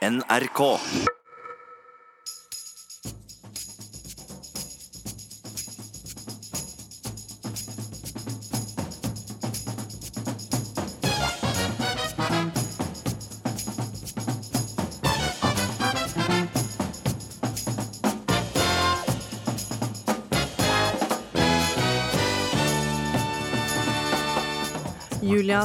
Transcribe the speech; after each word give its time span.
NRK. 0.00 0.80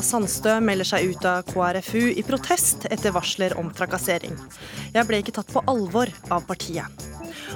Sandstø 0.05 0.59
melder 0.61 0.85
seg 0.85 1.09
ut 1.09 1.25
av 1.25 1.47
KrFU 1.49 2.11
i 2.13 2.23
protest 2.25 2.85
etter 2.93 3.13
varsler 3.15 3.55
om 3.57 3.71
trakassering. 3.73 4.35
Jeg 4.93 5.09
ble 5.09 5.21
ikke 5.23 5.33
tatt 5.39 5.49
på 5.49 5.63
alvor 5.71 6.11
av 6.29 6.45
partiet. 6.45 7.05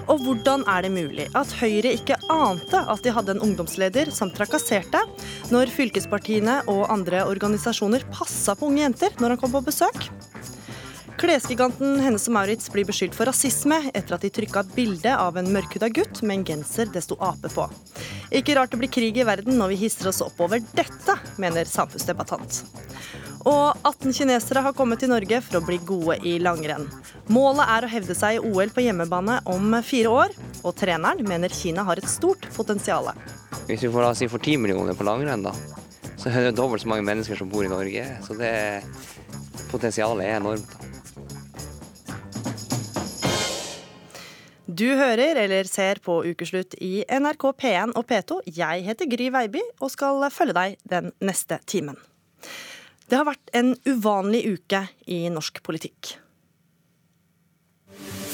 Og 0.09 0.23
hvordan 0.23 0.63
er 0.70 0.85
det 0.85 0.91
mulig 0.94 1.27
at 1.38 1.53
Høyre 1.59 1.94
ikke 1.94 2.17
ante 2.34 2.81
at 2.81 3.03
de 3.05 3.13
hadde 3.13 3.35
en 3.35 3.44
ungdomsleder 3.45 4.09
som 4.16 4.31
trakasserte, 4.34 5.02
når 5.53 5.70
fylkespartiene 5.75 6.63
og 6.72 6.88
andre 6.89 7.22
organisasjoner 7.30 8.08
passa 8.13 8.58
på 8.58 8.72
unge 8.72 8.84
jenter 8.88 9.13
når 9.22 9.36
han 9.36 9.44
kom 9.44 9.53
på 9.53 9.66
besøk? 9.70 10.09
Klesgiganten 11.20 11.97
Hennes 12.00 12.30
og 12.30 12.36
Maurits 12.38 12.70
blir 12.72 12.88
beskyldt 12.88 13.17
for 13.17 13.27
rasisme 13.27 13.81
etter 13.91 14.16
at 14.16 14.23
de 14.23 14.31
trykka 14.31 14.63
bilde 14.72 15.11
av 15.11 15.38
en 15.38 15.50
mørkhuda 15.52 15.91
gutt 15.91 16.22
med 16.23 16.39
en 16.39 16.45
genser 16.53 16.89
det 16.94 17.03
sto 17.03 17.17
ape 17.20 17.52
på. 17.52 17.66
Ikke 18.29 18.53
rart 18.57 18.73
det 18.73 18.79
blir 18.81 18.91
krig 18.93 19.17
i 19.17 19.25
verden 19.25 19.57
når 19.57 19.73
vi 19.73 19.83
hisser 19.85 20.11
oss 20.11 20.21
opp 20.21 20.38
over 20.43 20.61
dette, 20.77 21.15
mener 21.41 21.69
samfunnsdebattant. 21.69 22.61
Og 23.47 23.88
18 23.88 24.13
kinesere 24.13 24.61
har 24.65 24.75
kommet 24.75 24.99
til 25.02 25.09
Norge 25.09 25.39
for 25.45 25.59
å 25.59 25.65
bli 25.65 25.79
gode 25.88 26.17
i 26.27 26.35
langrenn. 26.43 26.85
Målet 27.31 27.71
er 27.71 27.85
å 27.85 27.91
hevde 27.91 28.17
seg 28.17 28.38
i 28.38 28.41
OL 28.43 28.73
på 28.75 28.83
hjemmebane 28.83 29.39
om 29.49 29.77
fire 29.85 30.11
år, 30.11 30.35
og 30.61 30.75
treneren 30.77 31.23
mener 31.25 31.55
Kina 31.55 31.86
har 31.88 32.02
et 32.02 32.09
stort 32.11 32.45
potensial. 32.55 33.09
Hvis 33.69 33.86
vi 33.86 33.91
får, 33.94 34.03
la 34.03 34.13
si, 34.17 34.27
for 34.30 34.43
10 34.43 34.59
millioner 34.66 34.97
på 34.97 35.08
langrenn, 35.08 35.45
da, 35.47 35.55
så 36.19 36.30
er 36.30 36.49
det 36.49 36.58
dobbelt 36.59 36.83
så 36.83 36.91
mange 36.91 37.08
mennesker 37.08 37.39
som 37.39 37.49
bor 37.49 37.64
i 37.66 37.71
Norge. 37.71 38.05
Så 38.27 38.36
det 38.38 38.53
potensialet 39.71 40.27
er 40.27 40.38
enormt. 40.41 40.75
da. 40.75 40.98
Du 44.80 44.85
hører 44.95 45.35
eller 45.41 45.67
ser 45.67 45.99
på 45.99 46.22
Ukeslutt 46.23 46.77
i 46.80 47.02
NRK 47.11 47.44
P1 47.59 47.91
og 47.99 48.05
P2. 48.08 48.38
Jeg 48.55 48.86
heter 48.86 49.09
Gry 49.11 49.25
Veiby 49.33 49.59
og 49.81 49.91
skal 49.91 50.23
følge 50.31 50.55
deg 50.55 50.77
den 50.88 51.09
neste 51.19 51.58
timen. 51.67 51.97
Det 53.09 53.17
har 53.19 53.27
vært 53.27 53.52
en 53.59 53.73
uvanlig 53.89 54.45
uke 54.53 54.86
i 55.11 55.25
norsk 55.33 55.59
politikk. 55.66 56.13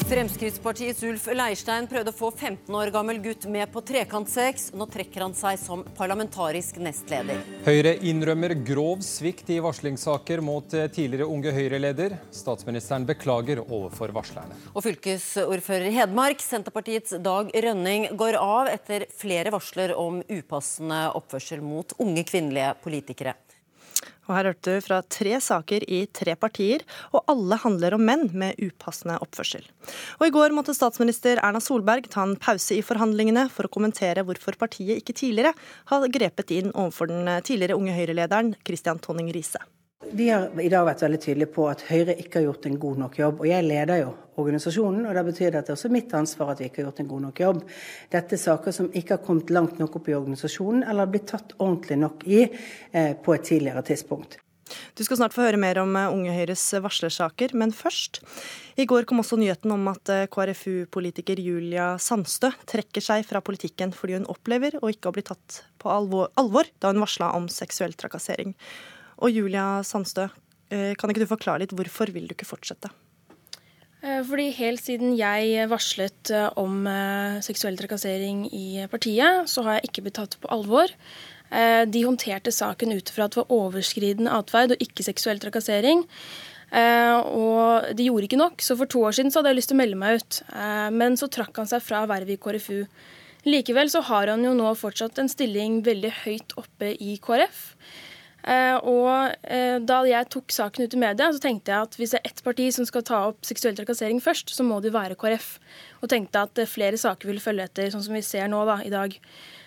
Fremskrittspartiets 0.06 1.02
Ulf 1.04 1.24
Leirstein 1.34 1.88
prøvde 1.90 2.12
å 2.14 2.16
få 2.16 2.28
15 2.30 2.76
år 2.78 2.92
gammel 2.94 3.18
gutt 3.24 3.48
med 3.50 3.72
på 3.74 3.82
trekantsex. 3.82 4.68
Nå 4.78 4.86
trekker 4.94 5.24
han 5.26 5.34
seg 5.34 5.58
som 5.58 5.82
parlamentarisk 5.98 6.78
nestleder. 6.78 7.40
Høyre 7.66 7.96
innrømmer 8.06 8.54
grov 8.68 9.02
svikt 9.02 9.50
i 9.50 9.58
varslingssaker 9.66 10.44
mot 10.46 10.70
tidligere 10.70 11.26
Unge 11.26 11.56
Høyre-leder. 11.56 12.20
Statsministeren 12.30 13.08
beklager 13.10 13.64
overfor 13.66 14.14
varslerne. 14.14 14.54
Og 14.76 14.86
fylkesordfører 14.86 15.90
i 15.90 15.96
Hedmark, 15.98 16.46
Senterpartiets 16.46 17.18
Dag 17.26 17.50
Rønning, 17.66 18.12
går 18.14 18.38
av 18.38 18.70
etter 18.76 19.08
flere 19.10 19.56
varsler 19.58 19.98
om 19.98 20.22
upassende 20.22 21.02
oppførsel 21.18 21.66
mot 21.66 21.98
unge 21.98 22.28
kvinnelige 22.30 22.76
politikere. 22.86 23.34
Og 24.26 24.34
her 24.38 24.50
hørte 24.50 24.76
du 24.78 24.86
fra 24.86 25.02
tre 25.12 25.38
saker 25.44 25.86
i 25.92 26.02
tre 26.14 26.36
partier, 26.40 26.86
og 27.14 27.26
alle 27.32 27.60
handler 27.62 27.98
om 27.98 28.06
menn 28.08 28.28
med 28.34 28.58
upassende 28.62 29.20
oppførsel. 29.22 29.66
Og 30.20 30.28
i 30.28 30.34
går 30.34 30.56
måtte 30.56 30.76
statsminister 30.78 31.42
Erna 31.44 31.62
Solberg 31.64 32.10
ta 32.12 32.26
en 32.26 32.38
pause 32.42 32.78
i 32.78 32.84
forhandlingene 32.86 33.48
for 33.54 33.68
å 33.68 33.74
kommentere 33.74 34.26
hvorfor 34.26 34.58
partiet 34.60 35.02
ikke 35.02 35.18
tidligere 35.18 35.54
har 35.92 36.10
grepet 36.10 36.54
inn 36.58 36.74
overfor 36.74 37.12
den 37.12 37.30
tidligere 37.46 37.78
Unge 37.78 37.96
Høyre-lederen 37.98 38.56
Christian 38.66 39.02
Tonning 39.04 39.32
Riise. 39.36 39.62
Vi 40.04 40.30
har 40.30 40.62
i 40.62 40.70
dag 40.70 40.86
vært 40.88 41.02
veldig 41.06 41.20
tydelige 41.24 41.52
på 41.56 41.66
at 41.72 41.82
Høyre 41.88 42.14
ikke 42.20 42.40
har 42.40 42.50
gjort 42.50 42.68
en 42.68 42.78
god 42.80 43.02
nok 43.02 43.18
jobb. 43.20 43.42
Og 43.42 43.50
jeg 43.50 43.66
leder 43.66 44.02
jo 44.04 44.14
organisasjonen, 44.42 45.06
og 45.08 45.16
det 45.16 45.24
betyr 45.30 45.56
at 45.56 45.68
det 45.68 45.74
er 45.74 45.78
også 45.78 45.92
mitt 45.94 46.14
ansvar 46.18 46.54
at 46.54 46.62
vi 46.62 46.70
ikke 46.70 46.82
har 46.82 46.90
gjort 46.90 47.04
en 47.04 47.12
god 47.12 47.26
nok 47.26 47.42
jobb. 47.46 47.62
Dette 48.14 48.36
er 48.36 48.42
saker 48.42 48.76
som 48.76 48.90
ikke 48.92 49.18
har 49.18 49.26
kommet 49.26 49.54
langt 49.56 49.80
nok 49.80 50.00
opp 50.00 50.10
i 50.12 50.18
organisasjonen, 50.18 50.84
eller 50.88 51.12
blitt 51.12 51.30
tatt 51.32 51.56
ordentlig 51.58 52.00
nok 52.04 52.26
i 52.28 52.42
eh, 52.46 53.14
på 53.16 53.36
et 53.38 53.48
tidligere 53.48 53.86
tidspunkt. 53.88 54.40
Du 54.98 55.04
skal 55.06 55.20
snart 55.20 55.36
få 55.36 55.44
høre 55.46 55.60
mer 55.62 55.80
om 55.82 55.96
eh, 55.96 56.12
Unge 56.12 56.34
Høyres 56.36 56.64
varslersaker, 56.84 57.56
men 57.58 57.72
først. 57.76 58.20
I 58.82 58.88
går 58.90 59.08
kom 59.08 59.24
også 59.24 59.40
nyheten 59.40 59.72
om 59.76 59.88
at 59.92 60.12
eh, 60.12 60.26
KrFU-politiker 60.32 61.40
Julia 61.40 61.94
Sandstø 62.02 62.52
trekker 62.68 63.04
seg 63.04 63.24
fra 63.30 63.44
politikken 63.46 63.96
fordi 63.96 64.20
hun 64.20 64.28
opplever 64.32 64.76
å 64.82 64.92
ikke 64.92 65.10
ha 65.10 65.16
blitt 65.16 65.32
tatt 65.32 65.62
på 65.82 65.92
alvor, 65.94 66.34
alvor 66.40 66.68
da 66.84 66.92
hun 66.92 67.04
varsla 67.04 67.32
om 67.38 67.48
seksuell 67.52 67.96
trakassering. 67.96 68.56
Og 69.24 69.32
Julia 69.32 69.82
Sandstø, 69.86 70.28
eh, 70.70 70.94
kan 71.00 71.12
ikke 71.12 71.24
du 71.24 71.30
forklare 71.30 71.64
litt 71.64 71.76
hvorfor 71.76 72.12
vil 72.14 72.28
du 72.28 72.36
ikke 72.36 72.50
fortsette? 72.50 72.92
Fordi 74.06 74.52
helt 74.54 74.84
siden 74.86 75.16
jeg 75.18 75.66
varslet 75.66 76.30
om 76.62 76.84
seksuell 77.42 77.74
trakassering 77.80 78.44
i 78.54 78.86
partiet, 78.86 79.50
så 79.50 79.64
har 79.66 79.80
jeg 79.80 79.90
ikke 79.90 80.04
blitt 80.06 80.20
tatt 80.20 80.36
på 80.38 80.52
alvor. 80.54 80.94
De 81.50 82.04
håndterte 82.06 82.54
saken 82.54 82.94
ut 82.94 83.10
fra 83.10 83.26
at 83.26 83.34
det 83.34 83.40
var 83.40 83.56
overskridende 83.56 84.30
atferd 84.30 84.76
og 84.76 84.86
ikke 84.86 85.08
seksuell 85.08 85.42
trakassering. 85.42 86.06
Og 86.70 87.98
de 87.98 88.06
gjorde 88.06 88.30
ikke 88.30 88.42
nok, 88.44 88.62
så 88.62 88.78
for 88.78 88.94
to 88.94 89.02
år 89.10 89.18
siden 89.18 89.34
så 89.34 89.42
hadde 89.42 89.56
jeg 89.56 89.62
lyst 89.64 89.74
til 89.74 89.80
å 89.80 89.82
melde 89.82 90.02
meg 90.06 90.22
ut. 90.22 90.42
Men 91.02 91.18
så 91.18 91.32
trakk 91.34 91.58
han 91.64 91.74
seg 91.74 91.82
fra 91.82 92.06
vervet 92.06 92.38
i 92.38 92.42
KrFU. 92.46 92.86
Likevel 93.46 93.92
så 93.94 94.02
har 94.06 94.32
han 94.34 94.42
jo 94.46 94.56
nå 94.58 94.72
fortsatt 94.78 95.20
en 95.22 95.30
stilling 95.30 95.84
veldig 95.86 96.14
høyt 96.24 96.56
oppe 96.62 96.96
i 96.98 97.18
KrF. 97.22 97.72
Eh, 98.46 98.78
og 98.86 99.34
eh, 99.50 99.80
da 99.82 100.04
jeg 100.06 100.30
tok 100.30 100.54
saken 100.54 100.86
ut 100.86 100.94
i 100.94 101.02
media, 101.02 101.32
så 101.34 101.42
tenkte 101.42 101.74
jeg 101.74 101.90
at 101.90 101.98
hvis 101.98 102.14
det 102.14 102.22
er 102.22 102.30
ett 102.30 102.46
parti 102.46 102.70
som 102.76 102.86
skal 102.86 103.06
ta 103.08 103.24
opp 103.32 103.46
seksuell 103.48 103.78
trakassering 103.78 104.22
først, 104.22 104.54
så 104.54 104.66
må 104.66 104.78
det 104.84 104.94
være 104.94 105.18
KrF. 105.20 105.56
Og 106.04 106.12
tenkte 106.14 106.46
at 106.46 106.62
eh, 106.62 106.70
flere 106.70 107.00
saker 107.02 107.32
vil 107.32 107.42
følge 107.42 107.66
etter, 107.66 107.90
sånn 107.94 108.06
som 108.06 108.18
vi 108.18 108.26
ser 108.26 108.50
nå 108.52 108.62
da, 108.70 108.82
i 108.86 108.94
dag. 108.94 109.20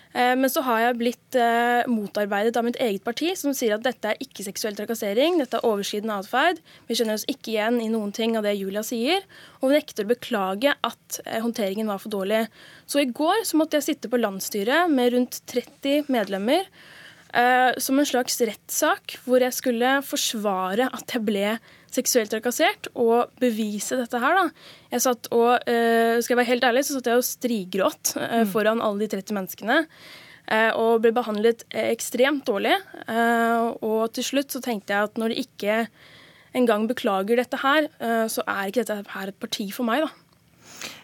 Men 0.09 0.49
så 0.49 0.63
har 0.65 0.79
jeg 0.81 0.95
blitt 0.97 1.35
motarbeidet 1.85 2.55
av 2.57 2.63
mitt 2.65 2.79
eget 2.81 3.03
parti, 3.05 3.27
som 3.37 3.53
sier 3.53 3.75
at 3.75 3.83
dette 3.85 4.09
er 4.09 4.23
ikke 4.25 4.41
seksuell 4.41 4.73
trakassering, 4.73 5.37
dette 5.37 5.59
er 5.59 5.67
overskridende 5.69 6.15
atferd. 6.23 6.63
Vi 6.89 6.97
skjønner 6.97 7.19
oss 7.19 7.27
ikke 7.29 7.51
igjen 7.51 7.77
i 7.77 7.91
noen 7.93 8.09
ting 8.17 8.33
av 8.33 8.47
det 8.47 8.55
Julia 8.57 8.81
sier, 8.81 9.21
og 9.59 9.69
vi 9.69 9.77
nekter 9.77 10.07
å 10.07 10.09
beklage 10.09 10.73
at 10.73 11.19
håndteringen 11.29 11.93
var 11.93 12.01
for 12.01 12.09
dårlig. 12.15 12.47
Så 12.89 13.03
i 13.03 13.11
går 13.21 13.45
så 13.45 13.61
måtte 13.61 13.77
jeg 13.77 13.91
sitte 13.91 14.09
på 14.09 14.17
landsstyret 14.17 14.89
med 14.89 15.13
rundt 15.13 15.43
30 15.53 16.09
medlemmer 16.09 16.65
Uh, 17.29 17.75
som 17.77 17.99
en 18.01 18.07
slags 18.09 18.39
rettssak 18.41 19.19
hvor 19.21 19.43
jeg 19.43 19.53
skulle 19.53 19.99
forsvare 20.01 20.87
at 20.89 21.13
jeg 21.13 21.21
ble 21.27 21.51
seksuelt 21.89 22.31
trakassert, 22.33 22.89
og 22.97 23.29
bevise 23.41 23.97
dette 23.99 24.21
her. 24.21 24.37
da. 24.37 24.63
Jeg 24.93 25.03
satt 25.05 25.29
og, 25.33 25.51
uh, 25.61 26.17
Skal 26.21 26.33
jeg 26.33 26.39
være 26.41 26.51
helt 26.53 26.65
ærlig, 26.65 26.85
så 26.87 26.97
satt 26.97 27.09
jeg 27.09 27.21
og 27.21 27.27
strigråt 27.27 28.15
uh, 28.17 28.45
foran 28.49 28.81
alle 28.81 29.05
de 29.05 29.13
30 29.17 29.37
menneskene. 29.37 29.83
og 30.49 31.03
ble 31.03 31.11
behandlet 31.13 31.61
ekstremt 31.69 32.47
dårlig. 32.47 32.73
og 33.85 34.09
til 34.13 34.23
slutt 34.25 34.49
så 34.49 34.59
tenkte 34.59 34.93
jeg 34.95 35.03
at 35.05 35.19
når 35.21 35.29
de 35.29 35.43
ikke 35.43 35.75
engang 36.57 36.87
beklager 36.89 37.37
dette 37.37 37.57
her, 37.61 37.85
så 38.25 38.41
er 38.47 38.71
ikke 38.71 38.81
dette 38.81 39.13
her 39.13 39.29
et 39.29 39.37
parti 39.37 39.67
for 39.69 39.85
meg, 39.85 40.01
da. 40.01 40.28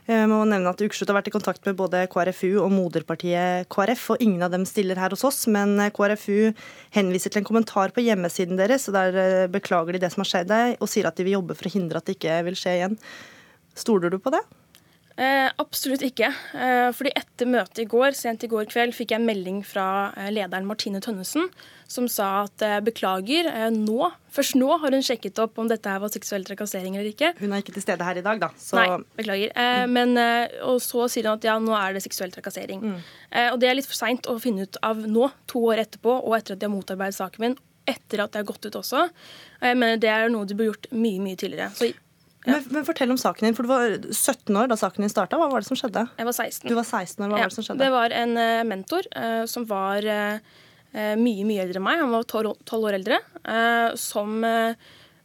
Jeg 0.06 0.28
må 0.30 0.44
nevne 0.46 0.70
at 0.70 0.82
Ukeslutt 0.86 1.10
har 1.10 1.18
vært 1.18 1.32
i 1.32 1.34
kontakt 1.34 1.64
med 1.66 1.78
både 1.80 2.04
KrFU 2.14 2.60
og 2.62 2.70
moderpartiet 2.70 3.66
KrF, 3.74 4.04
og 4.14 4.22
ingen 4.22 4.44
av 4.46 4.52
dem 4.54 4.68
stiller 4.70 5.00
her 5.02 5.16
hos 5.16 5.26
oss. 5.26 5.40
Men 5.50 5.80
KrFU 5.96 6.52
henviser 6.94 7.34
til 7.34 7.42
en 7.42 7.48
kommentar 7.48 7.94
på 7.96 8.04
hjemmesiden 8.06 8.60
deres, 8.60 8.86
og 8.86 9.00
der 9.00 9.50
beklager 9.50 9.98
de 9.98 10.04
det 10.04 10.12
som 10.14 10.22
har 10.22 10.30
skjedd 10.30 10.54
og 10.78 10.92
sier 10.92 11.10
at 11.10 11.18
de 11.18 11.26
vil 11.26 11.40
jobbe 11.40 11.58
for 11.58 11.66
å 11.66 11.74
hindre 11.74 11.98
at 11.98 12.06
det 12.06 12.20
ikke 12.20 12.38
vil 12.46 12.60
skje 12.60 12.76
igjen. 12.78 13.00
Stoler 13.74 14.14
du 14.14 14.20
på 14.22 14.36
det? 14.36 14.44
Eh, 15.16 15.48
absolutt 15.64 16.04
ikke. 16.04 16.28
Eh, 16.60 16.90
fordi 16.96 17.14
etter 17.16 17.48
møtet 17.48 17.86
i 17.86 17.88
går, 17.88 18.16
sent 18.18 18.44
i 18.44 18.50
går 18.52 18.68
kveld, 18.68 18.92
fikk 18.98 19.14
jeg 19.16 19.24
melding 19.24 19.62
fra 19.64 20.12
eh, 20.20 20.28
lederen 20.36 20.68
Martine 20.68 21.00
Tønnesen, 21.04 21.48
som 21.88 22.10
sa 22.12 22.28
at 22.42 22.66
eh, 22.66 22.82
beklager, 22.84 23.48
eh, 23.48 23.70
nå, 23.72 24.10
først 24.36 24.58
nå 24.60 24.68
har 24.82 24.92
hun 24.92 25.06
sjekket 25.06 25.40
opp 25.40 25.62
om 25.62 25.70
dette 25.72 25.88
her 25.88 26.02
var 26.04 26.12
seksuell 26.12 26.44
trakassering 26.48 26.98
eller 26.98 27.14
ikke. 27.14 27.32
Hun 27.40 27.56
er 27.56 27.64
ikke 27.64 27.78
til 27.78 27.86
stede 27.86 28.04
her 28.04 28.20
i 28.20 28.26
dag, 28.26 28.42
da. 28.44 28.52
Så... 28.60 28.76
Nei, 28.76 29.00
beklager. 29.22 29.56
Eh, 29.56 29.86
mm. 29.86 29.96
Men, 29.96 30.24
og 30.68 30.82
så 30.84 31.08
sier 31.12 31.30
hun 31.30 31.40
at 31.40 31.48
ja, 31.48 31.56
nå 31.64 31.78
er 31.80 31.96
det 31.96 32.04
seksuell 32.04 32.36
trakassering. 32.36 32.84
Mm. 32.84 32.98
og 33.54 33.60
det 33.62 33.70
er 33.70 33.78
litt 33.78 33.88
for 33.88 33.98
seint 33.98 34.28
å 34.28 34.36
finne 34.42 34.68
ut 34.68 34.78
av 34.84 35.00
nå, 35.08 35.30
to 35.48 35.64
år 35.72 35.86
etterpå, 35.86 36.12
og 36.28 36.36
etter 36.36 36.58
at 36.58 36.62
de 36.62 36.68
har 36.68 36.76
motarbeidet 36.76 37.16
saken 37.16 37.46
min, 37.46 37.58
etter 37.88 38.24
at 38.24 38.34
det 38.34 38.42
har 38.42 38.50
gått 38.50 38.66
ut 38.68 38.80
også. 38.82 39.08
Jeg 39.62 39.78
mener 39.80 40.02
Det 40.02 40.10
er 40.12 40.28
noe 40.34 40.48
de 40.50 40.58
burde 40.58 40.74
gjort 40.74 40.92
mye 40.92 41.22
mye 41.24 41.40
tidligere. 41.40 41.72
Så 41.78 41.94
men, 42.46 42.68
men, 42.72 42.86
fortell 42.88 43.14
om 43.14 43.20
saken 43.20 43.50
din, 43.50 43.58
for 43.58 43.68
Du 43.68 43.72
var 43.72 43.96
17 44.12 44.60
år 44.62 44.70
da 44.72 44.78
saken 44.80 45.06
din 45.06 45.14
starta. 45.14 45.40
Hva 45.42 45.50
var 45.52 45.64
det 45.64 45.70
som 45.70 45.80
skjedde? 45.80 46.06
Jeg 46.18 46.30
var 46.30 46.38
16. 46.38 46.70
Du 46.70 46.76
var 46.78 46.86
16 46.88 47.26
år, 47.26 47.32
Hva 47.32 47.40
var 47.40 47.50
Det 47.50 47.58
som 47.58 47.68
skjedde? 47.68 47.84
Det 47.84 47.94
var 47.96 48.18
en 48.24 48.38
uh, 48.40 48.66
mentor 48.68 49.10
uh, 49.16 49.46
som 49.50 49.66
var 49.70 50.06
uh, 50.06 50.54
mye 50.96 51.48
mye 51.48 51.66
eldre 51.66 51.82
enn 51.82 51.88
meg. 51.88 52.04
Han 52.04 52.14
var 52.14 52.30
12 52.30 52.86
år 52.86 53.00
eldre. 53.02 53.20
som 54.00 54.40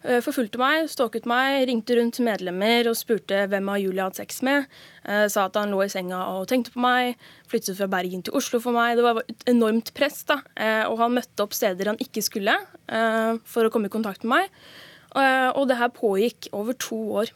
Eh, 0.00 0.22
forfulgte 0.24 0.56
meg, 0.56 0.86
stalket 0.88 1.26
meg, 1.28 1.66
ringte 1.68 1.92
rundt 1.98 2.22
medlemmer 2.24 2.88
og 2.88 2.96
spurte 2.96 3.42
hvem 3.52 3.66
av 3.68 3.80
Julie 3.82 4.04
hadde 4.06 4.16
sex 4.22 4.40
med. 4.46 4.68
Eh, 5.04 5.26
sa 5.28 5.44
at 5.44 5.58
han 5.60 5.72
lå 5.74 5.82
i 5.84 5.90
senga 5.92 6.22
og 6.32 6.46
tenkte 6.48 6.72
på 6.72 6.80
meg. 6.80 7.20
Flyttet 7.50 7.76
fra 7.76 7.88
Bergen 7.92 8.24
til 8.24 8.36
Oslo 8.38 8.62
for 8.64 8.76
meg. 8.76 8.96
Det 8.96 9.04
var 9.04 9.20
et 9.26 9.44
enormt 9.52 9.92
press. 9.96 10.22
da. 10.24 10.40
Eh, 10.56 10.84
og 10.88 10.96
han 11.02 11.18
møtte 11.18 11.44
opp 11.44 11.56
steder 11.56 11.92
han 11.92 12.00
ikke 12.00 12.24
skulle 12.24 12.56
for 12.90 13.62
å 13.62 13.70
komme 13.70 13.86
i 13.86 13.92
kontakt 13.92 14.24
med 14.24 14.32
meg. 14.32 14.54
Og 15.16 15.64
det 15.68 15.78
her 15.80 15.90
pågikk 15.94 16.50
over 16.56 16.76
to 16.78 16.98
år. 17.22 17.32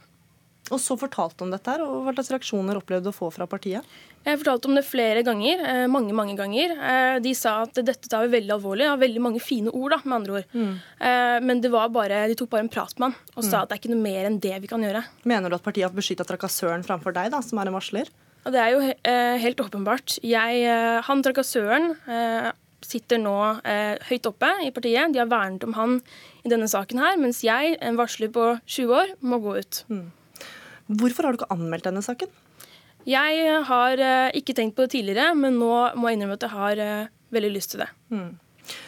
Og 0.72 0.80
så 0.80 0.96
fortalte 0.96 1.44
om 1.44 1.50
dette, 1.52 1.68
her, 1.68 1.82
og 1.84 2.06
Hva 2.06 2.14
slags 2.16 2.30
reaksjoner 2.32 2.78
opplevde 2.78 3.10
du 3.10 3.12
å 3.12 3.16
få 3.16 3.28
fra 3.34 3.44
partiet? 3.48 3.84
Jeg 4.24 4.38
fortalte 4.40 4.70
om 4.70 4.78
det 4.78 4.86
flere 4.88 5.20
ganger. 5.26 5.60
Eh, 5.60 5.84
mange 5.92 6.14
mange 6.16 6.36
ganger. 6.38 6.72
Eh, 6.72 7.16
de 7.20 7.34
sa 7.36 7.58
at 7.66 7.76
dette 7.76 8.08
tar 8.08 8.24
vi 8.24 8.38
veldig 8.38 8.54
alvorlig. 8.56 8.88
og 8.88 9.02
veldig 9.02 9.20
mange 9.20 9.42
fine 9.44 9.68
ord, 9.68 9.92
da, 9.92 10.00
med 10.04 10.16
andre 10.16 10.38
ord. 10.38 10.54
Mm. 10.54 10.72
Eh, 11.10 11.40
men 11.44 11.60
det 11.60 11.70
var 11.74 11.92
bare, 11.92 12.24
de 12.30 12.38
tok 12.38 12.48
bare 12.54 12.64
en 12.64 12.72
prat 12.72 12.96
med 12.98 13.12
han 13.12 13.36
og 13.36 13.44
sa 13.44 13.58
mm. 13.58 13.60
at 13.60 13.68
det 13.68 13.76
er 13.76 13.82
ikke 13.82 13.92
noe 13.92 14.06
mer 14.06 14.30
enn 14.30 14.40
det 14.40 14.56
vi 14.62 14.70
kan 14.70 14.80
gjøre. 14.80 15.04
Mener 15.28 15.52
du 15.52 15.58
at 15.58 15.66
partiet 15.66 15.84
har 15.84 15.92
beskytta 15.92 16.24
trakassøren 16.24 16.86
framfor 16.86 17.12
deg, 17.12 17.28
da, 17.34 17.42
som 17.44 17.60
er 17.60 17.68
en 17.68 17.76
varsler? 17.76 18.08
Det 18.44 18.60
er 18.60 18.74
jo 18.74 18.80
helt 19.40 19.60
åpenbart. 19.60 20.18
Jeg, 20.20 20.64
han 21.06 21.22
trakassøren 21.24 21.94
sitter 22.86 23.20
nå 23.22 23.34
høyt 24.08 24.28
oppe 24.31 24.50
i 24.64 24.70
partiet. 24.75 25.12
De 25.14 25.20
har 25.22 25.31
vernet 25.31 25.64
om 25.66 25.75
han 25.78 25.98
i 26.44 26.52
denne 26.52 26.69
saken 26.70 27.00
her, 27.02 27.16
mens 27.20 27.42
jeg, 27.44 27.78
en 27.81 27.98
varsler 27.98 28.32
på 28.32 28.52
20 28.64 28.94
år, 29.00 29.14
må 29.25 29.40
gå 29.42 29.56
ut. 29.60 29.81
Mm. 29.88 30.06
Hvorfor 31.00 31.26
har 31.26 31.34
du 31.34 31.40
ikke 31.40 31.54
anmeldt 31.54 31.88
denne 31.88 32.04
saken? 32.04 32.31
Jeg 33.08 33.58
har 33.69 34.00
eh, 34.00 34.31
ikke 34.38 34.56
tenkt 34.56 34.76
på 34.76 34.86
det 34.86 34.94
tidligere, 34.96 35.34
men 35.36 35.58
nå 35.60 35.72
må 35.96 36.08
jeg 36.08 36.19
innrømme 36.19 36.38
at 36.38 36.46
jeg 36.46 36.54
har 36.54 36.81
eh, 36.81 37.12
veldig 37.36 37.52
lyst 37.52 37.75
til 37.75 37.84
det. 37.84 37.90
Mm. 38.12 38.32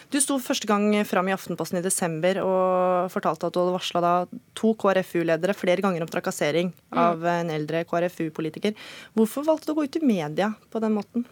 Du 0.09 0.17
sto 0.23 0.39
første 0.41 0.69
gang 0.69 0.89
fram 1.05 1.29
i 1.29 1.35
Aftenposten 1.35 1.83
i 1.83 1.85
desember 1.85 2.39
og 2.41 3.11
fortalte 3.13 3.49
at 3.49 3.53
du 3.53 3.61
hadde 3.61 3.75
varsla 3.75 4.13
to 4.57 4.73
KrFU-ledere 4.81 5.57
flere 5.57 5.85
ganger 5.85 6.07
om 6.07 6.09
trakassering 6.09 6.71
mm. 6.73 7.01
av 7.03 7.27
en 7.35 7.53
eldre 7.53 7.85
KrFU-politiker. 7.89 8.73
Hvorfor 9.19 9.45
valgte 9.45 9.69
du 9.69 9.75
å 9.75 9.81
gå 9.81 9.85
ut 9.85 10.01
i 10.01 10.07
media 10.07 10.55
på 10.73 10.81
den 10.81 10.97
måten? 10.97 11.27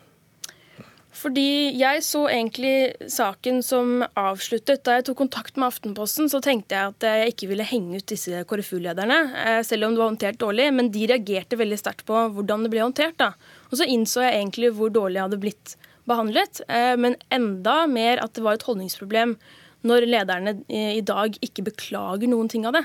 Fordi 1.15 1.71
jeg 1.79 2.03
så 2.03 2.25
egentlig 2.27 3.11
saken 3.13 3.61
som 3.63 4.03
avsluttet. 4.19 4.83
Da 4.83 4.97
jeg 4.99 5.07
tok 5.07 5.21
kontakt 5.23 5.57
med 5.57 5.69
Aftenposten, 5.69 6.27
så 6.31 6.41
tenkte 6.43 6.75
jeg 6.75 6.91
at 6.91 7.07
jeg 7.07 7.35
ikke 7.35 7.49
ville 7.53 7.67
henge 7.69 8.01
ut 8.01 8.09
disse 8.11 8.43
KrFU-lederne, 8.51 9.19
eh, 9.45 9.61
selv 9.67 9.87
om 9.87 9.95
det 9.95 10.03
var 10.03 10.11
håndtert 10.11 10.41
dårlig. 10.43 10.73
Men 10.75 10.91
de 10.95 11.07
reagerte 11.13 11.59
veldig 11.61 11.79
sterkt 11.79 12.07
på 12.09 12.19
hvordan 12.35 12.67
det 12.67 12.73
ble 12.75 12.83
håndtert. 12.83 13.17
da. 13.17 13.33
Og 13.71 13.79
så 13.79 13.87
innså 13.87 14.27
jeg 14.27 14.41
egentlig 14.41 14.73
hvor 14.75 14.91
dårlig 14.91 15.21
jeg 15.21 15.29
hadde 15.29 15.43
blitt 15.45 15.77
behandlet, 16.05 16.61
eh, 16.69 16.97
men 17.01 17.17
enda 17.33 17.87
mer 17.89 18.21
at 18.21 18.35
det 18.35 18.43
var 18.45 18.59
et 18.59 18.67
holdningsproblem 18.67 19.39
når 19.85 20.09
lederne 20.09 20.59
i 20.69 21.01
dag 21.05 21.37
ikke 21.45 21.65
beklager 21.65 22.29
noen 22.29 22.49
ting 22.49 22.67
av 22.67 22.77
det. 22.77 22.85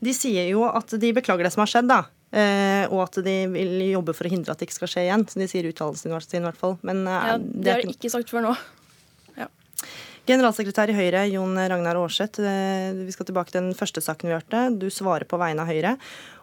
De 0.00 0.14
sier 0.16 0.48
jo 0.48 0.64
at 0.64 0.94
de 1.02 1.12
beklager 1.12 1.44
det 1.44 1.52
som 1.52 1.64
har 1.64 1.70
skjedd, 1.70 1.90
da. 1.90 2.04
Uh, 2.30 2.86
og 2.92 3.08
at 3.08 3.16
de 3.26 3.32
vil 3.50 3.72
jobbe 3.88 4.14
for 4.14 4.28
å 4.28 4.30
hindre 4.30 4.54
at 4.54 4.60
det 4.60 4.68
ikke 4.68 4.78
skal 4.78 4.92
skje 4.92 5.06
igjen. 5.08 5.26
Som 5.30 5.42
de 5.42 5.48
sier 5.50 5.66
uttalelsen 5.66 6.14
sin 6.22 6.44
i 6.44 6.46
hvert 6.46 6.60
fall. 6.60 6.76
Men, 6.86 7.02
uh, 7.08 7.32
ja, 7.32 7.40
det 7.40 7.74
har 7.74 7.82
de 7.82 7.96
ikke 7.96 8.12
sagt 8.12 8.30
før 8.30 8.46
nå. 8.46 8.54
Ja. 9.38 9.48
Generalsekretær 10.30 10.92
i 10.92 10.94
Høyre, 10.94 11.24
Jon 11.32 11.58
Ragnar 11.58 11.98
Aarseth. 11.98 12.38
Uh, 12.38 12.94
vi 13.02 13.16
skal 13.16 13.26
tilbake 13.26 13.50
til 13.50 13.64
den 13.64 13.74
første 13.74 14.04
saken 14.04 14.30
vi 14.30 14.36
hørte. 14.36 14.62
Du 14.78 14.86
svarer 14.94 15.26
på 15.26 15.40
vegne 15.42 15.66
av 15.66 15.74
Høyre. 15.74 15.96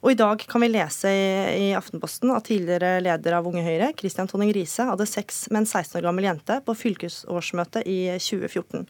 Og 0.03 0.11
i 0.11 0.19
dag 0.19 0.43
kan 0.51 0.65
vi 0.65 0.73
lese 0.75 1.15
i, 1.15 1.25
i 1.69 1.71
Aftenposten 1.77 2.35
at 2.35 2.49
tidligere 2.51 2.99
leder 3.07 3.39
av 3.39 3.47
Unge 3.47 3.63
Høyre, 3.63 3.93
Christian 3.95 4.27
Tonning 4.27 4.51
Riise, 4.55 4.89
hadde 4.91 5.07
sex 5.07 5.45
med 5.53 5.63
en 5.63 5.71
16 5.71 6.01
år 6.01 6.11
gammel 6.11 6.27
jente 6.27 6.61
på 6.67 6.75
fylkesårsmøtet 6.83 7.87
i 7.87 8.01
2014. 8.19 8.83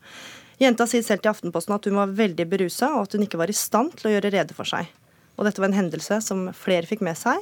Jenta 0.57 0.87
sier 0.89 1.05
selv 1.05 1.21
til 1.21 1.29
Aftenposten 1.29 1.77
at 1.77 1.85
hun 1.85 1.99
var 1.99 2.17
veldig 2.17 2.49
berusa, 2.49 2.95
og 2.97 3.05
at 3.05 3.13
hun 3.13 3.27
ikke 3.27 3.37
var 3.37 3.53
i 3.53 3.55
stand 3.57 3.93
til 3.99 4.09
å 4.09 4.17
gjøre 4.17 4.33
rede 4.33 4.57
for 4.57 4.65
seg. 4.65 4.89
Og 5.37 5.45
dette 5.45 5.61
var 5.61 5.69
en 5.69 5.77
hendelse 5.77 6.19
som 6.25 6.47
flere 6.57 6.89
fikk 6.89 7.03
med 7.05 7.17
seg, 7.19 7.39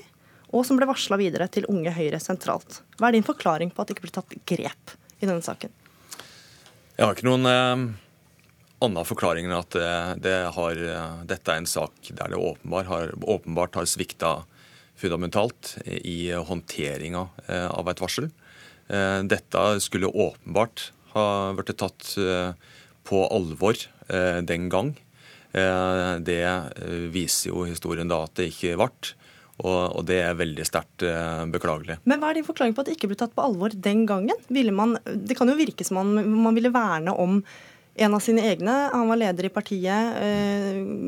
og 0.51 0.65
som 0.67 0.77
ble 0.77 0.87
varsla 0.87 1.17
videre 1.19 1.47
til 1.51 1.67
Unge 1.71 1.91
Høyre 1.95 2.19
sentralt. 2.21 2.81
Hva 2.99 3.09
er 3.09 3.17
din 3.17 3.27
forklaring 3.27 3.71
på 3.73 3.81
at 3.81 3.89
det 3.89 3.97
ikke 3.97 4.07
ble 4.07 4.15
tatt 4.19 4.35
grep 4.47 4.95
i 5.19 5.27
denne 5.27 5.43
saken? 5.43 5.71
Jeg 6.95 7.03
har 7.03 7.15
ikke 7.15 7.27
noen 7.27 7.49
eh, 7.49 7.85
annen 8.83 9.07
forklaring 9.07 9.47
enn 9.47 9.57
at 9.57 9.75
det, 10.21 10.35
har, 10.55 10.79
eh, 10.79 11.21
dette 11.27 11.51
er 11.51 11.61
en 11.61 11.69
sak 11.69 12.11
der 12.11 12.33
det 12.33 12.39
åpenbart 12.39 12.89
har, 12.91 13.13
åpenbart 13.21 13.79
har 13.79 13.87
svikta 13.89 14.35
fundamentalt 14.99 15.75
i 15.85 16.31
håndteringa 16.31 17.25
eh, 17.47 17.67
av 17.67 17.89
et 17.91 18.03
varsel. 18.03 18.29
Eh, 18.87 19.21
dette 19.27 19.65
skulle 19.83 20.11
åpenbart 20.11 20.89
ha 21.15 21.27
blitt 21.55 21.77
tatt 21.79 22.09
på 23.07 23.19
alvor 23.31 23.77
den 24.43 24.65
gang. 24.67 24.89
Eh, 25.55 26.15
det 26.25 26.41
eh, 26.43 27.05
viser 27.13 27.51
jo 27.51 27.63
historien 27.67 28.09
da 28.11 28.23
at 28.25 28.35
det 28.39 28.49
ikke 28.51 28.75
ble. 28.79 28.89
Og, 29.63 30.01
det 30.03 30.17
er 30.19 30.35
veldig 30.35 30.65
sterkt 30.67 31.05
eh, 31.07 31.45
beklagelig. 31.47 32.01
Men 32.03 32.19
Hva 32.19 32.33
er 32.33 32.41
din 32.41 32.47
forklaring 32.47 32.75
på 32.75 32.83
at 32.83 32.89
det 32.89 32.97
ikke 32.97 33.13
ble 33.13 33.19
tatt 33.21 33.35
på 33.37 33.45
alvor 33.45 33.71
den 33.71 34.03
gangen? 34.09 34.35
Man, 34.75 34.97
det 35.05 35.37
kan 35.39 35.47
jo 35.47 35.55
virke 35.55 35.87
som 35.87 36.01
man, 36.01 36.27
man 36.43 36.57
ville 36.57 36.73
verne 36.75 37.15
om 37.15 37.39
en 37.95 38.17
av 38.17 38.19
sine 38.19 38.43
egne. 38.43 38.73
Han 38.91 39.07
var 39.07 39.21
leder 39.21 39.47
i 39.47 39.53
partiet, 39.55 40.17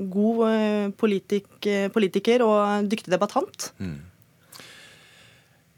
god 0.07 0.93
politik, 0.95 1.49
politiker 1.91 2.45
og 2.45 2.87
dyktig 2.87 3.11
debattant. 3.11 3.73
Mm. 3.83 3.97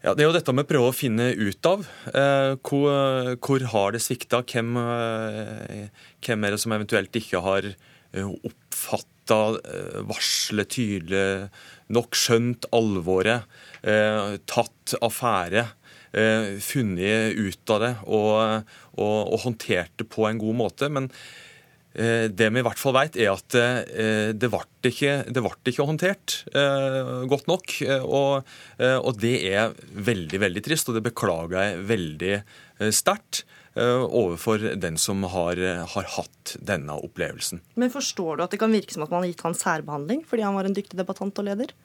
Ja, 0.06 0.14
Det 0.14 0.22
er 0.22 0.30
jo 0.30 0.36
dette 0.38 0.54
med 0.54 0.68
å 0.68 0.70
prøve 0.70 0.92
å 0.92 0.96
finne 0.96 1.32
ut 1.34 1.66
av. 1.66 1.90
Eh, 2.14 2.54
hvor, 2.62 3.34
hvor, 3.42 3.66
har 3.74 3.98
det 3.98 4.06
svikta? 4.06 4.46
Hvem, 4.46 4.78
eh, 4.78 6.06
hvem, 6.22 6.46
er 6.46 6.54
det 6.54 6.62
som 6.62 6.78
eventuelt 6.78 7.18
ikke 7.18 7.42
har 7.42 7.74
Eh, 8.12 8.30
oppfatta 8.80 9.60
eh, 9.60 10.00
varselet 10.08 10.72
tydelig 10.72 11.50
nok, 11.94 12.16
skjønt 12.18 12.70
alvoret, 12.76 13.46
eh, 13.84 14.38
tatt 14.46 14.96
affære, 15.02 15.70
funnet 16.10 17.36
ut 17.38 17.70
av 17.70 17.84
det 17.84 17.90
og, 18.10 18.64
og, 18.98 19.18
og 19.30 19.44
håndtert 19.44 19.92
det 20.02 20.08
på 20.10 20.24
en 20.26 20.40
god 20.42 20.56
måte. 20.58 20.88
Men 20.90 21.06
det 21.94 22.48
vi 22.50 22.64
i 22.64 22.66
hvert 22.66 22.82
fall 22.82 22.96
vet, 22.96 23.20
er 23.22 23.36
at 23.36 23.54
det 24.34 24.50
ble 24.50 24.90
ikke, 24.90 25.14
det 25.30 25.44
ble 25.46 25.54
ikke 25.70 25.86
håndtert 25.86 26.40
godt 27.30 27.46
nok. 27.52 27.76
Og, 28.10 28.50
og, 28.90 29.22
det 29.22 29.36
er 29.52 29.78
veldig, 30.10 30.42
veldig 30.48 30.66
trist, 30.66 30.90
og 30.90 30.98
det 30.98 31.06
beklager 31.12 31.60
jeg 31.62 31.86
veldig 31.94 32.36
sterkt. 32.90 33.44
Eh, 33.78 34.04
overfor 34.04 34.64
den 34.82 34.98
som 34.98 35.22
har, 35.30 35.60
har, 35.94 36.08
hatt 36.16 36.56
denne 36.66 36.96
opplevelsen. 36.98 37.62
Men 37.78 37.92
Forstår 37.94 38.40
du 38.40 38.44
at 38.46 38.56
det 38.56 38.62
kan 38.62 38.74
virke 38.74 38.96
som 38.96 39.06
at 39.06 39.14
man 39.14 39.22
har 39.22 39.30
gitt 39.30 39.46
han 39.46 39.58
særbehandling 39.58 40.26
fordi 40.28 40.46
han 40.48 40.58
var 40.58 40.66
en 40.66 40.76
dyktig 40.76 40.98
debattant 40.98 41.38
og 41.38 41.46
leder? 41.46 41.76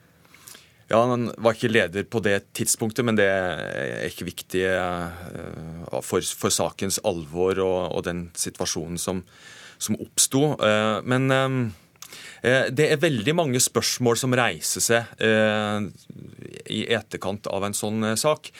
Ja, 0.89 1.01
Han 1.07 1.31
var 1.39 1.57
ikke 1.57 1.73
leder 1.73 2.05
på 2.05 2.21
det 2.25 2.53
tidspunktet, 2.53 3.05
men 3.05 3.17
det 3.17 3.25
er 3.25 4.05
ikke 4.09 4.29
viktig 4.29 4.65
eh, 4.69 6.01
for, 6.05 6.21
for 6.21 6.53
sakens 6.53 7.01
alvor 7.05 7.61
og, 7.65 7.79
og, 7.89 8.03
den 8.05 8.27
situasjonen 8.37 9.01
som, 9.01 9.23
som 9.79 9.97
oppsto. 10.01 10.55
Eh, 10.61 10.99
men 11.09 11.73
det 12.45 12.87
er 12.93 13.01
veldig 13.01 13.33
mange 13.39 13.61
spørsmål 13.63 14.19
som 14.21 14.35
reiser 14.37 14.83
seg 14.85 15.13
i 16.69 16.83
etterkant 16.93 17.49
av 17.49 17.65
en 17.65 17.77
sånn 17.77 18.11
sak. 18.21 18.51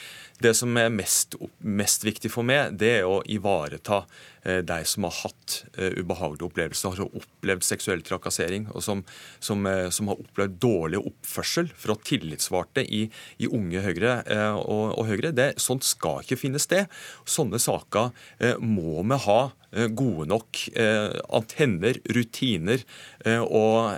Det 0.43 0.51
som 0.57 0.75
er 0.75 0.89
mest, 0.91 1.37
mest 1.63 2.03
viktig 2.03 2.27
for 2.31 2.43
meg, 2.47 2.75
det 2.79 2.89
er 2.97 3.05
å 3.07 3.21
ivareta 3.31 4.01
eh, 4.43 4.59
de 4.67 4.81
som 4.87 5.07
har 5.07 5.15
hatt 5.21 5.61
eh, 5.79 5.95
ubehagelige 5.95 6.49
opplevelser, 6.49 6.97
har 6.99 7.19
opplevd 7.21 7.63
seksuell 7.63 8.03
trakassering, 8.03 8.67
og 8.75 8.83
som, 8.83 9.05
som, 9.39 9.63
eh, 9.69 9.87
som 9.95 10.11
har 10.11 10.19
opplevd 10.19 10.57
dårlig 10.59 10.99
oppførsel 10.99 11.71
fra 11.79 11.95
tillitsvalgte 12.03 12.83
i, 12.83 13.05
i, 13.39 13.47
Unge 13.47 13.85
Høyre 13.85 14.17
og, 14.59 14.97
og 14.99 15.07
Høyre. 15.07 15.31
Det, 15.35 15.53
sånt 15.63 15.87
skal 15.87 16.25
ikke 16.25 16.41
finne 16.41 16.59
sted. 16.59 16.91
Sånne 17.23 17.61
saker 17.61 18.11
må 18.59 19.05
vi 19.07 19.23
ha 19.29 19.39
Eh, 19.64 19.64
gode 19.95 20.27
nok 20.31 20.61
eh, 20.73 21.15
antenner, 21.35 21.99
rutiner 22.15 22.83
eh, 23.25 23.41
og, 23.41 23.95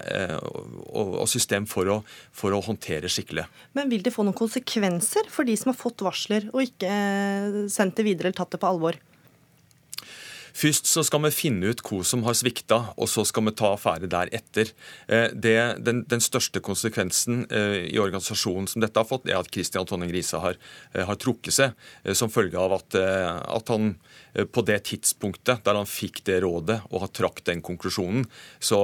og, 0.90 1.12
og 1.24 1.28
system 1.30 1.68
for 1.70 1.92
å, 1.92 1.98
for 2.36 2.56
å, 2.56 2.62
håndtere 2.68 3.12
skikkelig. 3.12 3.48
Men 3.78 3.92
vil 3.92 4.04
det 4.06 4.16
få 4.16 4.26
noen 4.26 4.38
konsekvenser 4.38 5.30
for 5.32 5.48
de 5.48 5.58
som 5.60 5.72
har 5.72 5.80
fått 5.80 6.04
varsler 6.06 6.50
og 6.54 6.64
ikke 6.66 7.68
sendt 7.72 8.00
det 8.00 8.08
videre 8.08 8.32
eller 8.32 8.42
tatt 8.42 8.56
det 8.56 8.62
på 8.64 8.72
alvor? 8.72 8.98
Først 10.58 10.90
så 10.90 11.04
skal 11.06 11.22
vi 11.28 11.34
finne 11.36 11.70
ut 11.70 11.82
hva 11.86 12.00
som 12.08 12.24
har 12.26 12.36
svikta, 12.38 12.80
og 12.98 13.10
så 13.12 13.22
skal 13.28 13.46
vi 13.46 13.54
ta 13.60 13.76
affære 13.76 14.10
deretter. 14.10 14.72
Eh, 15.06 15.30
det, 15.34 15.58
den, 15.86 16.02
den, 16.10 16.24
største 16.24 16.64
konsekvensen 16.66 17.44
eh, 17.54 17.84
i 17.92 18.00
organisasjonen 18.02 18.66
som 18.72 18.82
dette 18.82 18.98
har 18.98 19.06
fått, 19.06 19.28
er 19.30 19.38
at 19.38 19.52
Kristian 19.54 19.86
Tonning 19.88 20.10
Riise 20.14 20.42
har, 20.42 20.58
eh, 20.94 21.06
har, 21.06 21.20
trukket 21.22 21.54
seg, 21.54 21.88
som 22.18 22.32
følge 22.34 22.58
av 22.58 22.74
at, 22.78 22.96
at, 22.98 23.70
han 23.74 23.96
på 24.54 24.62
det 24.66 24.78
tidspunktet 24.90 25.64
der 25.66 25.78
han 25.78 25.88
fikk 25.90 26.22
det 26.30 26.40
rådet 26.44 26.78
og 26.92 27.02
har 27.04 27.10
trakt 27.16 27.48
den 27.50 27.64
konklusjonen, 27.66 28.28
så 28.60 28.78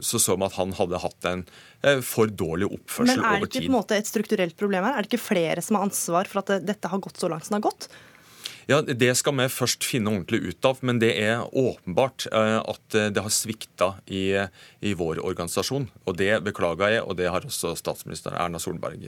så, 0.00 0.18
så 0.18 0.36
vi 0.38 0.46
at 0.46 0.56
han 0.56 0.72
hadde 0.76 1.00
hatt 1.02 1.26
en 1.28 1.42
for 2.06 2.30
dårlig 2.32 2.70
oppførsel 2.72 3.20
over 3.20 3.20
tid. 3.20 3.20
Men 3.20 3.36
er 3.36 3.44
det 3.44 3.50
ikke 3.50 3.62
på 3.66 3.70
en 3.70 3.76
måte 3.76 3.98
et 4.00 4.08
strukturelt 4.08 4.56
problem 4.58 4.86
her? 4.86 4.96
Er 4.96 5.04
det 5.04 5.12
ikke 5.12 5.26
flere 5.26 5.64
som 5.64 5.78
har 5.78 5.86
ansvar 5.86 6.30
for 6.30 6.40
at 6.42 6.64
dette 6.64 6.90
har 6.90 7.02
gått 7.04 7.20
så 7.20 7.28
langt 7.30 7.46
som 7.46 7.56
det 7.56 7.60
har 7.60 7.68
gått? 7.68 7.88
Ja, 8.70 8.80
Det 8.82 9.12
skal 9.18 9.36
vi 9.38 9.48
først 9.52 9.84
finne 9.84 10.12
ordentlig 10.12 10.40
ut 10.50 10.68
av, 10.68 10.80
men 10.82 11.00
det 11.02 11.12
er 11.20 11.44
åpenbart 11.50 12.26
eh, 12.32 12.58
at 12.60 12.98
det 13.14 13.24
har 13.24 13.32
svikta 13.32 13.94
i, 14.06 14.32
i 14.80 14.94
vår 14.98 15.22
organisasjon. 15.24 15.88
Og 16.04 16.18
Det 16.18 16.32
beklager 16.44 16.96
jeg, 16.96 17.04
og 17.04 17.18
det 17.20 17.30
har 17.30 17.44
også 17.44 17.74
statsminister 17.78 18.36
Erna 18.36 18.60
Solberg 18.62 19.04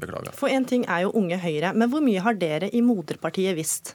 beklaga. 0.00 0.34
For 0.36 0.52
én 0.52 0.68
ting 0.68 0.86
er 0.88 1.06
jo 1.06 1.14
Unge 1.18 1.40
Høyre, 1.42 1.74
men 1.74 1.90
hvor 1.90 2.04
mye 2.04 2.22
har 2.24 2.38
dere 2.38 2.70
i 2.72 2.84
moderpartiet 2.84 3.58
visst? 3.58 3.94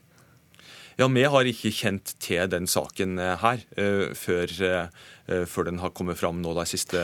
Ja, 0.96 1.08
Vi 1.12 1.24
har 1.28 1.48
ikke 1.50 1.74
kjent 1.75 2.14
til 2.24 2.48
den 2.48 2.70
saken 2.72 3.18
eh, 3.20 3.34
her 3.42 3.64
uh, 3.75 4.14
før, 4.16 4.52
uh, 4.64 5.42
før, 5.44 5.68
den 5.68 5.82
har 5.82 5.92
kommet 5.92 6.16
fram 6.22 6.40
nå 6.40 6.54
de 6.56 6.64
siste 6.70 7.02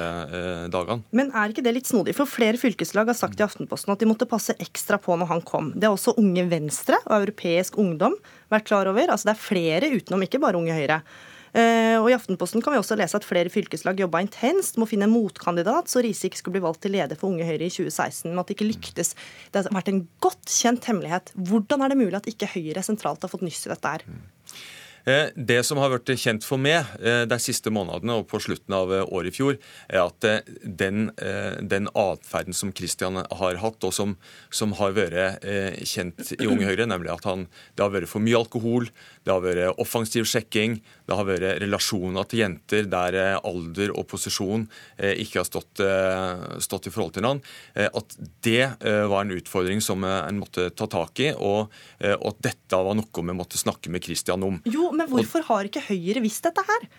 dagene. 0.72 1.04
Men 1.12 1.34
er 1.36 1.52
ikke 1.52 1.66
det 1.66 1.74
litt 1.76 1.90
snodig? 1.90 2.16
For 2.16 2.30
flere 2.30 2.60
fylkeslag 2.62 3.12
har 3.12 3.18
sagt 3.18 3.42
i 3.42 3.44
Aftenposten 3.44 3.92
at 3.92 4.00
de 4.00 4.08
måtte 4.08 4.30
passe 4.30 4.56
ekstra 4.64 5.00
på 5.02 5.18
når 5.20 5.32
han 5.34 5.44
kom. 5.44 5.74
Det 5.76 5.90
har 5.90 5.98
også 5.98 6.16
Unge 6.22 6.46
Venstre 6.52 7.02
og 7.08 7.18
Europeisk 7.18 7.80
Ungdom 7.82 8.16
vært 8.54 8.70
klar 8.70 8.88
over. 8.88 9.12
Altså 9.12 9.32
Det 9.32 9.36
er 9.36 9.44
flere 9.50 9.92
utenom, 9.92 10.24
ikke 10.24 10.40
bare 10.44 10.62
Unge 10.62 10.78
Høyre. 10.78 11.02
Eh, 11.52 11.98
og 12.00 12.08
I 12.08 12.16
Aftenposten 12.16 12.64
kan 12.64 12.72
vi 12.74 12.80
også 12.80 12.96
lese 13.00 13.18
at 13.20 13.28
flere 13.28 13.52
fylkeslag 13.52 14.00
jobba 14.00 14.22
intenst 14.24 14.78
med 14.78 14.88
å 14.88 14.92
finne 14.92 15.08
en 15.10 15.14
motkandidat, 15.14 15.92
så 15.92 16.04
Riise 16.04 16.30
ikke 16.30 16.40
skulle 16.40 16.58
bli 16.60 16.64
valgt 16.64 16.84
til 16.86 16.96
leder 16.96 17.20
for 17.20 17.34
Unge 17.34 17.48
Høyre 17.48 17.68
i 17.68 17.74
2016, 17.74 18.30
men 18.30 18.40
at 18.40 18.48
det 18.48 18.56
ikke 18.58 18.70
lyktes. 18.70 19.16
Det 19.52 19.64
har 19.66 19.76
vært 19.76 19.92
en 19.92 20.06
godt 20.24 20.54
kjent 20.54 20.88
hemmelighet. 20.88 21.34
Hvordan 21.36 21.84
er 21.84 21.92
det 21.92 22.00
mulig 22.00 22.20
at 22.22 22.30
ikke 22.32 22.50
Høyre 22.54 22.86
sentralt 22.88 23.26
har 23.26 23.34
fått 23.34 23.44
nyss 23.46 23.66
i 23.68 23.74
dette 23.74 23.98
her? 23.98 24.08
Eh, 25.06 25.32
det 25.36 25.62
som 25.66 25.80
har 25.82 25.92
vært 25.94 26.12
kjent 26.20 26.46
for 26.46 26.62
meg 26.62 26.86
eh, 27.02 27.24
de 27.30 27.38
siste 27.42 27.72
månedene 27.74 28.20
og 28.20 28.28
på 28.30 28.42
slutten 28.44 28.76
av 28.76 28.92
eh, 28.94 29.06
året 29.08 29.32
i 29.32 29.36
fjor, 29.36 29.58
er 29.90 30.04
at 30.04 30.28
den, 30.64 31.10
den 31.62 31.90
atferden 31.98 32.56
som 32.56 32.72
Kristian 32.76 33.18
har 33.18 33.60
hatt, 33.62 33.82
og 33.88 33.94
som, 33.96 34.16
som, 34.54 34.76
har 34.78 34.94
vært 34.96 35.46
kjent 35.88 36.34
i 36.38 36.48
Unge 36.48 36.68
Høyre, 36.68 36.88
nemlig 36.90 37.12
at 37.14 37.26
han, 37.28 37.48
det 37.76 37.84
har 37.84 37.94
vært 37.94 38.10
for 38.10 38.24
mye 38.24 38.38
alkohol, 38.38 38.88
det 39.26 39.34
har 39.34 39.44
vært 39.44 39.82
offensiv 39.82 40.28
sjekking, 40.30 40.80
det 41.10 41.18
har 41.18 41.28
vært 41.28 41.62
relasjoner 41.62 42.28
til 42.30 42.44
jenter 42.44 42.88
der 42.92 43.18
alder 43.38 43.94
og 43.98 44.08
posisjon 44.12 44.68
ikke 44.98 45.42
har 45.42 45.48
stått, 45.48 45.84
stått 46.64 46.88
i 46.90 46.94
forhold 46.94 47.16
til 47.16 47.26
hverandre, 47.26 47.90
at 47.92 48.18
det 48.46 48.72
var 49.12 49.26
en 49.26 49.36
utfordring 49.36 49.84
som 49.84 50.06
en 50.08 50.42
måtte 50.42 50.70
ta 50.78 50.88
tak 50.92 51.24
i, 51.24 51.32
og, 51.36 51.72
og 52.16 52.28
at 52.32 52.44
dette 52.52 52.82
var 52.82 52.98
noe 52.98 53.28
vi 53.32 53.38
måtte 53.38 53.60
snakke 53.62 53.92
med 53.94 54.04
Kristian 54.06 54.48
om. 54.48 54.62
Jo, 54.72 54.91
men 54.96 55.10
hvorfor 55.10 55.46
har 55.48 55.70
ikke 55.70 55.84
Høyre 55.90 56.24
visst 56.24 56.46
dette 56.48 56.64
her? 56.68 56.92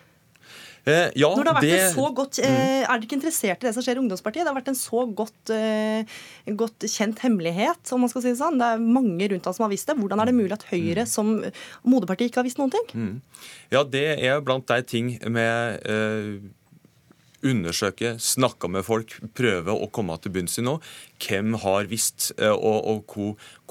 Eh, 0.82 1.12
ja, 1.14 1.28
Når 1.30 1.44
det 1.46 1.50
har 1.52 1.58
vært 1.60 1.68
det... 1.68 1.74
en 1.78 1.92
så 1.94 2.06
godt, 2.10 2.38
eh, 2.42 2.50
mm. 2.50 2.70
Er 2.82 2.88
dere 2.88 3.06
ikke 3.06 3.18
interessert 3.20 3.62
i 3.62 3.68
det 3.68 3.74
som 3.76 3.84
skjer 3.86 4.00
i 4.00 4.02
ungdomspartiet? 4.02 4.42
Det 4.42 4.50
har 4.50 4.56
vært 4.56 4.70
en 4.72 4.78
så 4.78 5.04
godt, 5.20 5.52
eh, 5.54 6.16
godt, 6.58 6.86
kjent 6.90 7.22
hemmelighet, 7.22 7.92
om 7.94 8.02
man 8.02 8.10
skal 8.10 8.24
si 8.24 8.32
det 8.32 8.40
sånn. 8.40 8.58
Det 8.58 8.70
er 8.74 8.82
mange 8.82 9.28
rundt 9.30 9.46
han 9.46 9.54
som 9.54 9.66
har 9.68 9.70
visst 9.70 9.92
det. 9.92 9.96
Hvordan 10.00 10.22
er 10.22 10.30
det 10.30 10.34
mulig 10.40 10.56
at 10.56 10.66
Høyre 10.72 11.06
mm. 11.06 11.12
som 11.12 11.30
moderparti 11.86 12.26
ikke 12.26 12.42
har 12.42 12.48
visst 12.48 12.58
noen 12.58 12.74
ting? 12.74 12.88
Mm. 12.98 13.14
Ja, 13.70 13.84
det 13.86 14.08
er 14.18 14.42
blant 14.42 14.66
de 14.72 14.80
ting 14.82 15.14
med 15.30 15.86
eh, 15.86 16.42
undersøke, 17.46 18.16
snakke 18.22 18.68
med 18.70 18.84
folk, 18.86 19.14
prøve 19.36 19.74
å 19.74 19.88
komme 19.94 20.16
til 20.22 20.32
bunns 20.34 20.58
i 20.60 20.64
noe. 20.64 20.82
Hvem 21.22 21.56
har 21.62 21.88
visst, 21.90 22.30
eh, 22.38 22.52
og, 22.52 22.86
og 22.88 23.14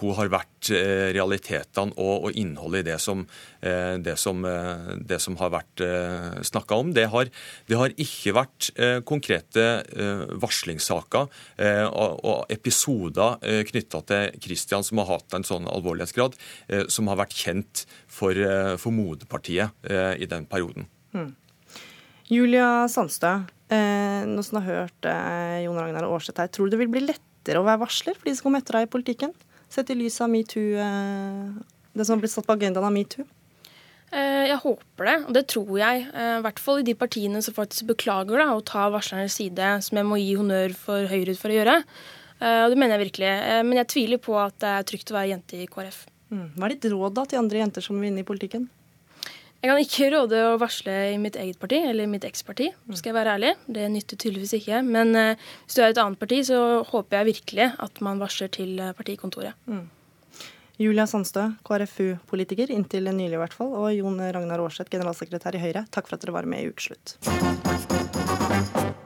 hvor, 0.02 0.16
har 0.18 0.32
vært 0.34 0.72
eh, 0.74 1.12
realitetene 1.16 1.94
og, 1.96 2.28
og 2.28 2.38
innholdet 2.40 2.84
i 2.84 2.88
det 2.90 2.98
som, 3.04 3.24
eh, 3.62 3.96
det 4.02 4.18
som, 4.20 4.44
det 4.98 5.20
som 5.22 5.38
har 5.42 5.54
vært 5.54 5.84
snakka 6.48 6.80
om. 6.82 6.92
Det 6.96 7.08
har, 7.14 7.32
det 7.70 7.78
har, 7.78 7.94
ikke 8.02 8.34
vært 8.36 8.70
konkrete 9.08 9.64
varslingssaker 10.42 11.28
og 11.92 12.54
episoder 12.54 13.38
knytta 13.68 14.02
til 14.10 14.40
Kristian 14.42 14.86
som 14.86 15.02
har 15.02 15.10
hatt 15.12 15.38
en 15.38 15.46
sånn 15.46 15.68
alvorlighetsgrad, 15.70 16.38
som 16.92 17.12
har 17.12 17.20
vært 17.22 17.36
kjent 17.38 17.86
for, 18.10 18.38
for 18.82 18.96
moderpartiet 18.96 19.92
i 19.92 20.30
den 20.30 20.48
perioden. 20.50 20.88
Hmm. 21.12 21.34
Julia 22.32 22.88
Sandstø, 22.88 23.42
Eh, 23.72 24.24
nå 24.28 24.44
som 24.44 24.58
du 24.58 24.66
har 24.66 24.86
hørt 24.86 25.08
eh, 25.08 25.62
Jon 25.64 25.80
Ragnar 25.80 26.08
Aarseth 26.10 26.44
her, 26.44 26.50
tror 26.52 26.68
du 26.68 26.76
det 26.76 26.82
vil 26.82 26.92
bli 26.92 27.06
lettere 27.06 27.62
å 27.62 27.68
være 27.68 27.86
varsler 27.86 28.18
for 28.18 28.28
de 28.28 28.36
som 28.36 28.50
kommer 28.50 28.64
etter 28.64 28.80
deg 28.80 28.90
i 28.90 28.92
politikken? 28.92 29.36
Sett 29.72 29.94
i 29.94 29.96
lys 29.96 30.20
av 30.20 30.32
metoo, 30.32 30.76
eh, 30.76 31.78
det 31.96 32.08
som 32.08 32.18
har 32.18 32.26
blitt 32.26 32.34
satt 32.34 32.50
på 32.50 32.58
agendaen 32.58 32.90
av 32.90 32.92
metoo? 32.92 33.24
Eh, 34.12 34.50
jeg 34.50 34.60
håper 34.60 35.08
det, 35.08 35.18
og 35.24 35.36
det 35.38 35.46
tror 35.48 35.72
jeg. 35.80 36.04
Eh, 36.12 36.34
I 36.42 36.44
hvert 36.44 36.60
fall 36.60 36.82
i 36.82 36.88
de 36.88 36.96
partiene 37.00 37.40
som 37.44 37.56
faktisk 37.56 37.88
beklager 37.94 38.44
da, 38.44 38.50
å 38.52 38.66
ta 38.68 38.90
varslernes 38.92 39.38
side, 39.40 39.70
som 39.88 40.02
jeg 40.02 40.08
må 40.10 40.20
gi 40.20 40.36
honnør 40.36 40.76
for 40.76 41.08
Høyre 41.08 41.38
for 41.40 41.54
å 41.54 41.56
gjøre. 41.56 41.78
Eh, 42.42 42.60
og 42.66 42.74
Det 42.74 42.80
mener 42.82 42.98
jeg 42.98 43.06
virkelig. 43.08 43.32
Men 43.64 43.80
jeg 43.80 43.92
tviler 43.94 44.20
på 44.20 44.36
at 44.42 44.60
det 44.60 44.68
er 44.68 44.90
trygt 44.92 45.14
å 45.14 45.16
være 45.16 45.32
jente 45.32 45.64
i 45.64 45.70
KrF. 45.72 46.04
Mm. 46.32 46.48
Hva 46.58 46.68
er 46.68 46.76
ditt 46.76 46.92
råd 46.92 47.16
da 47.16 47.26
til 47.28 47.40
andre 47.40 47.64
jenter 47.64 47.86
som 47.86 48.00
vil 48.00 48.12
inn 48.12 48.20
i 48.20 48.28
politikken? 48.28 48.68
Jeg 49.62 49.70
kan 49.70 49.78
ikke 49.78 50.08
råde 50.10 50.38
å 50.42 50.54
varsle 50.58 50.94
i 51.12 51.18
mitt 51.22 51.36
eget 51.38 51.60
parti, 51.62 51.78
eller 51.86 52.08
mitt 52.10 52.24
eksparti, 52.26 52.72
skal 52.98 53.12
jeg 53.12 53.14
være 53.14 53.34
ærlig. 53.38 53.50
Det 53.70 53.84
nytter 53.94 54.18
tydeligvis 54.18 54.56
ikke. 54.58 54.80
Men 54.82 55.12
uh, 55.14 55.44
hvis 55.68 55.76
du 55.78 55.82
er 55.84 55.92
et 55.92 56.00
annet 56.02 56.18
parti, 56.18 56.40
så 56.48 56.82
håper 56.90 57.20
jeg 57.20 57.28
virkelig 57.28 57.68
at 57.86 58.02
man 58.02 58.18
varsler 58.18 58.50
til 58.50 58.80
eh, 58.82 58.90
partikontoret. 58.98 59.54
Mm. 59.70 59.84
Julia 60.82 61.06
Sandstø, 61.06 61.44
KrFU-politiker 61.68 62.74
inntil 62.74 63.12
nylig 63.12 63.38
i 63.38 63.42
hvert 63.44 63.54
fall, 63.54 63.70
og 63.78 63.92
Jon 63.94 64.18
Ragnar 64.18 64.64
Aarseth, 64.64 64.90
generalsekretær 64.90 65.60
i 65.60 65.62
Høyre, 65.62 65.86
takk 65.94 66.10
for 66.10 66.18
at 66.18 66.26
dere 66.26 66.34
var 66.40 66.50
med 66.50 66.66
i 66.66 66.74
Ukeslutt. 66.74 67.20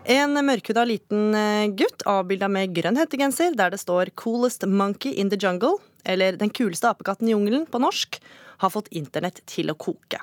En 0.07 0.39
mørkhuda 0.39 0.87
liten 0.87 1.35
eh, 1.35 1.67
gutt 1.75 2.07
avbilda 2.07 2.47
med 2.47 2.71
grønn 2.77 2.95
hettegenser 3.01 3.59
der 3.59 3.75
det 3.75 3.83
står 3.83 4.15
'Coolest 4.15 4.63
monkey 4.63 5.11
in 5.19 5.27
the 5.27 5.35
jungle', 5.35 5.81
eller 6.05 6.39
'Den 6.39 6.55
kuleste 6.55 6.87
apekatten 6.87 7.27
i 7.27 7.35
jungelen' 7.35 7.67
på 7.67 7.83
norsk, 7.83 8.21
har 8.61 8.73
fått 8.73 8.91
internett 8.95 9.41
til 9.49 9.71
å 9.71 9.77
koke. 9.79 10.21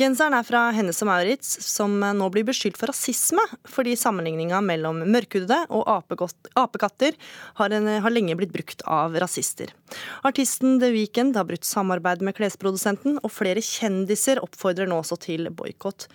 Genseren 0.00 0.32
er 0.32 0.44
fra 0.48 0.60
Hennes 0.72 1.02
og 1.04 1.08
Maurits, 1.10 1.50
som 1.66 1.98
nå 2.00 2.28
blir 2.32 2.46
beskyldt 2.48 2.78
for 2.80 2.88
rasisme 2.88 3.42
fordi 3.68 3.92
sammenligninga 4.00 4.62
mellom 4.64 5.02
mørkhudede 5.04 5.58
og 5.68 5.84
apekatter 6.56 7.18
har, 7.58 7.74
en, 7.76 7.90
har, 8.00 8.14
lenge 8.14 8.38
blitt 8.40 8.54
brukt 8.54 8.84
av 8.88 9.18
rasister. 9.20 9.74
Artisten 10.24 10.78
The 10.80 10.88
Weeknd 10.94 11.36
har 11.36 11.44
brutt 11.48 11.68
samarbeid 11.68 12.24
med 12.24 12.38
klesprodusenten, 12.38 13.20
og 13.20 13.34
flere 13.34 13.60
kjendiser 13.60 14.40
oppfordrer 14.40 14.88
nå 14.88 15.02
også 15.02 15.20
til 15.28 15.52
boikott. 15.52 16.08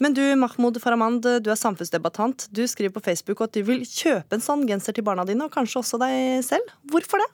Men 0.00 0.14
du, 0.14 0.22
Mahmoud 0.38 0.78
Farahmand, 0.80 1.26
du 1.42 1.50
er 1.50 1.58
samfunnsdebattant. 1.58 2.46
Du 2.54 2.62
skriver 2.70 2.94
på 2.94 3.02
Facebook 3.02 3.42
at 3.44 3.56
du 3.56 3.64
vil 3.66 3.82
kjøpe 3.82 4.38
en 4.38 4.44
sånn 4.44 4.64
genser 4.70 4.94
til 4.94 5.04
barna 5.04 5.26
dine, 5.28 5.44
og 5.44 5.52
kanskje 5.52 5.82
også 5.82 6.00
deg 6.00 6.40
selv. 6.46 6.70
Hvorfor 6.88 7.20
det? 7.20 7.28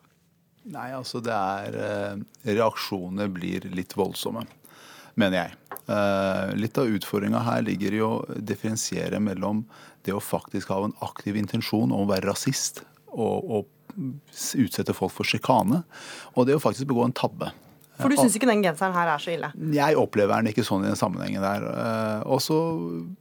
Nei, 0.65 0.89
altså 0.97 1.21
det 1.25 1.35
er 1.35 1.75
eh, 1.77 2.21
Reaksjonene 2.55 3.29
blir 3.33 3.67
litt 3.77 3.93
voldsomme, 3.99 4.47
mener 5.21 5.43
jeg. 5.43 5.59
Eh, 5.93 6.55
litt 6.57 6.81
av 6.81 6.89
utfordringa 6.89 7.43
her 7.45 7.65
ligger 7.67 7.97
i 7.97 8.01
å 8.05 8.13
differensiere 8.41 9.21
mellom 9.21 9.65
det 10.05 10.15
å 10.17 10.23
faktisk 10.25 10.73
ha 10.73 10.81
en 10.87 10.97
aktiv 11.05 11.37
intensjon 11.37 11.93
om 11.93 12.07
å 12.07 12.11
være 12.11 12.31
rasist 12.31 12.83
og, 13.13 13.45
og 13.45 13.71
utsette 14.59 14.97
folk 14.97 15.13
for 15.15 15.29
sjikane, 15.29 15.85
og 16.35 16.49
det 16.49 16.57
å 16.57 16.63
faktisk 16.63 16.89
begå 16.91 17.05
en 17.07 17.15
tabbe. 17.15 17.53
For 17.95 18.11
du 18.11 18.19
syns 18.19 18.35
ikke 18.35 18.49
den 18.49 18.63
genseren 18.65 18.95
her 18.97 19.07
er 19.13 19.23
så 19.23 19.31
ille? 19.37 19.51
Jeg 19.75 19.99
opplever 20.01 20.43
den 20.43 20.51
ikke 20.51 20.65
sånn 20.67 20.83
i 20.83 20.89
den 20.89 20.99
sammenhengen 20.99 21.45
der. 21.45 21.67
Eh, 21.71 22.25
og 22.27 22.41
så 22.43 22.57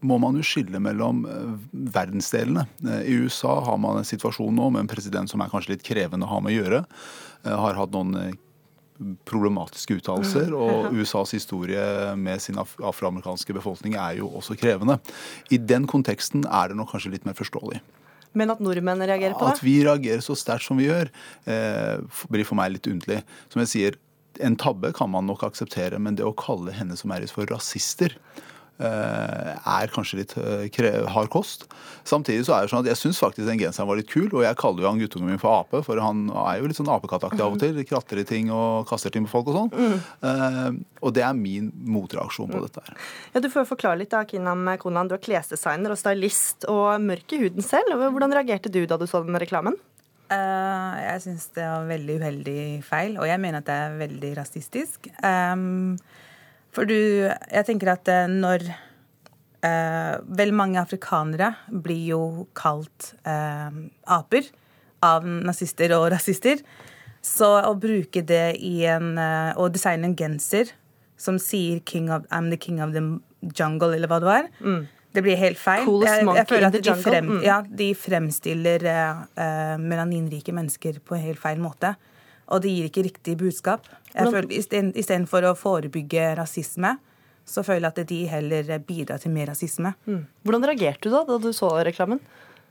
må 0.01 0.17
man 0.21 0.39
jo 0.39 0.45
skille 0.47 0.81
mellom 0.81 1.21
eh, 1.29 1.51
verdensdelene. 1.93 2.65
Eh, 2.81 3.03
I 3.13 3.19
USA 3.21 3.59
har 3.67 3.77
man 3.81 4.01
en 4.01 4.07
situasjon 4.07 4.55
nå 4.57 4.71
med 4.73 4.85
en 4.85 4.89
president 4.89 5.29
som 5.29 5.43
er 5.45 5.51
kanskje 5.53 5.75
litt 5.75 5.85
krevende 5.85 6.25
å 6.25 6.33
ha 6.33 6.41
med 6.41 6.55
å 6.55 6.57
gjøre. 6.57 6.81
Har 7.43 7.75
hatt 7.79 7.95
noen 7.95 8.37
problematiske 9.27 9.97
uttalelser. 9.99 10.53
Og 10.65 10.93
USAs 10.95 11.33
historie 11.35 11.81
med 12.19 12.43
sin 12.43 12.59
afroamerikanske 12.59 13.55
befolkning 13.57 13.97
er 13.99 14.19
jo 14.21 14.29
også 14.39 14.57
krevende. 14.59 14.99
I 15.51 15.59
den 15.59 15.87
konteksten 15.89 16.47
er 16.47 16.71
det 16.71 16.79
nok 16.79 16.93
kanskje 16.93 17.15
litt 17.15 17.27
mer 17.27 17.37
forståelig. 17.37 17.81
Men 18.33 18.49
at 18.49 18.63
nordmenn 18.65 19.03
reagerer 19.05 19.35
på 19.37 19.45
det? 19.45 19.59
At 19.59 19.65
vi 19.65 19.75
reagerer 19.85 20.23
så 20.25 20.33
sterkt 20.37 20.65
som 20.65 20.79
vi 20.79 20.87
gjør, 20.87 21.11
blir 22.33 22.47
for 22.49 22.57
meg 22.57 22.73
litt 22.73 22.89
underlig. 22.89 23.19
Som 23.53 23.61
jeg 23.61 23.69
sier, 23.69 23.99
en 24.41 24.57
tabbe 24.57 24.89
kan 24.97 25.11
man 25.13 25.27
nok 25.29 25.43
akseptere, 25.45 25.99
men 26.01 26.17
det 26.17 26.25
å 26.25 26.33
kalle 26.37 26.73
henne 26.73 26.97
som 26.97 27.13
er 27.13 27.27
for 27.29 27.45
rasister 27.51 28.15
eh, 28.17 28.41
er 28.81 29.91
kanskje 29.93 30.17
litt 30.19 30.33
eh, 30.39 30.95
hard 31.13 31.29
kost. 31.33 31.67
Samtidig 32.07 32.47
så 32.47 32.55
er 32.55 32.65
det 32.65 32.71
sånn 32.71 32.81
at 32.83 32.89
jeg 32.89 32.99
syns 32.99 33.21
faktisk 33.21 33.47
den 33.47 33.61
genseren 33.61 33.87
var 33.89 33.99
litt 33.99 34.09
kul, 34.11 34.27
og 34.31 34.43
jeg 34.43 34.57
kaller 34.59 34.83
jo 34.83 34.89
han 34.89 35.01
guttungen 35.01 35.29
min 35.29 35.41
for 35.41 35.61
ape, 35.61 35.83
for 35.85 36.01
han 36.03 36.25
er 36.31 36.59
jo 36.59 36.71
litt 36.71 36.79
sånn 36.79 36.91
apekattaktig 36.91 37.43
av 37.43 37.55
og 37.55 37.61
til. 37.61 37.79
Kratter 37.87 38.23
i 38.23 38.25
ting 38.27 38.49
og 38.53 38.87
kaster 38.89 39.13
ting 39.13 39.27
på 39.27 39.33
folk 39.35 39.51
og 39.53 39.59
sånn. 39.59 39.71
Mm. 39.77 39.95
Uh, 40.25 41.05
og 41.05 41.15
det 41.15 41.23
er 41.27 41.37
min 41.37 41.69
motreaksjon 41.85 42.49
på 42.51 42.59
mm. 42.59 42.65
dette 42.67 42.83
her. 42.87 43.07
Ja, 43.35 43.43
Du 43.45 43.49
får 43.53 43.69
forklare 43.69 44.01
litt, 44.01 44.11
da, 44.13 44.23
Kinam 44.27 44.65
Konan. 44.81 45.11
Du 45.11 45.17
er 45.17 45.23
klesdesigner 45.23 45.93
og 45.93 46.01
stylist 46.01 46.67
og 46.71 46.97
mørk 47.03 47.37
i 47.37 47.43
huden 47.45 47.65
selv. 47.65 47.93
Hvordan 48.03 48.35
reagerte 48.35 48.73
du 48.73 48.83
da 48.89 48.99
du 48.99 49.07
så 49.09 49.23
den 49.23 49.39
reklamen? 49.41 49.77
Uh, 50.33 50.97
jeg 51.03 51.23
syns 51.27 51.49
det 51.53 51.65
var 51.67 51.87
veldig 51.87 52.19
uheldig 52.21 52.59
feil, 52.87 53.17
og 53.21 53.27
jeg 53.29 53.41
mener 53.43 53.61
at 53.61 53.69
det 53.69 53.79
er 53.85 53.97
veldig 53.99 54.35
rasistisk. 54.39 55.09
Um, 55.21 55.99
for 56.73 56.89
du 56.89 56.97
Jeg 56.97 57.65
tenker 57.67 57.93
at 57.93 58.09
uh, 58.09 58.25
når 58.29 58.65
eh, 59.63 60.15
Veldig 60.25 60.57
mange 60.57 60.81
afrikanere 60.81 61.53
blir 61.69 62.09
jo 62.13 62.23
kalt 62.57 63.13
aper 63.23 64.49
av 65.03 65.25
nazister 65.27 65.91
og 65.95 66.09
rasister. 66.13 66.59
Så 67.23 67.47
å 67.63 67.73
bruke 67.79 68.23
det 68.27 68.57
i 68.59 68.83
en 68.91 69.13
uh, 69.19 69.55
Å 69.55 69.69
designe 69.71 70.09
en 70.09 70.17
genser 70.19 70.73
som 71.23 71.37
sier 71.39 71.79
king 71.87 72.09
of, 72.11 72.25
'I'm 72.27 72.49
the 72.51 72.57
king 72.59 72.81
of 72.83 72.91
the 72.91 73.03
jungle', 73.55 73.95
eller 73.95 74.09
hva 74.11 74.19
det 74.19 74.27
var, 74.27 74.47
mm. 74.59 74.81
det 75.15 75.23
blir 75.23 75.39
helt 75.39 75.59
feil. 75.59 75.87
Jeg, 76.03 76.25
jeg 76.25 76.47
føler 76.49 76.67
at 76.67 76.77
de, 76.79 76.95
frem, 76.99 77.29
mm. 77.29 77.43
ja, 77.45 77.59
de 77.63 77.89
fremstiller 77.95 78.87
eh, 78.89 79.77
melaninrike 79.79 80.55
mennesker 80.55 80.99
på 81.05 81.15
en 81.15 81.23
helt 81.23 81.39
feil 81.39 81.61
måte. 81.63 81.93
Og 82.51 82.63
det 82.63 82.73
gir 82.73 82.89
ikke 82.89 83.05
riktig 83.07 83.37
budskap. 83.39 83.87
Istedenfor 84.13 85.47
å 85.49 85.55
forebygge 85.57 86.33
rasisme, 86.39 86.97
så 87.45 87.63
føler 87.65 87.89
jeg 87.89 87.93
at 87.93 88.09
de 88.09 88.19
heller 88.31 88.73
bidrar 88.87 89.21
til 89.21 89.33
mer 89.35 89.51
rasisme. 89.51 89.93
Mm. 90.07 90.25
Hvordan 90.47 90.67
reagerte 90.69 91.09
du 91.09 91.15
da 91.15 91.23
da 91.27 91.39
du 91.41 91.51
så 91.55 91.71
reklamen? 91.83 92.21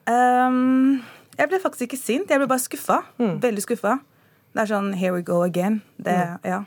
Um, 0.08 1.02
jeg 1.38 1.50
ble 1.50 1.60
faktisk 1.62 1.90
ikke 1.90 2.00
sint. 2.00 2.32
Jeg 2.32 2.40
ble 2.40 2.48
bare 2.50 2.62
skuffa. 2.62 3.02
Mm. 3.20 3.36
Veldig 3.42 3.64
skuffa. 3.64 3.98
Det 4.52 4.64
er 4.64 4.70
sånn 4.72 4.92
here 5.00 5.16
we 5.16 5.24
go 5.24 5.42
again. 5.44 5.80
Det, 5.96 6.12
mm. 6.12 6.48
ja. 6.48 6.62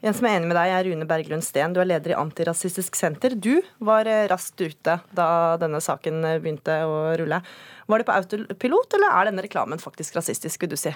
En 0.00 0.16
som 0.16 0.24
er 0.26 0.38
enig 0.38 0.48
med 0.48 0.56
deg, 0.56 0.72
er 0.72 0.86
Rune 0.88 1.06
Berglund 1.08 1.44
Steen. 1.44 1.74
Du 1.76 1.80
er 1.82 1.88
leder 1.90 2.14
i 2.14 2.18
Antirasistisk 2.18 2.96
Senter. 2.96 3.34
Du 3.36 3.60
var 3.84 4.08
eh, 4.08 4.24
raskt 4.30 4.60
ute 4.62 4.96
da 5.16 5.28
denne 5.60 5.82
saken 5.84 6.22
eh, 6.24 6.38
begynte 6.40 6.78
å 6.88 7.02
rulle. 7.20 7.42
Var 7.90 8.00
det 8.00 8.06
på 8.08 8.14
autopilot, 8.16 8.96
eller 8.96 9.18
er 9.18 9.28
denne 9.28 9.44
reklamen 9.44 9.82
faktisk 9.82 10.16
rasistisk, 10.16 10.64
vil 10.64 10.72
du 10.72 10.78
si? 10.80 10.94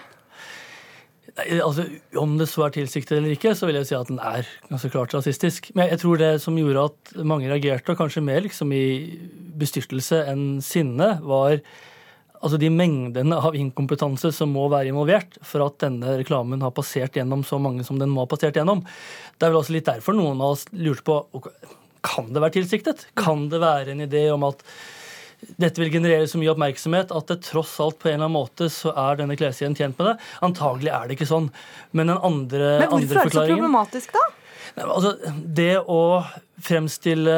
Altså, 1.35 1.89
Om 2.15 2.37
det 2.39 2.47
så 2.47 2.67
er 2.67 2.75
tilsiktet 2.77 3.17
eller 3.17 3.35
ikke, 3.35 3.57
så 3.59 3.67
vil 3.67 3.81
jeg 3.81 3.89
si 3.89 3.97
at 3.99 4.11
den 4.11 4.21
er 4.23 4.47
ganske 4.69 4.91
klart 4.93 5.15
rasistisk. 5.17 5.73
Men 5.75 5.91
jeg 5.91 6.03
tror 6.05 6.21
det 6.21 6.31
som 6.45 6.59
gjorde 6.59 6.85
at 6.93 7.17
mange 7.27 7.51
reagerte, 7.51 7.91
og 7.91 7.99
kanskje 7.99 8.23
mer 8.23 8.45
liksom 8.45 8.71
i 8.75 8.85
bestyrtelse 9.59 10.21
enn 10.31 10.63
sinne, 10.63 11.17
var 11.27 11.59
altså 12.45 12.61
de 12.61 12.71
mengdene 12.71 13.39
av 13.41 13.57
inkompetanse 13.57 14.31
som 14.37 14.53
må 14.55 14.69
være 14.71 14.93
involvert 14.93 15.39
for 15.43 15.65
at 15.65 15.81
denne 15.83 16.19
reklamen 16.21 16.63
har 16.63 16.75
passert 16.77 17.17
gjennom 17.17 17.43
så 17.47 17.59
mange 17.63 17.87
som 17.87 17.99
den 17.99 18.13
må 18.13 18.27
ha 18.27 18.31
passert 18.31 18.59
gjennom. 18.61 18.85
Det 19.35 19.47
er 19.47 19.55
vel 19.55 19.63
også 19.63 19.75
litt 19.75 19.89
derfor 19.89 20.15
noen 20.15 20.39
av 20.39 20.55
oss 20.55 20.69
lurte 20.77 21.07
på 21.09 21.23
kan 22.05 22.29
det 22.35 22.43
være 22.45 22.59
tilsiktet. 22.59 23.07
Kan 23.17 23.49
det 23.49 23.63
være 23.63 23.95
en 23.95 24.05
idé 24.05 24.27
om 24.35 24.45
at 24.47 24.61
dette 25.61 25.83
vil 25.83 25.93
generere 25.93 26.29
så 26.31 26.41
mye 26.41 26.53
oppmerksomhet 26.55 27.13
at 27.15 27.31
det 27.31 27.41
tross 27.47 27.75
alt 27.83 27.99
på 28.01 28.09
en 28.11 28.17
eller 28.17 28.29
annen 28.29 28.37
måte 28.37 28.71
så 28.73 28.93
er 28.93 29.21
denne 29.21 29.37
klesserien 29.39 29.77
tjent 29.77 29.99
med 30.01 30.13
det. 30.13 30.15
Antagelig 30.47 30.93
er 30.95 31.09
det 31.09 31.19
ikke 31.19 31.31
sånn. 31.31 31.51
Men 31.93 32.13
den 32.13 32.25
andre, 32.31 32.73
Men 32.85 32.91
hvorfor 32.95 33.21
er 33.21 33.31
det 33.31 33.37
så 33.37 33.47
problematisk, 33.53 34.17
da? 34.17 34.25
Altså, 34.85 35.15
det 35.61 35.77
å 35.81 36.01
fremstille 36.65 37.37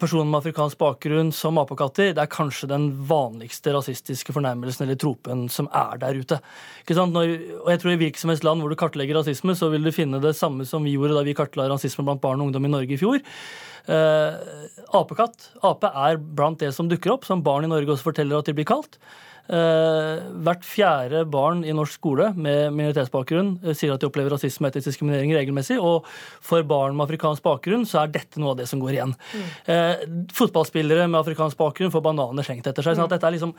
personer 0.00 0.26
med 0.28 0.40
afrikansk 0.40 0.78
bakgrunn 0.80 1.30
som 1.34 1.58
apekatter, 1.60 2.12
det 2.16 2.22
er 2.22 2.30
kanskje 2.32 2.70
den 2.70 2.88
vanligste 3.08 3.74
rasistiske 3.74 4.34
fornærmelsen 4.34 4.86
eller 4.86 4.98
tropen 5.00 5.46
som 5.52 5.70
er 5.76 6.00
der 6.02 6.18
ute. 6.18 6.40
Når, 6.88 7.34
og 7.62 7.70
jeg 7.72 7.82
tror 7.82 7.94
I 7.94 8.00
hvilket 8.02 8.22
som 8.22 8.32
helst 8.32 8.46
land 8.46 8.64
hvor 8.64 8.72
du 8.72 8.78
kartlegger 8.78 9.20
rasisme, 9.20 9.56
så 9.58 9.70
vil 9.72 9.86
du 9.86 9.94
finne 9.94 10.22
det 10.22 10.34
samme 10.38 10.66
som 10.68 10.86
vi 10.86 10.96
gjorde 10.96 11.18
da 11.18 11.24
vi 11.26 11.36
kartla 11.38 11.68
rasisme 11.70 12.06
blant 12.06 12.22
barn 12.24 12.40
og 12.40 12.48
ungdom 12.48 12.68
i 12.68 12.72
Norge 12.72 12.96
i 12.96 13.00
fjor. 13.00 13.22
Uh, 13.88 14.36
apekatt. 14.98 15.50
Ape 15.64 15.88
er 16.08 16.18
blant 16.20 16.60
det 16.60 16.74
som 16.76 16.90
dukker 16.90 17.14
opp, 17.14 17.24
som 17.28 17.44
barn 17.44 17.64
i 17.64 17.72
Norge 17.72 17.94
også 17.94 18.10
forteller 18.10 18.40
at 18.40 18.50
de 18.50 18.56
blir 18.58 18.68
kalt. 18.68 19.00
Uh, 19.48 20.20
hvert 20.44 20.64
fjerde 20.66 21.22
barn 21.32 21.62
i 21.64 21.72
norsk 21.72 21.94
skole 21.96 22.26
med 22.36 22.74
minoritetsbakgrunn 22.76 23.54
uh, 23.62 23.70
sier 23.72 23.94
at 23.94 24.02
de 24.02 24.08
opplever 24.10 24.34
rasisme 24.34 24.68
og 24.68 24.74
etisk 24.74 24.90
diskriminering 24.90 25.32
regelmessig. 25.32 25.78
Og 25.80 26.04
for 26.44 26.66
barn 26.68 26.92
med 26.98 27.06
afrikansk 27.06 27.44
bakgrunn 27.46 27.86
så 27.88 28.02
er 28.02 28.12
dette 28.12 28.42
noe 28.42 28.52
av 28.52 28.58
det 28.60 28.66
som 28.68 28.82
går 28.82 28.98
igjen. 28.98 29.14
Mm. 29.32 29.46
Uh, 29.70 30.26
fotballspillere 30.36 31.06
med 31.08 31.20
afrikansk 31.22 31.56
bakgrunn 31.60 31.94
får 31.94 32.04
bananer 32.04 32.44
slengt 32.44 32.68
etter 32.68 32.84
seg. 32.84 32.98
sånn 32.98 33.08
at 33.08 33.14
dette 33.16 33.30
er 33.30 33.36
liksom, 33.38 33.54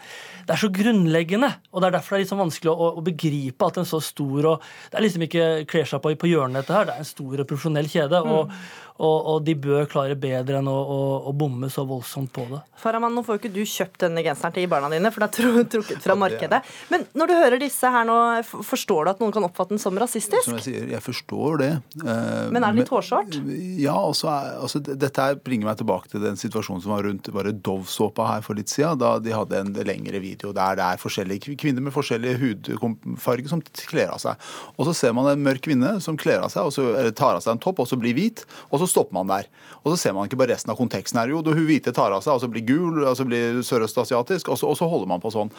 Det 0.46 0.56
er 0.56 0.62
så 0.62 0.70
grunnleggende, 0.78 1.50
og 1.74 1.82
det 1.82 1.90
er 1.90 1.98
derfor 1.98 2.16
det 2.16 2.20
er 2.20 2.26
liksom 2.28 2.44
vanskelig 2.44 2.74
å, 2.76 2.92
å, 2.92 3.06
begripe 3.10 3.72
at 3.72 3.82
en 3.82 3.90
så 3.90 4.02
stor 4.04 4.52
og 4.54 4.70
Det 4.92 5.00
er 5.00 5.06
liksom 5.08 5.26
ikke 5.26 5.48
kler 5.70 5.90
seg 5.90 6.04
på, 6.04 6.14
på 6.22 6.30
hjørnet, 6.30 6.62
dette 6.62 6.76
her. 6.76 6.86
Det 6.86 7.00
er 7.00 7.06
en 7.06 7.12
stor 7.16 7.42
og 7.42 7.50
profesjonell 7.50 7.90
kjede. 7.90 8.22
Mm. 8.22 8.54
Og 9.00 9.30
og, 9.30 9.44
de 9.48 9.56
bør 9.56 9.88
klare 9.90 10.16
bedre 10.20 10.60
enn 10.60 10.68
å, 10.68 10.76
å, 10.76 11.00
å, 11.30 11.34
bomme 11.36 11.70
så 11.72 11.86
voldsomt 11.88 12.32
på 12.36 12.44
det. 12.50 12.60
Faraman, 12.80 13.14
nå 13.16 13.24
får 13.24 13.38
jo 13.38 13.42
ikke 13.42 13.52
du 13.56 13.62
kjøpt 13.68 14.04
denne 14.06 14.24
genseren 14.24 14.56
til 14.56 14.68
barna 14.72 14.90
dine, 14.92 15.12
for 15.12 15.24
det 15.24 15.30
er 15.40 15.68
trukket 15.72 16.04
fra 16.04 16.16
markedet. 16.20 16.60
Men 16.92 17.06
når 17.18 17.32
du 17.32 17.34
hører 17.38 17.62
disse 17.64 17.92
her 17.92 18.08
nå, 18.08 18.18
forstår 18.44 19.08
du 19.08 19.12
at 19.14 19.24
noen 19.24 19.34
kan 19.36 19.48
oppfatte 19.48 19.76
den 19.76 19.82
som 19.82 19.96
rasistisk? 20.00 20.44
Som 20.48 20.58
jeg 20.58 20.66
sier, 20.68 20.88
jeg 20.92 21.04
forstår 21.04 21.62
det. 21.62 21.70
Eh, 22.04 22.50
Men 22.52 22.64
er 22.64 22.76
det 22.76 22.84
litt 22.84 22.92
hårsårt? 22.92 23.40
Ja, 23.80 23.96
altså, 23.96 24.32
altså, 24.66 24.82
dette 24.84 25.28
her 25.30 25.40
bringer 25.44 25.72
meg 25.72 25.80
tilbake 25.80 26.12
til 26.12 26.24
den 26.24 26.40
situasjonen 26.40 26.84
som 26.84 26.96
var 26.96 27.08
rundt 27.08 27.32
bare 27.36 27.56
Dove-såpa 27.56 28.28
her 28.34 28.44
for 28.46 28.60
litt 28.60 28.72
siden, 28.72 29.00
da 29.00 29.16
de 29.24 29.36
hadde 29.36 29.64
en 29.64 29.74
lengre 29.88 30.20
video 30.24 30.52
der 30.56 30.80
det 30.80 30.86
er 30.86 31.02
forskjellige 31.02 31.56
kvinner 31.60 31.84
med 31.84 31.96
forskjellig 31.96 32.36
hudfarge 32.42 33.52
som 33.52 33.64
kler 33.86 34.12
av 34.12 34.20
seg. 34.24 34.50
Og 34.76 34.88
så 34.90 34.96
ser 34.98 35.16
man 35.16 35.32
en 35.32 35.44
mørk 35.44 35.64
kvinne 35.70 35.96
som 36.04 36.20
kler 36.20 36.44
av 36.44 36.52
seg, 36.54 36.68
og 36.68 36.76
så, 36.76 36.88
tar 37.16 37.38
av 37.38 37.44
seg 37.44 37.56
en 37.56 37.64
topp 37.64 37.84
og 37.84 37.90
så 37.90 38.00
blir 38.00 38.16
hvit. 38.18 38.44
og 38.70 38.82
så 38.82 38.89
stopper 38.92 39.16
man 39.16 39.30
der. 39.30 39.50
Og 39.84 39.94
så 39.94 39.98
ser 40.02 40.16
man 40.16 40.28
ikke 40.28 40.40
bare 40.40 40.54
resten 40.54 40.74
av 40.74 40.80
konteksten 40.80 41.20
her. 41.22 41.32
Jo, 41.32 41.44
hun 41.46 41.68
hvite 41.68 41.94
tar 41.96 42.14
av 42.16 42.24
seg, 42.26 42.36
og 42.36 42.44
så 42.44 42.50
blir 42.52 42.66
gul, 42.68 43.04
og 43.04 43.16
så 43.18 43.26
blir 43.28 43.62
sørøstasiatisk, 43.66 44.52
og, 44.52 44.60
og, 44.66 44.76
så 44.80 44.90
holder 44.90 45.10
man 45.12 45.24
på 45.24 45.32
sånn. 45.34 45.52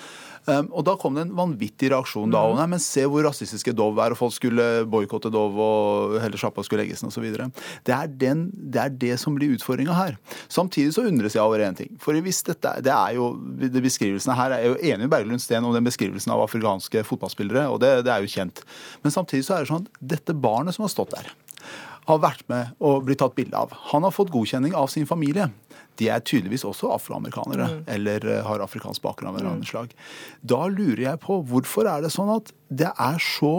Um, 0.48 0.70
og 0.70 0.84
da 0.88 0.94
kom 1.00 1.16
det 1.16 1.26
en 1.26 1.34
vanvittig 1.36 1.90
reaksjon 1.92 2.32
da. 2.32 2.42
Og 2.48 2.56
nei, 2.58 2.66
men 2.72 2.82
se 2.82 3.04
hvor 3.08 3.24
rasistiske 3.26 3.74
Dove 3.76 4.02
er, 4.04 4.14
og 4.14 4.20
folk 4.20 4.34
skulle 4.36 4.68
boikotte 4.90 5.32
Dove, 5.32 5.66
og 5.66 6.16
hele 6.22 6.40
sjappa 6.40 6.64
skulle 6.66 6.84
legges 6.84 7.04
ned, 7.04 7.12
osv. 7.12 7.26
Det, 7.86 7.96
er 7.96 8.08
det 8.12 8.84
er 8.84 8.94
det 9.02 9.16
som 9.20 9.36
blir 9.36 9.56
utfordringa 9.56 9.96
her. 9.96 10.16
Samtidig 10.52 10.94
så 10.96 11.06
undres 11.08 11.36
jeg 11.36 11.44
over 11.44 11.64
én 11.64 11.76
ting. 11.76 11.92
For 12.02 12.16
hvis 12.24 12.42
dette, 12.46 12.76
det 12.84 12.94
er 12.94 13.18
jo, 13.18 13.32
det 13.60 13.84
beskrivelsene 13.84 14.38
her 14.38 14.56
er 14.56 14.66
jo 14.68 14.78
enig 14.78 15.04
med 15.04 15.12
Berglund 15.12 15.44
Steen 15.44 15.66
om 15.66 15.76
den 15.76 15.86
beskrivelsen 15.86 16.32
av 16.34 16.44
afrikanske 16.46 17.04
fotballspillere, 17.08 17.68
og 17.70 17.80
det, 17.84 17.94
det 18.08 18.14
er 18.14 18.24
jo 18.24 18.32
kjent. 18.32 18.64
Men 19.04 19.14
samtidig 19.14 19.46
så 19.46 19.56
er 19.56 19.64
det 19.64 19.72
sånn 19.72 19.88
dette 20.00 20.36
barnet 20.36 20.76
som 20.76 20.86
har 20.86 20.92
stått 20.92 21.16
der 21.16 21.32
har 22.08 22.22
vært 22.22 22.46
med 22.50 22.72
og 22.84 23.04
blitt 23.06 23.20
tatt 23.22 23.36
bilde 23.36 23.56
av. 23.56 23.74
Han 23.92 24.06
har 24.06 24.14
fått 24.14 24.32
godkjenning 24.32 24.74
av 24.76 24.88
sin 24.92 25.08
familie. 25.08 25.50
De 26.00 26.08
er 26.12 26.24
tydeligvis 26.24 26.64
også 26.68 26.90
afroamerikanere 26.94 27.68
mm. 27.68 27.82
eller 27.96 28.26
eh, 28.26 28.40
har 28.46 28.64
afrikansk 28.64 29.04
bakgrunn 29.04 29.32
av 29.32 29.40
en 29.40 29.46
annen 29.46 29.66
mm. 29.66 29.70
slag. 29.70 29.92
Da 30.40 30.64
lurer 30.72 31.04
jeg 31.10 31.22
på 31.26 31.42
hvorfor 31.50 31.90
er 31.90 32.04
det 32.04 32.12
sånn 32.14 32.32
at 32.32 32.52
det 32.70 32.90
er 32.90 33.20
så 33.22 33.54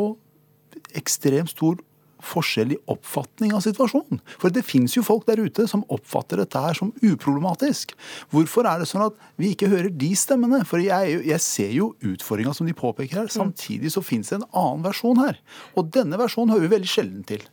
ekstremt 0.98 1.54
stor 1.54 1.80
forskjell 2.22 2.76
i 2.76 2.80
oppfatning 2.92 3.54
av 3.58 3.64
situasjonen. 3.66 4.22
For 4.42 4.54
det 4.54 4.64
fins 4.68 4.96
jo 4.96 5.04
folk 5.06 5.26
der 5.30 5.42
ute 5.42 5.66
som 5.70 5.84
oppfatter 5.94 6.42
dette 6.42 6.62
her 6.62 6.78
som 6.78 6.94
uproblematisk. 7.02 7.96
Hvorfor 8.34 8.70
er 8.70 8.82
det 8.82 8.90
sånn 8.92 9.08
at 9.08 9.18
vi 9.42 9.52
ikke 9.56 9.72
hører 9.72 9.90
de 9.90 10.12
stemmene? 10.18 10.62
For 10.70 10.84
jeg, 10.84 11.22
jeg 11.28 11.44
ser 11.46 11.74
jo 11.76 11.92
utfordringa 11.98 12.54
som 12.58 12.70
de 12.70 12.78
påpeker 12.78 13.24
her. 13.24 13.32
Mm. 13.32 13.36
Samtidig 13.38 13.94
så 13.96 14.06
fins 14.06 14.32
det 14.32 14.40
en 14.42 14.50
annen 14.52 14.86
versjon 14.86 15.22
her. 15.24 15.42
Og 15.76 15.90
denne 15.94 16.20
versjonen 16.22 16.54
hører 16.54 16.68
vi 16.68 16.76
veldig 16.76 16.94
sjelden 16.94 17.26
til. 17.28 17.48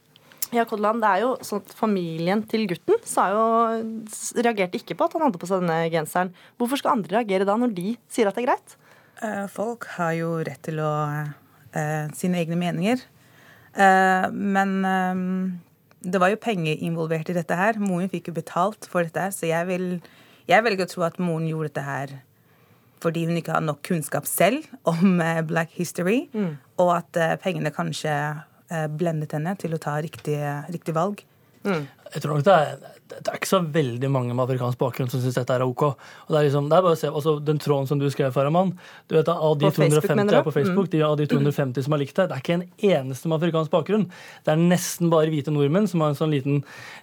Ja, 0.54 0.64
Kodland, 0.64 1.02
det 1.04 1.08
er 1.10 1.24
jo 1.26 1.32
sånn 1.44 1.60
at 1.60 1.72
Familien 1.76 2.42
til 2.48 2.64
gutten 2.70 2.96
sa 3.06 3.26
jo, 3.34 3.42
reagerte 4.40 4.78
ikke 4.80 4.96
på 4.96 5.08
at 5.08 5.16
han 5.16 5.26
hadde 5.26 5.40
på 5.40 5.48
seg 5.48 5.60
denne 5.60 5.90
genseren. 5.92 6.32
Hvorfor 6.60 6.80
skal 6.80 6.94
andre 6.96 7.18
reagere 7.18 7.48
da, 7.48 7.56
når 7.60 7.74
de 7.76 7.92
sier 8.12 8.30
at 8.30 8.38
det 8.38 8.46
er 8.46 8.48
greit? 8.48 8.76
Eh, 9.20 9.44
folk 9.52 9.88
har 9.98 10.14
jo 10.16 10.36
rett 10.46 10.62
til 10.64 10.80
å 10.80 10.92
uh, 11.74 12.04
sine 12.16 12.40
egne 12.40 12.58
meninger. 12.60 13.02
Uh, 13.76 14.30
men 14.32 14.78
um, 14.86 15.26
det 16.00 16.22
var 16.22 16.32
jo 16.32 16.40
penger 16.40 16.80
involvert 16.86 17.28
i 17.28 17.36
dette 17.36 17.58
her. 17.58 17.80
Moren 17.82 18.08
fikk 18.12 18.30
jo 18.30 18.38
betalt 18.38 18.88
for 18.88 19.04
dette 19.04 19.28
her, 19.28 19.34
så 19.34 19.50
jeg, 19.50 19.68
vil, 19.68 19.90
jeg 20.48 20.64
velger 20.64 20.88
å 20.88 20.92
tro 20.94 21.04
at 21.10 21.20
moren 21.20 21.50
gjorde 21.50 21.74
dette 21.74 21.86
her 21.88 22.16
fordi 22.98 23.28
hun 23.28 23.36
ikke 23.38 23.52
har 23.54 23.62
nok 23.62 23.78
kunnskap 23.86 24.24
selv 24.26 24.64
om 24.90 25.20
uh, 25.22 25.38
black 25.46 25.70
history, 25.70 26.24
mm. 26.32 26.56
og 26.82 26.96
at 26.96 27.18
pengene 27.44 27.70
kanskje 27.70 28.10
Eh, 28.68 28.84
blendet 29.00 29.32
henne 29.32 29.54
til 29.56 29.72
å 29.72 29.80
ta 29.80 29.96
riktig, 30.04 30.36
riktig 30.68 30.92
valg. 30.96 31.22
Mm. 31.68 31.86
Jeg 32.08 32.24
tror 32.24 32.38
nok 32.38 32.46
det 32.46 32.54
er, 32.54 32.78
det 33.08 33.18
er, 33.20 33.36
ikke 33.36 33.48
så 33.48 33.60
veldig 33.72 34.08
mange 34.12 34.34
med 34.36 34.44
afrikansk 34.44 34.78
bakgrunn 34.80 35.10
som 35.12 35.20
syns 35.22 35.36
dette 35.36 35.54
er 35.54 35.64
ok. 35.64 35.82
Og 35.88 36.32
det 36.32 36.38
er 36.40 36.46
liksom, 36.46 36.68
det 36.70 36.76
er 36.78 36.84
bare 36.86 36.96
å 36.96 37.00
se, 37.00 37.10
altså, 37.10 37.34
Den 37.44 37.60
tråden 37.62 37.88
som 37.90 38.00
du 38.00 38.06
skrev, 38.12 38.32
Faraman 38.34 38.74
du 39.08 39.16
vet, 39.16 39.28
Av 39.28 39.56
de 39.58 39.68
på 39.68 39.74
250 39.76 40.08
Facebook, 40.08 40.44
på 40.48 40.54
Facebook, 40.56 40.88
mm. 40.88 40.92
de, 40.94 41.02
av 41.04 41.16
de 41.20 41.28
250 41.30 41.86
som 41.86 41.96
har 41.96 42.02
likt 42.02 42.16
det, 42.18 42.28
det 42.30 42.36
er 42.36 42.44
ikke 42.44 42.56
en 42.58 42.66
eneste 42.90 43.30
med 43.30 43.38
afrikansk 43.38 43.72
bakgrunn. 43.72 44.06
Det 44.44 44.54
er 44.54 44.60
nesten 44.60 45.12
bare 45.12 45.32
hvite 45.32 45.52
nordmenn 45.54 45.88
som 45.90 46.04
har 46.04 46.14
en 46.14 46.18
sånn 46.18 46.32
liten, 46.32 46.62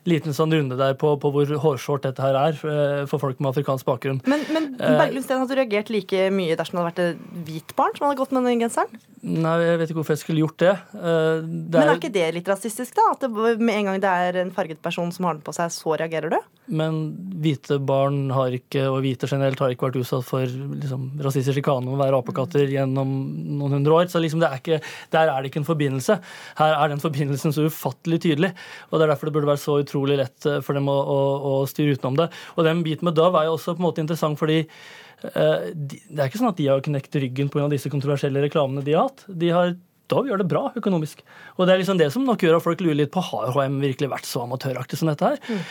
liten 0.10 0.36
sånn 0.38 0.54
runde 0.56 0.78
der 0.80 0.98
på, 1.02 1.16
på 1.22 1.34
hvor 1.36 1.54
hårsårt 1.66 2.08
dette 2.08 2.26
her 2.26 2.38
er 2.40 2.58
eh, 2.58 3.04
for 3.10 3.22
folk 3.22 3.42
med 3.42 3.54
afrikansk 3.54 3.88
bakgrunn. 3.90 4.22
Men, 4.30 4.46
men 4.56 4.72
eh, 4.80 4.98
Berglund 5.02 5.28
Steen, 5.28 5.42
hadde 5.42 5.54
du 5.54 5.62
reagert 5.62 5.94
like 5.94 6.30
mye 6.34 6.58
dersom 6.58 6.80
det 6.80 6.84
hadde 6.84 6.92
vært 6.92 7.04
et 7.06 7.46
hvit 7.50 7.76
barn 7.78 7.98
som 7.98 8.10
hadde 8.10 8.22
gått 8.22 8.34
med 8.36 8.50
den 8.50 8.66
genseren? 8.66 9.06
Nei, 9.26 9.56
jeg 9.64 9.78
vet 9.82 9.90
ikke 9.90 10.00
hvorfor 10.04 10.14
jeg 10.14 10.22
skulle 10.22 10.44
gjort 10.44 10.60
det. 10.62 10.74
Eh, 10.94 11.40
det 11.42 11.80
er, 11.80 11.82
men 11.82 11.92
er 11.96 11.98
ikke 11.98 12.14
det 12.14 12.26
litt 12.36 12.50
rasistisk, 12.50 12.94
da? 12.98 13.08
At 13.16 13.26
det, 13.26 13.32
med 13.58 13.74
en 13.80 13.90
gang 13.90 14.02
det 14.04 14.12
er 14.30 14.42
en 14.44 14.52
farget 14.56 14.82
person 14.84 15.12
som 15.14 15.28
har 15.28 15.38
den 15.38 15.46
på 15.46 15.54
seg, 15.56 15.72
så 15.74 15.96
reagerer 16.00 16.34
du? 16.34 16.38
Men 16.66 16.98
hvite 17.44 17.78
barn 17.86 18.32
har 18.34 18.56
ikke, 18.58 18.88
og 18.90 19.04
hvite 19.06 19.30
generelt 19.30 19.60
har 19.62 19.74
ikke 19.74 19.90
vært 19.90 20.00
utsatt 20.02 20.26
for 20.26 20.50
liksom, 20.50 21.12
rasistisk 21.22 21.60
sjikane 21.60 21.94
å 21.94 22.00
være 22.00 22.18
apekatter 22.18 22.72
gjennom 22.74 23.12
noen 23.60 23.78
hundre 23.78 24.00
år. 24.00 24.10
Så 24.10 24.22
liksom 24.24 24.42
er 24.46 24.58
ikke, 24.58 24.82
der 25.14 25.30
er 25.30 25.44
det 25.44 25.52
ikke 25.52 25.62
en 25.62 25.70
forbindelse. 25.70 26.18
Her 26.58 26.78
er 26.80 26.94
den 26.94 27.04
forbindelsen 27.04 27.54
så 27.56 27.68
ufattelig 27.70 28.24
tydelig. 28.26 28.52
Og 28.90 28.98
det 28.98 29.06
er 29.06 29.14
derfor 29.14 29.30
det 29.30 29.38
burde 29.38 29.52
være 29.52 29.62
så 29.62 29.80
utrolig 29.84 30.20
lett 30.22 30.50
eh, 30.50 30.62
for 30.66 30.78
dem 30.78 30.90
å, 30.92 30.98
å, 30.98 31.20
å 31.52 31.56
styre 31.70 31.98
utenom 31.98 32.18
det. 32.24 32.32
Og 32.56 32.66
den 32.68 32.86
biten 32.86 33.10
med 33.10 33.18
Dove 33.18 33.42
er 33.42 33.50
jo 33.50 33.58
også 33.60 33.76
på 33.76 33.84
en 33.84 33.90
måte 33.90 34.04
interessant 34.04 34.40
fordi 34.40 34.64
uh, 34.66 35.72
det 35.76 36.18
er 36.18 36.28
ikke 36.28 36.42
sånn 36.42 36.52
at 36.52 36.60
de 36.60 36.70
har 36.72 36.84
knekt 36.86 37.20
ryggen 37.22 37.52
pga. 37.54 37.68
disse 37.72 37.92
kontroversielle 37.94 38.44
reklamene 38.44 38.84
de 38.86 38.98
har 38.98 39.10
hatt. 39.10 39.28
De 39.30 39.52
har 39.54 39.76
da 40.12 40.22
vi 40.22 40.30
gjør 40.30 40.42
det 40.44 40.50
bra 40.52 40.64
økonomisk. 40.78 41.24
Og 41.58 41.66
Det 41.66 41.74
er 41.74 41.82
liksom 41.82 41.98
det 42.02 42.12
som 42.14 42.26
nok 42.28 42.44
gjør 42.46 42.60
at 42.60 42.66
folk 42.66 42.84
lurer 42.86 43.00
litt 43.02 43.14
på 43.14 43.24
har 43.26 43.56
HM 43.56 43.80
virkelig 43.82 44.12
vært 44.12 44.30
så 44.30 44.44
amatøraktig 44.46 45.00
som 45.00 45.10
dette 45.10 45.32
her. 45.32 45.40
Mm. 45.50 45.64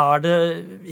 Er 0.00 0.26
det 0.26 0.36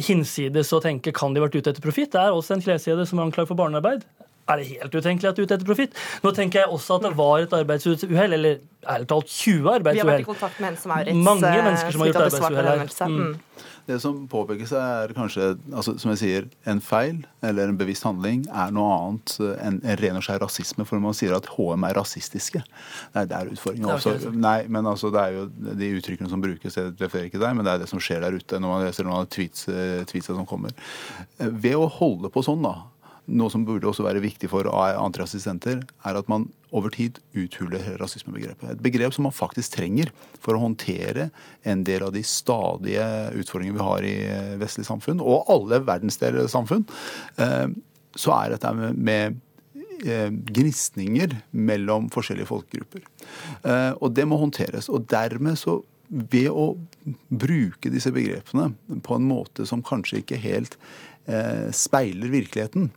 hinsides 0.08 0.72
å 0.72 0.80
tenke 0.84 1.12
kan 1.16 1.36
de 1.36 1.44
vært 1.44 1.58
ute 1.58 1.74
etter 1.74 1.84
profitt? 1.84 2.14
Det 2.14 2.22
er 2.22 2.32
også 2.32 2.56
en 2.56 2.64
kleskjede 2.64 3.04
som 3.08 3.20
er 3.20 3.28
anklaget 3.28 3.52
for 3.52 3.60
barnearbeid. 3.60 4.06
Er 4.48 4.62
det 4.62 4.70
helt 4.70 4.94
utenkelig 4.94 5.28
at 5.28 5.36
de 5.36 5.42
er 5.42 5.48
ute 5.48 5.56
etter 5.58 5.68
profitt? 5.68 5.96
Nå 6.24 6.32
tenker 6.36 6.62
jeg 6.62 6.72
også 6.72 6.96
at 6.96 7.04
det 7.04 7.12
var 7.18 7.42
et 7.44 7.52
arbeidsuhell, 7.52 8.36
eller 8.38 8.62
ærlig 8.88 9.08
talt 9.10 9.28
20 9.34 9.68
arbeidsuhell. 9.74 9.92
Vi 9.92 10.00
har 10.00 10.08
vært 10.08 10.24
i 10.24 10.28
kontakt 10.30 10.62
med 10.62 10.70
Hense 10.70 10.88
Maurits. 10.88 11.24
Mange 11.26 11.50
mennesker 11.66 11.92
som 11.92 12.04
har 12.04 12.10
gjort 12.10 12.22
arbeidsuhell 12.22 12.70
her. 12.70 13.12
Mm. 13.12 13.34
Det 13.88 13.96
som 14.02 14.18
påpekes, 14.28 14.72
er 14.76 15.14
kanskje, 15.16 15.54
altså, 15.72 15.94
som 15.96 16.10
jeg 16.12 16.20
sier, 16.20 16.48
en 16.68 16.80
feil 16.84 17.22
eller 17.44 17.70
en 17.70 17.78
bevisst 17.80 18.04
handling 18.04 18.42
er 18.52 18.74
noe 18.76 18.90
annet 18.92 19.32
enn 19.64 19.78
en 19.80 19.96
ren 20.02 20.18
og 20.20 20.26
skjær 20.26 20.42
rasisme. 20.44 20.84
For 20.88 21.00
man 21.00 21.16
sier 21.16 21.32
at 21.36 21.48
HM 21.54 21.86
er 21.88 21.96
rasistiske. 21.96 22.60
Nei, 23.14 23.24
det 23.30 23.38
er 23.38 23.54
utfordringen 23.54 23.94
også. 23.94 24.12
Nei, 24.36 24.58
men 24.68 24.90
altså, 24.90 25.08
det 25.14 25.22
er 25.22 25.38
jo 25.38 25.46
de 25.80 25.90
uttrykkene 25.96 26.28
som 26.28 26.44
brukes, 26.44 26.76
jeg 26.76 26.92
refererer 26.98 27.30
ikke 27.30 27.40
deg, 27.40 27.56
men 27.56 27.64
det 27.64 27.74
er 27.74 27.82
det 27.84 27.88
som 27.88 28.02
skjer 28.02 28.26
der 28.26 28.36
ute 28.36 28.60
når 28.60 28.74
man 28.74 28.84
leser 28.84 29.08
noen 29.08 29.22
av 29.22 29.32
tweets, 29.32 29.64
eh, 29.72 30.04
tweetsa 30.10 30.36
som 30.36 30.44
kommer. 30.48 30.76
Ved 31.38 31.80
å 31.80 31.88
holde 31.88 32.28
på 32.34 32.44
sånn, 32.44 32.60
da, 32.68 32.76
noe 33.28 33.52
som 33.52 33.64
burde 33.68 33.88
også 33.88 34.06
være 34.06 34.22
viktig 34.24 34.48
for 34.50 34.68
antirassistenter, 34.72 35.82
er 36.08 36.18
at 36.18 36.30
man 36.30 36.48
over 36.74 36.92
tid 36.92 37.18
uthuler 37.36 37.84
rasismebegrepet. 38.00 38.74
Et 38.74 38.84
begrep 38.84 39.14
som 39.16 39.26
man 39.28 39.36
faktisk 39.36 39.76
trenger 39.76 40.12
for 40.40 40.56
å 40.56 40.62
håndtere 40.62 41.28
en 41.68 41.84
del 41.88 42.04
av 42.06 42.14
de 42.16 42.24
stadige 42.26 43.04
utfordringene 43.38 43.78
vi 43.78 43.88
har 43.88 44.08
i 44.08 44.16
vestlig 44.60 44.86
samfunn, 44.88 45.22
og 45.24 45.48
alle 45.52 45.82
verdensdeler 45.84 46.48
samfunn. 46.52 46.86
Eh, 47.40 47.68
så 48.18 48.34
er 48.36 48.54
dette 48.54 48.72
med 48.96 49.38
eh, 50.04 50.32
gnisninger 50.32 51.38
mellom 51.52 52.08
forskjellige 52.14 52.50
folkegrupper. 52.50 53.04
Eh, 53.62 53.92
og 53.96 54.12
det 54.16 54.28
må 54.28 54.40
håndteres. 54.40 54.90
Og 54.92 55.08
dermed 55.10 55.60
så 55.60 55.80
ved 56.08 56.48
å 56.48 56.70
bruke 57.28 57.90
disse 57.92 58.08
begrepene 58.14 58.70
på 59.04 59.18
en 59.18 59.26
måte 59.28 59.66
som 59.68 59.84
kanskje 59.84 60.22
ikke 60.22 60.40
helt 60.40 60.78
Eh, 61.17 61.17
speiler 61.76 62.30
virkeligheten, 62.32 62.88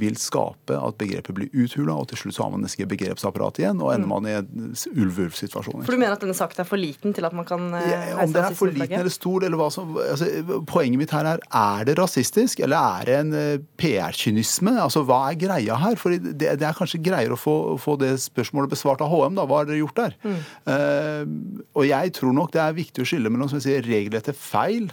vil 0.00 0.16
skape 0.20 0.76
at 0.76 0.96
begrepet 1.00 1.36
blir 1.36 1.50
uthula, 1.52 1.96
og 2.00 2.08
til 2.10 2.20
slutt 2.22 2.36
så 2.36 2.44
har 2.46 2.52
man 2.54 2.64
nesten 2.64 2.88
begrepsapparat 2.90 3.60
igjen, 3.60 3.80
og 3.82 3.92
ender 3.92 4.08
mm. 4.08 4.12
man 4.14 4.28
i 4.28 4.34
en 4.38 4.74
ulv-ulv-situasjon. 4.94 5.84
For 5.84 5.96
du 5.96 6.00
mener 6.00 6.16
at 6.16 6.24
denne 6.24 6.36
saken 6.36 6.62
er 6.62 6.68
for 6.68 6.80
liten 6.80 7.14
til 7.16 7.26
at 7.28 7.36
man 7.36 7.48
kan 7.48 7.66
ja, 7.74 7.98
eh, 7.98 8.22
Om 8.22 8.34
den 8.34 8.46
er 8.46 8.56
for 8.56 8.72
liten 8.72 8.96
eller 9.00 9.14
stor, 9.14 9.44
eller 9.46 9.60
hva 9.60 9.68
som 9.74 9.92
altså, 10.00 10.28
Poenget 10.70 11.02
mitt 11.02 11.14
her 11.14 11.28
er 11.34 11.44
er 11.60 11.88
det 11.88 11.96
rasistisk, 11.98 12.62
eller 12.64 13.00
er 13.00 13.10
det 13.10 13.18
en 13.18 13.34
eh, 13.36 13.66
PR-kynisme? 13.80 14.76
Altså, 14.80 15.04
Hva 15.08 15.22
er 15.30 15.40
greia 15.40 15.78
her? 15.80 15.98
For 16.00 16.14
det, 16.14 16.32
det 16.38 16.66
er 16.66 16.76
kanskje 16.76 17.02
greiere 17.04 17.36
å 17.36 17.40
få, 17.40 17.56
få, 17.80 17.98
det 18.00 18.14
spørsmålet 18.22 18.72
besvart 18.72 19.04
av 19.04 19.12
HM, 19.12 19.36
da. 19.38 19.46
Hva 19.48 19.60
har 19.60 19.68
dere 19.68 19.82
gjort 19.82 20.00
der? 20.00 20.16
Mm. 20.24 20.40
Uh, 20.70 21.68
og 21.76 21.84
jeg 21.88 22.14
tror 22.16 22.34
nok 22.36 22.52
det 22.54 22.62
er 22.62 22.76
viktig 22.76 23.04
å 23.04 23.08
skille 23.08 23.32
mellom 23.32 23.50
som 23.50 23.60
jeg 23.60 23.66
sier, 23.68 23.88
regelrette 23.90 24.34
feil 24.36 24.88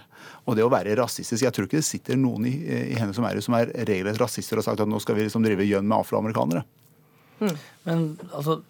og 0.47 0.55
det 0.55 0.63
å 0.63 0.71
være 0.71 0.95
rasistisk 0.95 1.43
Jeg 1.43 1.53
tror 1.55 1.67
ikke 1.67 1.81
det 1.81 1.87
sitter 1.87 2.19
noen 2.19 2.47
i, 2.47 2.55
i 2.93 2.97
henne 2.97 3.15
som 3.15 3.25
er, 3.27 3.39
som 3.43 3.55
er 3.57 3.71
regelrett 3.75 4.19
rasister 4.21 4.57
og 4.57 4.63
har 4.63 4.71
sagt 4.71 4.83
at 4.85 4.91
nå 4.91 4.99
skal 5.03 5.17
vi 5.17 5.25
liksom 5.27 5.43
drive 5.43 5.67
gjønn 5.67 5.87
med 5.87 5.99
afroamerikanere. 5.99 6.63
Mm. 7.41 7.57
Men 7.83 8.05
altså, 8.31 8.61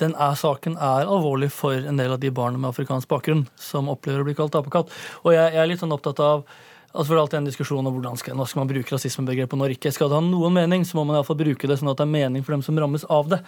den 0.00 0.14
er, 0.14 0.36
saken 0.38 0.76
er 0.76 1.08
alvorlig 1.08 1.48
for 1.54 1.74
en 1.76 1.98
del 2.00 2.14
av 2.14 2.20
de 2.22 2.30
barna 2.34 2.60
med 2.60 2.70
afrikansk 2.70 3.08
bakgrunn 3.10 3.46
som 3.60 3.90
opplever 3.92 4.22
å 4.22 4.28
bli 4.28 4.36
kalt 4.38 4.56
apekatt. 4.58 4.92
Og 5.24 5.32
jeg, 5.34 5.54
jeg 5.56 5.62
er 5.64 5.72
litt 5.72 5.82
sånn 5.82 5.96
opptatt 5.96 6.20
av 6.22 6.44
Altså 6.92 7.08
for 7.08 7.14
Det 7.14 7.18
er 7.18 7.24
alltid 7.24 7.38
en 7.38 7.46
diskusjon 7.48 7.86
om 7.88 7.94
hvordan 7.94 8.18
skal, 8.20 8.40
skal 8.48 8.60
man 8.60 8.68
bruke 8.68 8.92
rasismebegrepet 8.92 9.56
og 9.56 9.60
når 9.62 9.74
ikke. 9.76 9.92
Skal 9.96 10.10
det 10.12 10.18
ha 10.18 10.24
noen 10.26 10.52
mening, 10.52 10.84
så 10.84 10.98
må 10.98 11.06
man 11.08 11.16
iallfall 11.16 11.38
bruke 11.40 11.70
det 11.70 11.78
sånn 11.80 11.88
at 11.88 12.00
det 12.00 12.04
er 12.04 12.12
mening 12.12 12.44
for 12.44 12.52
dem 12.52 12.64
som 12.66 12.76
rammes 12.76 13.06
av 13.08 13.30
det. 13.32 13.38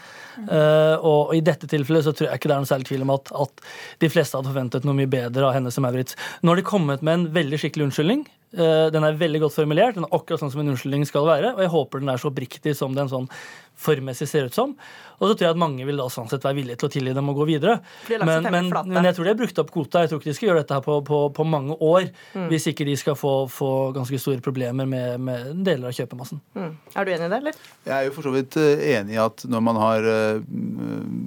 Uh, 0.49 0.97
og, 1.05 1.35
I 1.37 1.43
dette 1.45 1.69
tilfellet 1.69 2.07
så 2.07 2.15
tror 2.17 2.31
jeg 2.31 2.41
ikke 2.41 2.49
det 2.49 2.57
er 2.57 2.65
noe 2.65 2.71
særlig 2.73 2.89
tvil 2.89 3.05
om 3.05 3.13
at, 3.13 3.35
at 3.45 3.67
de 4.01 4.11
fleste 4.13 4.39
hadde 4.39 4.49
forventet 4.49 4.89
noe 4.89 4.97
mye 4.97 5.13
bedre 5.13 5.51
av 5.51 5.59
henne 5.59 5.73
som 5.75 5.85
Maurits. 5.85 6.17
Nå 6.41 6.55
har 6.55 6.63
de 6.63 6.67
kommet 6.71 7.05
med 7.05 7.19
en 7.19 7.29
veldig 7.37 7.61
skikkelig 7.61 7.91
unnskyldning. 7.91 8.25
Uh, 8.57 8.89
den 8.95 9.05
er 9.05 9.21
veldig 9.21 9.45
godt 9.45 9.59
formulert. 9.59 9.99
Den 9.99 10.09
er 10.09 10.17
akkurat 10.17 10.41
sånn 10.41 10.55
som 10.55 10.65
en 10.65 10.73
unnskyldning 10.73 11.05
skal 11.11 11.29
være. 11.29 11.53
Og 11.59 11.65
jeg 11.67 11.75
håper 11.75 12.01
den 12.01 12.15
er 12.15 12.25
så 12.25 12.33
oppriktig 12.33 12.77
som 12.81 12.97
den 12.97 13.13
sånn 13.13 13.29
formmessig 13.77 14.29
ser 14.31 14.49
ut 14.49 14.55
som. 14.55 14.77
Og 15.19 15.31
så 15.31 15.35
tror 15.35 15.47
jeg 15.47 15.55
at 15.55 15.61
mange 15.61 15.85
vil 15.87 16.01
da 16.01 16.07
sånn 16.11 16.29
sett 16.31 16.45
være 16.45 16.59
villige 16.59 16.81
til 16.81 16.89
å 16.89 16.93
tilgi 16.93 17.15
dem 17.17 17.31
og 17.31 17.39
gå 17.39 17.47
videre. 17.49 17.77
Men, 18.11 18.47
men, 18.51 18.71
men, 18.71 19.07
jeg 19.07 19.17
tror 19.17 19.27
de 19.27 19.33
har 19.33 19.39
brukt 19.39 19.61
opp 19.63 19.71
kvota. 19.75 20.03
Jeg 20.05 20.11
tror 20.11 20.21
ikke 20.21 20.31
de 20.31 20.37
skal 20.39 20.49
gjøre 20.51 20.63
dette 20.65 20.79
her 20.79 20.85
på, 20.85 20.97
på, 21.07 21.21
på 21.37 21.47
mange 21.49 21.77
år 21.79 22.09
mm. 22.35 22.49
hvis 22.51 22.69
ikke 22.73 22.87
de 22.89 22.97
skal 22.99 23.19
få, 23.19 23.35
få, 23.53 23.71
ganske 23.95 24.19
store 24.21 24.43
problemer 24.45 24.89
med, 24.91 25.23
med 25.23 25.63
deler 25.67 25.91
av 25.91 25.97
kjøpemassen. 25.97 26.43
Mm. 26.59 26.73
Er 26.95 27.07
du 27.07 27.13
enig 27.15 27.29
i 27.29 27.31
det, 27.31 27.41
eller? 27.41 27.61
Jeg 27.87 27.95
er 27.97 28.09
jo 28.09 28.15
for 28.17 28.29
så 28.29 28.35
vidt 28.35 28.59
eh, 28.61 28.85
enig 28.97 29.17
i 29.17 29.23
at 29.23 29.47
når 29.51 29.65
man 29.69 29.81
har 29.81 30.09
eh, 30.11 30.43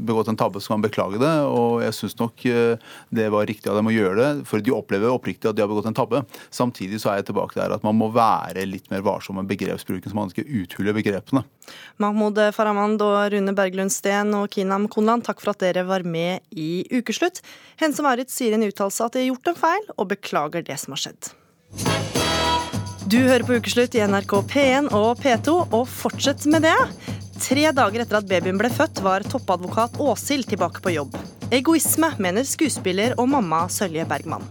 begått 0.08 0.32
en 0.32 0.40
tabbe, 0.40 0.62
så 0.62 0.74
kan 0.74 0.82
man 0.82 0.88
beklage 0.90 1.22
det. 1.24 1.34
Og 1.48 1.82
jeg 1.86 1.96
syns 1.98 2.18
nok 2.20 2.46
eh, 2.52 2.92
det 3.10 3.30
var 3.34 3.48
riktig 3.50 3.72
av 3.72 3.80
dem 3.80 3.92
å 3.92 3.96
gjøre 3.96 4.18
det, 4.20 4.32
for 4.50 4.64
de 4.64 4.76
opplever 4.76 5.14
oppriktig 5.14 5.50
at 5.50 5.58
de 5.58 5.64
har 5.64 5.72
begått 5.72 5.90
en 5.90 5.98
tabbe. 5.98 6.24
Samtidig 6.54 7.02
så 7.04 7.14
er 7.14 7.22
jeg 7.22 7.32
tilbake 7.32 7.60
der 7.60 7.76
at 7.78 7.88
man 7.88 7.98
må 7.98 8.12
være 8.14 8.68
litt 8.68 8.92
mer 8.94 9.06
varsom 9.06 9.40
med 9.40 9.50
begrepsbruken, 9.50 10.12
så 10.12 10.18
man 10.18 10.34
ikke 10.34 10.48
uthuler 10.64 10.96
begrepene. 10.98 11.46
Mahmoud 12.02 12.38
Farahmand 12.56 13.02
og 13.06 13.32
Rune 13.34 13.54
Berglund 13.58 13.94
Steen 13.94 14.34
og 14.38 14.52
Kinam 14.54 14.88
Konland, 14.92 15.26
takk 15.28 15.42
for 15.44 15.54
at 15.54 15.62
dere 15.64 15.86
var 15.88 16.06
med 16.08 16.44
i 16.52 16.86
Ukeslutt. 16.94 17.42
Hense 17.82 18.06
Marit 18.06 18.32
sier 18.34 18.54
i 18.54 18.58
en 18.60 18.66
uttalelse 18.68 19.06
at 19.06 19.18
de 19.18 19.24
har 19.24 19.30
gjort 19.32 19.52
en 19.52 19.60
feil, 19.60 19.88
og 19.98 20.10
beklager 20.14 20.66
det 20.68 20.78
som 20.82 20.96
har 20.96 21.04
skjedd. 21.06 21.32
Du 23.08 23.20
hører 23.24 23.46
på 23.48 23.56
Ukeslutt 23.60 23.96
i 23.96 24.04
NRK 24.04 24.34
P1 24.52 24.92
og 24.96 25.22
P2, 25.24 25.58
og 25.72 25.88
fortsett 25.88 26.44
med 26.52 26.66
det. 26.68 26.76
Tre 27.38 27.70
dager 27.72 28.04
etter 28.04 28.20
at 28.20 28.28
babyen 28.28 28.60
ble 28.60 28.72
født, 28.74 29.00
var 29.06 29.24
toppadvokat 29.24 30.00
Åshild 30.04 30.50
tilbake 30.50 30.82
på 30.84 30.96
jobb. 30.96 31.16
Egoisme, 31.54 32.10
mener 32.20 32.44
skuespiller 32.48 33.14
og 33.16 33.30
mamma 33.32 33.68
Sølje 33.72 34.04
Bergman. 34.10 34.44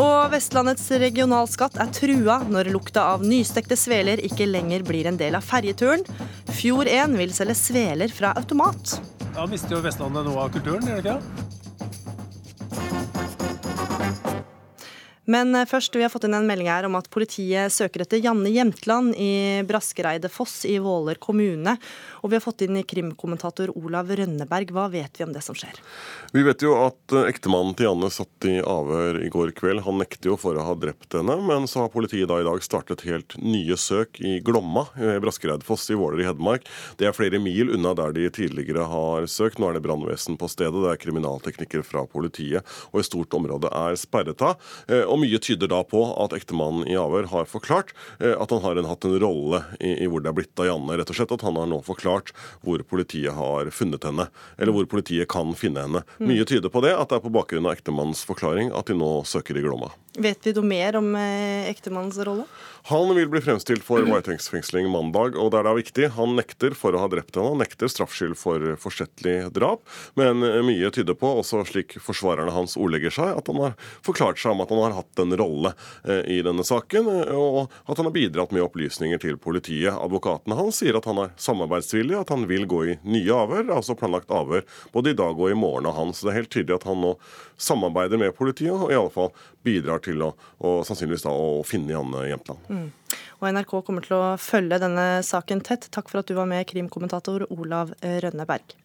Og 0.00 0.30
Vestlandets 0.32 0.86
regionalskatt 1.02 1.76
er 1.82 1.90
trua 1.92 2.38
når 2.48 2.70
lukta 2.72 3.04
av 3.12 3.24
nystekte 3.26 3.76
sveler 3.76 4.22
ikke 4.24 4.48
lenger 4.48 4.86
blir 4.88 5.08
en 5.10 5.18
del 5.20 5.36
av 5.36 5.44
ferjeturen. 5.44 6.04
Fjord 6.56 6.88
1 6.88 7.18
vil 7.20 7.34
selge 7.36 7.58
sveler 7.60 8.12
fra 8.12 8.32
automat. 8.40 8.96
Da 9.32 9.44
mister 9.48 9.76
jo 9.76 9.82
Vestlandet 9.84 10.28
noe 10.28 10.46
av 10.46 10.54
kulturen, 10.54 10.88
gjør 10.88 11.04
det 11.04 11.18
ikke? 11.18 11.60
Men 15.24 15.54
eh, 15.54 15.66
først, 15.68 15.94
vi 15.96 16.02
har 16.02 16.10
fått 16.10 16.26
inn 16.26 16.34
en 16.34 16.46
melding 16.48 16.70
her 16.70 16.86
om 16.88 16.96
at 16.98 17.08
politiet 17.12 17.72
søker 17.72 18.02
etter 18.02 18.22
Janne 18.22 18.50
Jemtland 18.50 19.14
i 19.14 19.62
Braskereide 19.68 20.30
Foss 20.32 20.64
i 20.66 20.78
Våler 20.82 21.20
kommune. 21.22 21.76
Og 22.22 22.32
vi 22.32 22.38
har 22.38 22.42
fått 22.42 22.64
inn 22.66 22.80
krimkommentator 22.82 23.70
Olav 23.78 24.10
Rønneberg. 24.10 24.72
Hva 24.74 24.88
vet 24.90 25.20
vi 25.20 25.26
om 25.26 25.34
det 25.34 25.44
som 25.46 25.56
skjer? 25.58 25.78
Vi 26.34 26.42
vet 26.46 26.64
jo 26.64 26.74
at 26.80 27.14
eh, 27.14 27.28
ektemannen 27.30 27.76
til 27.78 27.86
Janne 27.88 28.10
satt 28.14 28.48
i 28.50 28.56
avhør 28.58 29.20
i 29.22 29.30
går 29.32 29.54
kveld. 29.58 29.84
Han 29.86 30.00
nekter 30.02 30.32
jo 30.32 30.38
for 30.40 30.58
å 30.58 30.66
ha 30.66 30.74
drept 30.78 31.14
henne, 31.18 31.38
men 31.46 31.68
så 31.70 31.84
har 31.84 31.94
politiet 31.94 32.30
da 32.30 32.40
i 32.42 32.46
dag 32.46 32.62
startet 32.64 33.06
helt 33.06 33.38
nye 33.38 33.78
søk 33.78 34.18
i 34.22 34.38
Glomma, 34.42 34.88
i 34.98 35.20
Braskereide 35.22 35.66
Foss 35.66 35.86
i 35.92 35.98
Våler 35.98 36.24
i 36.24 36.26
Hedmark. 36.26 36.66
Det 36.98 37.06
er 37.06 37.16
flere 37.16 37.38
mil 37.42 37.70
unna 37.76 37.94
der 37.98 38.14
de 38.16 38.26
tidligere 38.34 38.88
har 38.90 39.30
søkt. 39.30 39.62
Nå 39.62 39.70
er 39.70 39.78
det 39.78 39.84
brannvesen 39.86 40.38
på 40.40 40.50
stedet, 40.50 40.82
det 40.82 40.90
er 40.96 41.02
kriminalteknikere 41.02 41.86
fra 41.86 42.04
politiet, 42.10 42.66
og 42.90 43.02
et 43.02 43.10
stort 43.10 43.34
område 43.38 43.70
er 43.70 43.98
sperret 44.00 44.42
av. 44.42 44.58
Eh, 44.88 45.04
og 45.12 45.21
mye 45.22 45.40
tyder 45.42 45.70
da 45.70 45.80
på 45.86 46.02
at 46.20 46.34
ektemannen 46.36 46.86
i 46.90 46.98
avhør 46.98 47.30
har 47.32 47.48
forklart 47.50 47.94
eh, 48.18 48.34
at 48.34 48.52
han 48.52 48.62
har 48.64 48.80
hatt 48.88 49.06
en 49.08 49.18
rolle 49.22 49.62
i, 49.78 49.94
i, 50.04 50.08
hvor 50.10 50.24
det 50.24 50.32
er 50.32 50.38
blitt 50.40 50.62
av 50.62 50.68
Janne. 50.68 50.98
rett 50.98 51.12
og 51.12 51.18
slett 51.18 51.34
At 51.38 51.46
han 51.46 51.58
har 51.60 51.70
nå 51.70 51.80
forklart 51.86 52.34
hvor 52.66 52.82
politiet 52.86 53.34
har 53.36 53.70
funnet 53.74 54.04
henne, 54.06 54.28
eller 54.58 54.76
hvor 54.76 54.88
politiet 54.90 55.30
kan 55.32 55.54
finne 55.58 55.86
henne. 55.86 56.04
Mm. 56.18 56.28
Mye 56.32 56.46
tyder 56.48 56.72
på 56.72 56.82
det, 56.84 56.94
at 56.96 57.10
det 57.10 57.18
er 57.18 57.24
på 57.24 57.32
bakgrunn 57.34 57.68
av 57.68 57.76
ektemannens 57.76 58.24
forklaring 58.28 58.72
at 58.76 58.90
de 58.90 58.98
nå 58.98 59.12
søker 59.28 59.58
i 59.58 59.64
Glomma. 59.64 59.92
Vet 60.20 60.44
vi 60.44 60.52
noe 60.56 60.68
mer 60.68 60.98
om 61.00 61.14
eh, 61.16 61.70
ektemannens 61.70 62.20
rolle? 62.26 62.44
Han 62.90 63.14
vil 63.14 63.28
bli 63.30 63.40
fremstilt 63.40 63.84
for 63.86 64.02
varetektsfengsling 64.02 64.88
mandag, 64.90 65.36
og 65.38 65.52
det 65.52 65.60
er 65.60 65.66
da 65.68 65.74
viktig. 65.76 66.06
Han 66.16 66.34
nekter 66.34 66.74
for 66.74 66.96
å 66.96 67.04
ha 67.04 67.10
drept 67.12 67.36
henne, 67.38 67.52
han 67.52 67.62
nekter 67.62 67.90
straffskyld 67.90 68.34
for 68.38 68.64
forsettlig 68.82 69.36
drap. 69.54 69.84
Men 70.18 70.42
mye 70.66 70.90
tyder 70.94 71.14
på, 71.18 71.30
også 71.38 71.62
slik 71.68 71.94
forsvarerne 72.02 72.50
hans 72.54 72.74
ordlegger 72.74 73.14
seg, 73.14 73.36
at 73.38 73.50
han 73.52 73.60
har 73.62 73.76
forklart 74.02 74.42
seg 74.42 74.56
om 74.56 74.64
at 74.64 74.74
han 74.74 74.82
har 74.82 74.96
hatt 74.98 75.22
en 75.22 75.36
rolle 75.38 75.72
eh, 76.02 76.24
i 76.34 76.40
denne 76.42 76.66
saken, 76.66 77.06
og 77.36 77.70
at 77.86 78.02
han 78.02 78.08
har 78.08 78.16
bidratt 78.16 78.54
med 78.56 78.66
opplysninger 78.66 79.22
til 79.22 79.38
politiet. 79.38 79.94
Advokatene 79.94 80.58
hans 80.58 80.82
sier 80.82 80.98
at 80.98 81.06
han 81.06 81.22
er 81.22 81.32
samarbeidsvillig, 81.38 82.18
at 82.18 82.34
han 82.34 82.48
vil 82.50 82.66
gå 82.66 82.82
i 82.90 82.98
nye 83.06 83.38
avhør, 83.44 83.76
altså 83.78 83.94
planlagt 83.98 84.34
avhør 84.34 84.66
både 84.90 85.14
i 85.14 85.20
dag 85.22 85.38
og 85.38 85.54
i 85.54 85.58
morgen 85.58 85.86
av 85.86 86.00
han. 86.00 86.10
Så 86.10 86.26
det 86.26 86.34
er 86.34 86.40
helt 86.42 86.54
tydelig 86.58 86.80
at 86.80 86.90
han 86.90 87.02
nå 87.04 87.14
samarbeider 87.62 88.18
med 88.18 88.34
politiet, 88.34 88.74
og 88.74 88.90
i 88.90 88.98
alle 88.98 89.14
fall 89.14 89.30
bidrar 89.64 90.02
til 90.04 90.22
å, 90.24 90.32
å 90.62 90.74
sannsynligvis 90.86 91.26
da, 91.26 91.32
å 91.32 91.62
finne 91.66 91.94
Janne 91.94 92.26
Jämtland. 92.30 92.70
Mm. 92.72 93.18
Og 93.42 93.48
NRK 93.56 93.74
kommer 93.86 94.06
til 94.06 94.16
å 94.18 94.36
følge 94.40 94.78
denne 94.82 95.06
saken 95.26 95.62
tett. 95.66 95.88
Takk 95.94 96.12
for 96.12 96.22
at 96.22 96.30
du 96.30 96.36
var 96.38 96.48
med, 96.50 96.66
krimkommentator 96.70 97.48
Olav 97.50 97.94
Rønneberg. 98.02 98.76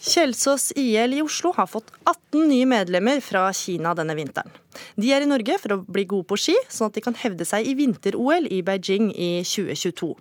Kjelsås 0.00 0.70
IL 0.80 1.12
i 1.12 1.20
Oslo 1.20 1.52
har 1.52 1.66
fått 1.68 1.90
18 2.08 2.46
nye 2.48 2.64
medlemmer 2.64 3.20
fra 3.20 3.42
Kina 3.52 3.92
denne 3.98 4.16
vinteren. 4.16 4.48
De 4.96 5.10
er 5.12 5.26
i 5.26 5.28
Norge 5.28 5.58
for 5.60 5.74
å 5.76 5.82
bli 5.84 6.06
gode 6.08 6.24
på 6.30 6.38
ski, 6.40 6.54
sånn 6.72 6.88
at 6.88 6.96
de 6.96 7.02
kan 7.04 7.18
hevde 7.20 7.44
seg 7.44 7.68
i 7.68 7.74
vinter-OL 7.76 8.48
i 8.48 8.62
Beijing 8.64 9.10
i 9.12 9.28
2022. 9.44 10.14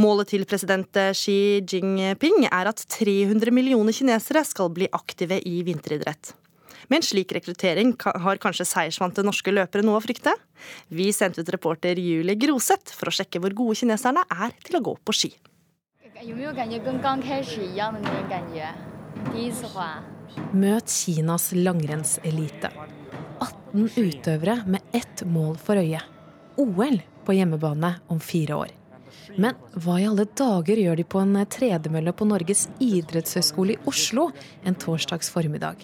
Målet 0.00 0.32
til 0.32 0.46
president 0.48 0.96
Xi 1.14 1.36
Jinping 1.60 2.48
er 2.48 2.72
at 2.72 2.80
300 2.96 3.52
millioner 3.54 3.94
kinesere 3.94 4.40
skal 4.48 4.72
bli 4.72 4.88
aktive 4.96 5.36
i 5.44 5.60
vinteridrett. 5.68 6.32
Med 6.88 7.00
en 7.00 7.06
slik 7.06 7.32
rekruttering 7.32 7.94
har 8.00 8.40
kanskje 8.42 8.66
seiersvante 8.68 9.24
norske 9.24 9.52
løpere 9.54 9.84
noe 9.86 10.00
å 10.00 10.04
frykte? 10.04 10.34
Vi 10.88 11.10
sendte 11.16 11.44
ut 11.44 11.52
reporter 11.54 11.98
Julie 12.00 12.36
Groseth 12.40 12.94
for 12.96 13.10
å 13.10 13.14
sjekke 13.14 13.40
hvor 13.40 13.56
gode 13.56 13.78
kineserne 13.80 14.24
er 14.28 14.54
til 14.64 14.78
å 14.80 14.84
gå 14.84 14.96
på 15.04 15.16
ski. 15.16 15.32
Møt 20.54 20.90
Kinas 20.90 21.50
langrennselite. 21.54 22.70
18 23.40 23.90
utøvere 23.98 24.60
med 24.66 24.94
ett 24.94 25.24
mål 25.26 25.58
for 25.58 25.80
øye. 25.80 26.00
OL 26.60 27.00
på 27.24 27.34
hjemmebane 27.34 27.94
om 28.12 28.20
fire 28.20 28.58
år. 28.64 28.74
Men 29.40 29.56
hva 29.74 29.96
i 29.98 30.06
alle 30.06 30.26
dager 30.36 30.78
gjør 30.78 31.00
de 31.00 31.06
på 31.08 31.22
en 31.22 31.40
tredemølle 31.50 32.12
på 32.14 32.28
Norges 32.28 32.68
idrettshøgskole 32.82 33.74
i 33.74 33.82
Oslo 33.90 34.28
en 34.62 34.78
torsdags 34.78 35.32
formiddag? 35.34 35.82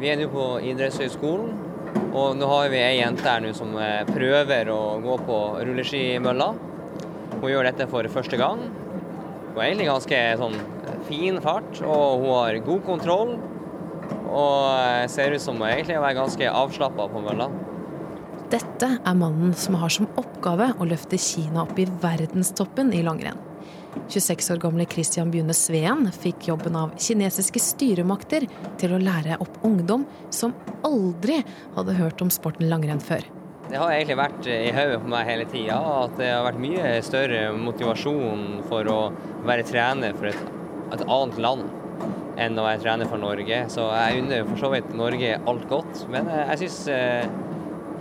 Vi 0.00 0.10
er 0.10 0.18
nå 0.20 0.28
på 0.32 0.46
idrettshøyskolen, 0.68 1.52
og 2.14 2.36
nå 2.38 2.48
har 2.50 2.70
vi 2.72 2.80
ei 2.82 3.00
jente 3.00 3.26
her 3.26 3.42
nå 3.42 3.52
som 3.56 3.74
eh, 3.80 4.02
prøver 4.08 4.70
å 4.72 4.98
gå 5.02 5.18
på 5.26 5.38
rulleskimølla. 5.66 6.48
Hun 7.40 7.50
gjør 7.50 7.68
dette 7.68 7.86
for 7.90 8.08
første 8.12 8.38
gang. 8.40 8.62
Hun 9.54 9.60
er 9.60 9.68
egentlig 9.68 9.90
ganske 9.90 10.20
sånn 10.40 10.56
fin 11.08 11.40
fart, 11.44 11.82
og 11.82 12.24
hun 12.24 12.32
har 12.32 12.60
god 12.66 12.84
kontroll. 12.86 13.36
Og 14.34 14.58
eh, 14.74 15.06
ser 15.12 15.34
ut 15.34 15.42
som 15.42 15.60
hun 15.60 15.70
egentlig 15.70 15.98
er 16.00 16.18
ganske 16.18 16.52
avslappa 16.62 17.08
på 17.12 17.22
mølla. 17.24 17.48
Dette 18.52 18.90
er 19.00 19.18
mannen 19.18 19.54
som 19.58 19.78
har 19.80 19.90
som 19.90 20.10
oppgave 20.20 20.72
å 20.78 20.86
løfte 20.86 21.18
Kina 21.18 21.64
opp 21.64 21.78
i 21.80 21.88
verdenstoppen 22.02 22.92
i 22.94 23.02
langrenn. 23.06 23.40
26 24.08 24.50
år 24.54 24.60
gamle 24.62 24.86
Christian 24.90 25.30
Bune 25.32 25.54
Sveen 25.56 26.08
fikk 26.14 26.48
jobben 26.50 26.76
av 26.78 26.92
kinesiske 27.00 27.62
styremakter 27.62 28.46
til 28.80 28.94
å 28.94 29.00
lære 29.02 29.38
opp 29.42 29.60
ungdom 29.66 30.04
som 30.34 30.54
aldri 30.86 31.40
hadde 31.76 31.96
hørt 31.98 32.24
om 32.24 32.32
sporten 32.32 32.68
langrenn 32.70 33.02
før. 33.02 33.24
Det 33.64 33.80
har 33.80 33.94
egentlig 33.94 34.18
vært 34.20 34.48
i 34.50 34.72
hodet 34.76 34.98
på 35.00 35.12
meg 35.14 35.30
hele 35.30 35.46
tida 35.48 35.78
at 36.02 36.18
det 36.20 36.28
har 36.34 36.44
vært 36.44 36.60
mye 36.62 36.90
større 37.06 37.46
motivasjon 37.56 38.44
for 38.68 38.90
å 38.92 38.98
være 39.48 39.64
trener 39.70 40.18
for 40.18 40.28
et, 40.30 40.52
et 40.92 41.06
annet 41.06 41.40
land 41.40 41.64
enn 42.40 42.58
å 42.58 42.66
være 42.66 42.82
trener 42.82 43.08
for 43.08 43.22
Norge. 43.22 43.62
Så 43.72 43.86
jeg 43.94 44.20
unner 44.20 44.46
for 44.50 44.60
så 44.60 44.70
vidt 44.74 44.92
Norge 44.98 45.38
alt 45.38 45.66
godt. 45.70 46.04
Men 46.12 46.28
jeg 46.34 46.64
syns 46.64 46.78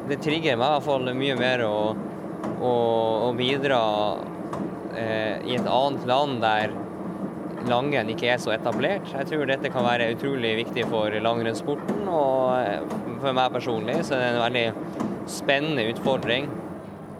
det 0.09 0.19
trigger 0.23 0.57
meg 0.57 0.67
i 0.67 0.73
hvert 0.75 0.85
fall 0.87 1.11
mye 1.15 1.35
mer 1.39 1.63
å, 1.67 1.75
å, 2.59 2.73
å 3.29 3.33
bidra 3.37 3.81
eh, 4.19 4.42
i 4.93 5.55
et 5.57 5.67
annet 5.67 6.07
land 6.07 6.41
der 6.43 6.73
langrenn 7.69 8.11
ikke 8.13 8.31
er 8.33 8.41
så 8.41 8.53
etablert. 8.55 9.07
Jeg 9.13 9.29
tror 9.29 9.47
dette 9.49 9.71
kan 9.73 9.85
være 9.85 10.11
utrolig 10.15 10.55
viktig 10.63 10.85
for 10.91 11.13
langrennssporten, 11.23 12.03
og 12.09 12.57
eh, 12.59 12.97
for 13.21 13.35
meg 13.35 13.53
personlig 13.55 13.99
så 14.07 14.17
er 14.17 14.23
det 14.23 14.33
en 14.33 14.43
veldig 14.43 15.29
spennende 15.31 15.87
utfordring. 15.93 16.49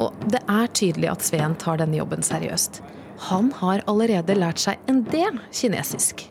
Og 0.04 0.26
det 0.28 0.42
er 0.50 0.72
tydelig 0.76 1.12
at 1.12 1.26
Sveen 1.26 1.56
tar 1.62 1.80
denne 1.82 2.00
jobben 2.00 2.26
seriøst. 2.26 2.82
Han 3.30 3.52
har 3.62 3.84
allerede 3.88 4.36
lært 4.36 4.62
seg 4.64 4.82
en 4.92 5.04
del 5.08 5.38
kinesisk. 5.54 6.26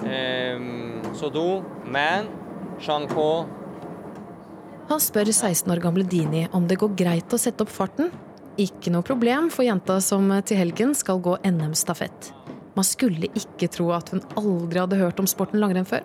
Um, 0.00 1.04
Sodo, 1.14 1.60
man, 1.84 2.30
shangpo, 2.82 3.44
han 4.84 5.00
spør 5.00 5.30
16 5.32 5.70
år 5.72 5.80
gamle 5.80 6.04
Dini 6.04 6.42
om 6.52 6.66
det 6.68 6.76
går 6.80 6.92
greit 6.98 7.32
å 7.32 7.38
sette 7.40 7.64
opp 7.64 7.70
farten. 7.72 8.10
Ikke 8.60 8.92
noe 8.94 9.02
problem 9.02 9.48
for 9.50 9.66
jenta 9.66 9.96
som 10.04 10.28
til 10.46 10.60
helgen 10.60 10.92
skal 10.94 11.18
gå 11.22 11.36
NM-stafett. 11.42 12.30
Man 12.74 12.86
skulle 12.86 13.30
ikke 13.34 13.66
tro 13.70 13.88
at 13.94 14.12
hun 14.14 14.22
aldri 14.38 14.78
hadde 14.82 14.98
hørt 15.00 15.18
om 15.22 15.26
sporten 15.30 15.62
langrenn 15.62 15.86
før. 15.88 16.04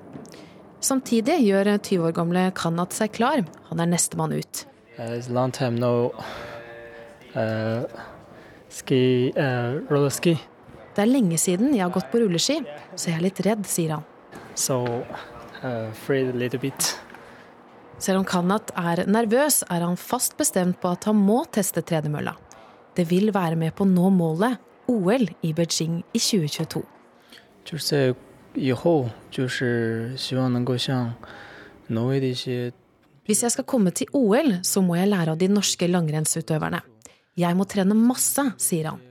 Samtidig 0.82 1.42
gjør 1.44 1.74
20 1.78 2.08
år 2.08 2.16
gamle 2.16 2.46
Kanat 2.58 2.96
seg 2.96 3.12
klar. 3.18 3.44
Han 3.70 3.82
er 3.84 3.90
nestemann 3.92 4.34
ut. 4.34 4.64
Uh, 5.00 5.20
no, 5.76 5.92
uh, 7.36 7.84
ski, 8.70 9.34
uh, 9.38 10.10
ski. 10.10 10.38
Det 10.96 11.04
er 11.06 11.12
lenge 11.12 11.38
siden 11.38 11.76
jeg 11.76 11.86
har 11.86 11.94
gått 11.94 12.10
på 12.12 12.20
rulleski, 12.24 12.60
så 12.96 13.12
jeg 13.12 13.20
er 13.20 13.26
litt 13.28 13.44
redd, 13.46 13.68
sier 13.70 13.98
han. 13.98 14.08
So, 14.58 14.82
uh, 15.62 15.94
Selv 18.00 18.22
om 18.22 18.26
Kanat 18.28 18.72
er 18.80 19.04
nervøs, 19.12 19.64
er 19.68 19.84
han 19.84 19.98
fast 20.00 20.38
bestemt 20.40 20.80
på 20.80 20.94
at 20.96 21.04
han 21.10 21.20
må 21.20 21.42
teste 21.52 21.84
tredemølla. 21.84 22.34
Det 22.96 23.06
vil 23.10 23.34
være 23.36 23.60
med 23.60 23.76
på 23.76 23.84
å 23.84 23.90
nå 23.90 24.10
målet, 24.16 24.60
OL 24.90 25.28
i 25.46 25.52
Beijing 25.54 26.00
i 26.16 26.20
2022. 26.20 26.82
Hvis 33.30 33.44
jeg 33.46 33.54
skal 33.54 33.68
komme 33.70 33.92
til 33.94 34.10
OL, 34.18 34.56
så 34.66 34.82
må 34.82 34.96
jeg 34.98 35.12
lære 35.12 35.36
av 35.36 35.38
de 35.38 35.52
norske 35.52 35.92
langrennsutøverne. 35.92 36.82
Jeg 37.38 37.56
må 37.56 37.68
trene 37.70 37.94
masse, 38.00 38.48
sier 38.58 38.90
han. 38.94 39.09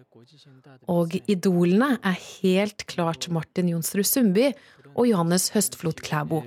Og 0.89 1.15
idolene 1.29 1.99
er 2.01 2.17
helt 2.43 2.87
klart 2.89 3.29
Martin 3.33 3.69
Jonsrud 3.69 4.07
Sundby 4.09 4.53
og 4.95 5.09
Johannes 5.11 5.51
Høstflot 5.53 6.01
Klæbo. 6.03 6.43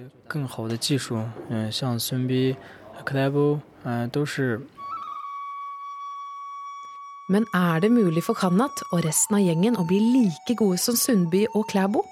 Men 7.31 7.45
er 7.53 7.79
det 7.79 7.91
mulig 7.91 8.23
for 8.23 8.35
Kanat 8.35 8.81
og 8.91 9.05
resten 9.05 9.37
av 9.37 9.45
gjengen 9.45 9.77
å 9.79 9.85
bli 9.87 10.01
like 10.01 10.57
gode 10.59 10.81
som 10.81 10.97
Sundby 10.99 11.45
og 11.53 11.69
Klæbo? 11.71 12.03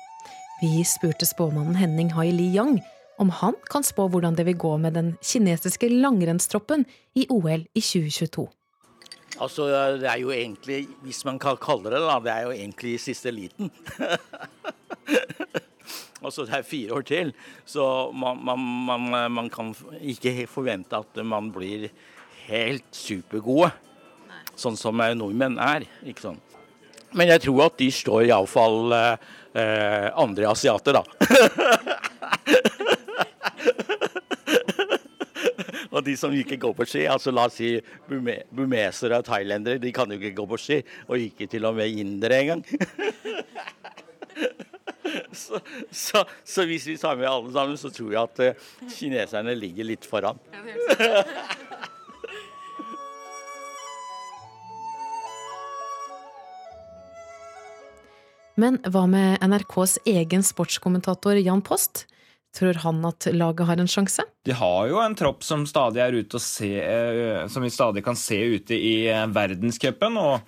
Vi 0.62 0.84
spurte 0.88 1.28
spåmannen 1.28 1.76
Henning 1.76 2.14
Hai 2.16 2.30
Li 2.32 2.52
Yang 2.56 2.80
om 3.20 3.34
han 3.36 3.58
kan 3.72 3.84
spå 3.84 4.08
hvordan 4.08 4.38
det 4.38 4.46
vil 4.48 4.58
gå 4.60 4.78
med 4.78 4.96
den 4.96 5.12
kinesiske 5.24 5.90
langrennstroppen 5.92 6.86
i 7.16 7.26
OL 7.30 7.66
i 7.76 7.84
2022. 7.84 8.48
Altså, 9.40 9.68
Det 10.00 10.10
er 10.10 10.20
jo 10.20 10.32
egentlig, 10.32 10.88
hvis 11.04 11.24
man 11.26 11.40
kan 11.40 11.58
kalle 11.58 11.90
det 11.90 12.02
det, 12.02 12.24
det 12.26 12.34
er 12.34 12.44
jo 12.44 12.52
egentlig 12.52 13.00
siste 13.00 13.32
liten. 13.32 13.72
altså 16.24 16.46
Det 16.46 16.58
er 16.58 16.68
fire 16.68 16.94
år 16.94 17.06
til, 17.08 17.34
så 17.66 18.12
man, 18.12 18.44
man, 18.44 18.60
man, 18.60 19.32
man, 19.32 19.50
kan 19.50 19.74
ikke 20.02 20.48
forvente 20.48 20.98
at 20.98 21.24
man 21.24 21.52
blir 21.52 21.90
helt 22.50 22.92
supergode. 22.92 23.72
Sånn 24.60 24.76
som 24.76 25.00
nordmenn 25.00 25.56
er. 25.64 25.88
ikke 26.04 26.28
sånn. 26.28 26.40
Men 27.16 27.32
jeg 27.32 27.48
tror 27.48 27.70
at 27.70 27.80
de 27.80 27.88
står 27.94 28.28
iallfall 28.28 28.92
eh, 28.94 29.30
eh, 29.58 30.10
andre 30.20 30.52
asiater, 30.52 31.00
da. 31.00 31.04
Og 36.00 36.06
de 36.06 36.14
som 36.16 36.32
ikke 36.32 36.56
går 36.62 36.72
på 36.78 36.86
ski, 36.88 37.02
altså 37.12 37.32
la 37.36 37.44
oss 37.50 37.58
si 37.60 37.74
bumesere 38.08 39.18
og 39.20 39.26
thailendere, 39.28 39.82
de 39.84 39.92
kan 39.92 40.08
jo 40.08 40.16
ikke 40.16 40.32
gå 40.38 40.46
på 40.48 40.56
ski. 40.62 40.78
Og 41.12 41.20
ikke 41.20 41.44
til 41.52 41.68
og 41.68 41.76
med 41.76 41.92
indere 41.92 42.40
engang. 42.40 42.64
så, 45.44 45.60
så, 45.92 46.24
så, 46.44 46.66
hvis 46.70 46.88
vi 46.88 46.98
tar 47.02 47.16
med 47.20 47.28
alle 47.28 47.52
sammen, 47.52 47.78
så 47.78 47.90
tror 47.92 48.12
jeg 48.16 48.24
at 48.24 48.40
uh, 48.48 48.52
kineserne 48.96 49.56
ligger 49.60 49.84
litt 49.92 50.06
foran. 50.08 50.40
Men 58.60 58.76
hva 58.92 59.06
med 59.08 59.40
NRKs 59.44 60.00
egen 60.08 60.44
sportskommentator 60.44 61.36
Jan 61.40 61.62
Post? 61.64 62.09
Tror 62.58 62.80
han 62.84 63.04
at 63.06 63.28
laget 63.34 63.68
har 63.70 63.78
en 63.78 63.90
sjanse? 63.90 64.26
De 64.46 64.56
har 64.58 64.88
jo 64.90 64.98
en 65.04 65.16
tropp 65.16 65.44
som 65.46 65.68
stadig 65.70 66.02
se, 66.42 66.72
eh, 66.82 67.46
som 67.48 67.64
vi 67.64 67.70
stadig 67.70 68.04
kan 68.06 68.18
se 68.18 68.40
ute 68.56 68.74
i 68.74 68.94
eh, 69.12 69.28
verdenscupen. 69.30 70.18
Og 70.18 70.40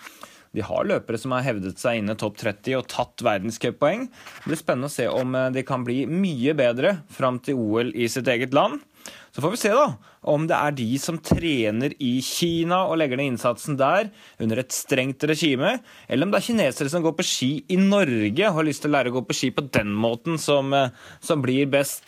de 0.56 0.64
har 0.68 0.88
løpere 0.88 1.20
som 1.20 1.32
har 1.36 1.46
hevdet 1.46 1.80
seg 1.80 2.02
inne 2.02 2.18
topp 2.20 2.40
30 2.42 2.78
og 2.82 2.88
tatt 2.92 3.24
verdenscuppoeng. 3.24 4.08
Det 4.12 4.50
blir 4.50 4.60
spennende 4.60 4.90
å 4.92 4.94
se 4.94 5.08
om 5.08 5.36
eh, 5.38 5.52
de 5.56 5.64
kan 5.68 5.86
bli 5.88 6.04
mye 6.10 6.56
bedre 6.58 6.98
fram 7.12 7.40
til 7.44 7.60
OL 7.60 7.94
i 7.96 8.10
sitt 8.12 8.28
eget 8.32 8.56
land. 8.56 8.82
Så 9.32 9.40
får 9.40 9.54
vi 9.54 9.60
se 9.62 9.72
da, 9.72 9.86
om 10.28 10.44
det 10.50 10.58
er 10.58 10.76
de 10.76 10.90
som 11.00 11.16
trener 11.24 11.96
i 12.04 12.12
Kina 12.26 12.82
og 12.90 12.98
legger 13.00 13.18
ned 13.18 13.32
innsatsen 13.32 13.78
der 13.80 14.10
under 14.44 14.60
et 14.60 14.76
strengt 14.76 15.24
regime, 15.24 15.78
eller 16.12 16.28
om 16.28 16.34
det 16.34 16.42
er 16.42 16.48
kinesere 16.50 16.92
som 16.92 17.06
går 17.06 17.16
på 17.16 17.26
ski 17.26 17.52
i 17.72 17.80
Norge 17.80 18.50
og 18.50 18.60
har 18.60 18.68
lyst 18.68 18.84
til 18.84 18.92
å 18.92 18.98
lære 18.98 19.14
å 19.14 19.18
gå 19.22 19.24
på 19.30 19.38
ski 19.40 19.54
på 19.56 19.66
den 19.72 19.96
måten 19.96 20.36
som, 20.36 20.74
eh, 20.76 20.92
som 21.24 21.42
blir 21.42 21.72
best. 21.72 22.04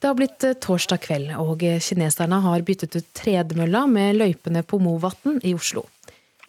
Det 0.00 0.08
har 0.08 0.16
blitt 0.16 0.44
eh, 0.44 0.56
torsdag 0.56 1.02
kveld, 1.04 1.32
og 1.36 1.60
kineserne 1.60 2.40
har 2.40 2.62
byttet 2.64 2.96
ut 2.96 3.08
tredemølla 3.16 3.84
med 3.86 4.16
løypene 4.16 4.62
på 4.64 4.80
Movatn 4.80 5.42
i 5.44 5.52
Oslo. 5.54 5.84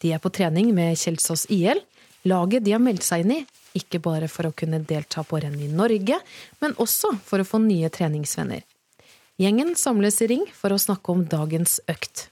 De 0.02 0.14
er 0.16 0.22
på 0.24 0.32
trening 0.34 0.72
med 0.74 0.96
Kjelsås 0.98 1.50
IL. 1.52 1.82
Laget 2.24 2.64
de 2.64 2.72
har 2.72 2.82
meldt 2.82 3.04
seg 3.04 3.26
inn 3.26 3.36
i, 3.36 3.42
ikke 3.78 4.00
bare 4.04 4.30
for 4.32 4.48
å 4.48 4.56
kunne 4.56 4.80
delta 4.88 5.24
på 5.28 5.40
renn 5.44 5.60
i 5.60 5.68
Norge, 5.68 6.20
men 6.64 6.76
også 6.80 7.16
for 7.28 7.44
å 7.44 7.48
få 7.48 7.60
nye 7.64 7.92
treningsvenner. 7.94 8.64
Gjengen 9.42 9.76
samles 9.76 10.22
i 10.22 10.30
ring 10.32 10.44
for 10.54 10.72
å 10.72 10.80
snakke 10.80 11.12
om 11.12 11.24
dagens 11.26 11.80
økt. 11.92 12.28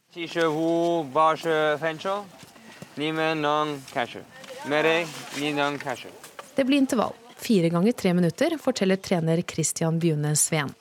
Det 6.56 6.66
blir 6.68 6.78
intervall. 6.78 7.16
Fire 7.40 7.70
ganger 7.72 7.96
tre 7.96 8.14
minutter, 8.14 8.58
forteller 8.62 9.00
trener 9.02 9.42
Christian 9.48 10.00
Bjune 10.00 10.36
Sveen. 10.36 10.79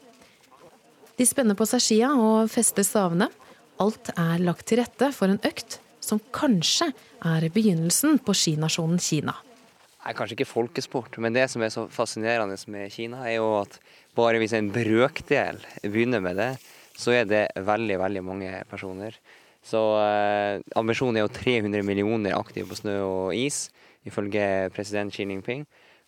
De 1.18 1.26
spenner 1.26 1.56
på 1.58 1.66
seg 1.66 1.82
skia 1.82 2.12
og 2.14 2.46
fester 2.52 2.84
stavene. 2.86 3.26
Alt 3.82 4.12
er 4.14 4.38
lagt 4.38 4.68
til 4.70 4.78
rette 4.78 5.10
for 5.14 5.26
en 5.32 5.40
økt 5.42 5.80
som 5.98 6.20
kanskje 6.34 6.92
er 7.26 7.46
begynnelsen 7.50 8.20
på 8.22 8.34
skinasjonen 8.38 9.00
Kina. 9.02 9.34
Det 9.98 10.12
er 10.12 10.16
kanskje 10.16 10.36
ikke 10.38 10.48
folkesport, 10.48 11.18
men 11.20 11.34
det 11.34 11.48
som 11.50 11.64
er 11.66 11.72
så 11.74 11.88
fascinerende 11.90 12.54
med 12.70 12.94
Kina, 12.94 13.24
er 13.26 13.40
jo 13.40 13.48
at 13.58 13.80
bare 14.16 14.38
hvis 14.38 14.54
en 14.56 14.70
brøkdel 14.72 15.58
begynner 15.82 16.22
med 16.22 16.38
det, 16.38 16.52
så 16.98 17.16
er 17.18 17.26
det 17.28 17.42
veldig, 17.66 17.98
veldig 17.98 18.22
mange 18.24 18.54
personer. 18.70 19.18
Så 19.66 19.82
eh, 19.98 20.62
ambisjonen 20.78 21.18
er 21.18 21.26
jo 21.26 21.34
300 21.34 21.82
millioner 21.84 22.38
aktive 22.38 22.70
på 22.70 22.78
snø 22.78 22.94
og 23.02 23.34
is, 23.34 23.66
ifølge 24.06 24.70
president 24.74 25.12
Xi 25.12 25.26
Jinping. 25.26 25.66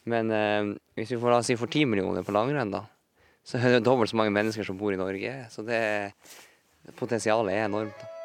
Men 0.09 0.31
eh, 0.33 0.73
hvis 0.95 1.13
vi 1.13 1.21
får, 1.21 1.35
da, 1.35 1.43
si, 1.45 1.59
for 1.59 1.67
10 1.67 1.91
millioner 1.91 2.25
på 2.25 2.35
langrenn, 2.39 2.73
da, 2.73 2.87
så 3.47 3.59
er 3.59 3.77
det 3.77 3.85
dobbelt 3.87 4.13
så 4.13 4.19
mange 4.21 4.35
mennesker 4.35 4.67
som 4.67 4.79
bor 4.79 4.95
i 4.95 5.01
Norge. 5.01 5.35
Så 5.51 5.65
det, 5.67 5.81
potensialet 7.01 7.55
er 7.55 7.67
enormt. 7.67 7.97
Da. 8.01 8.17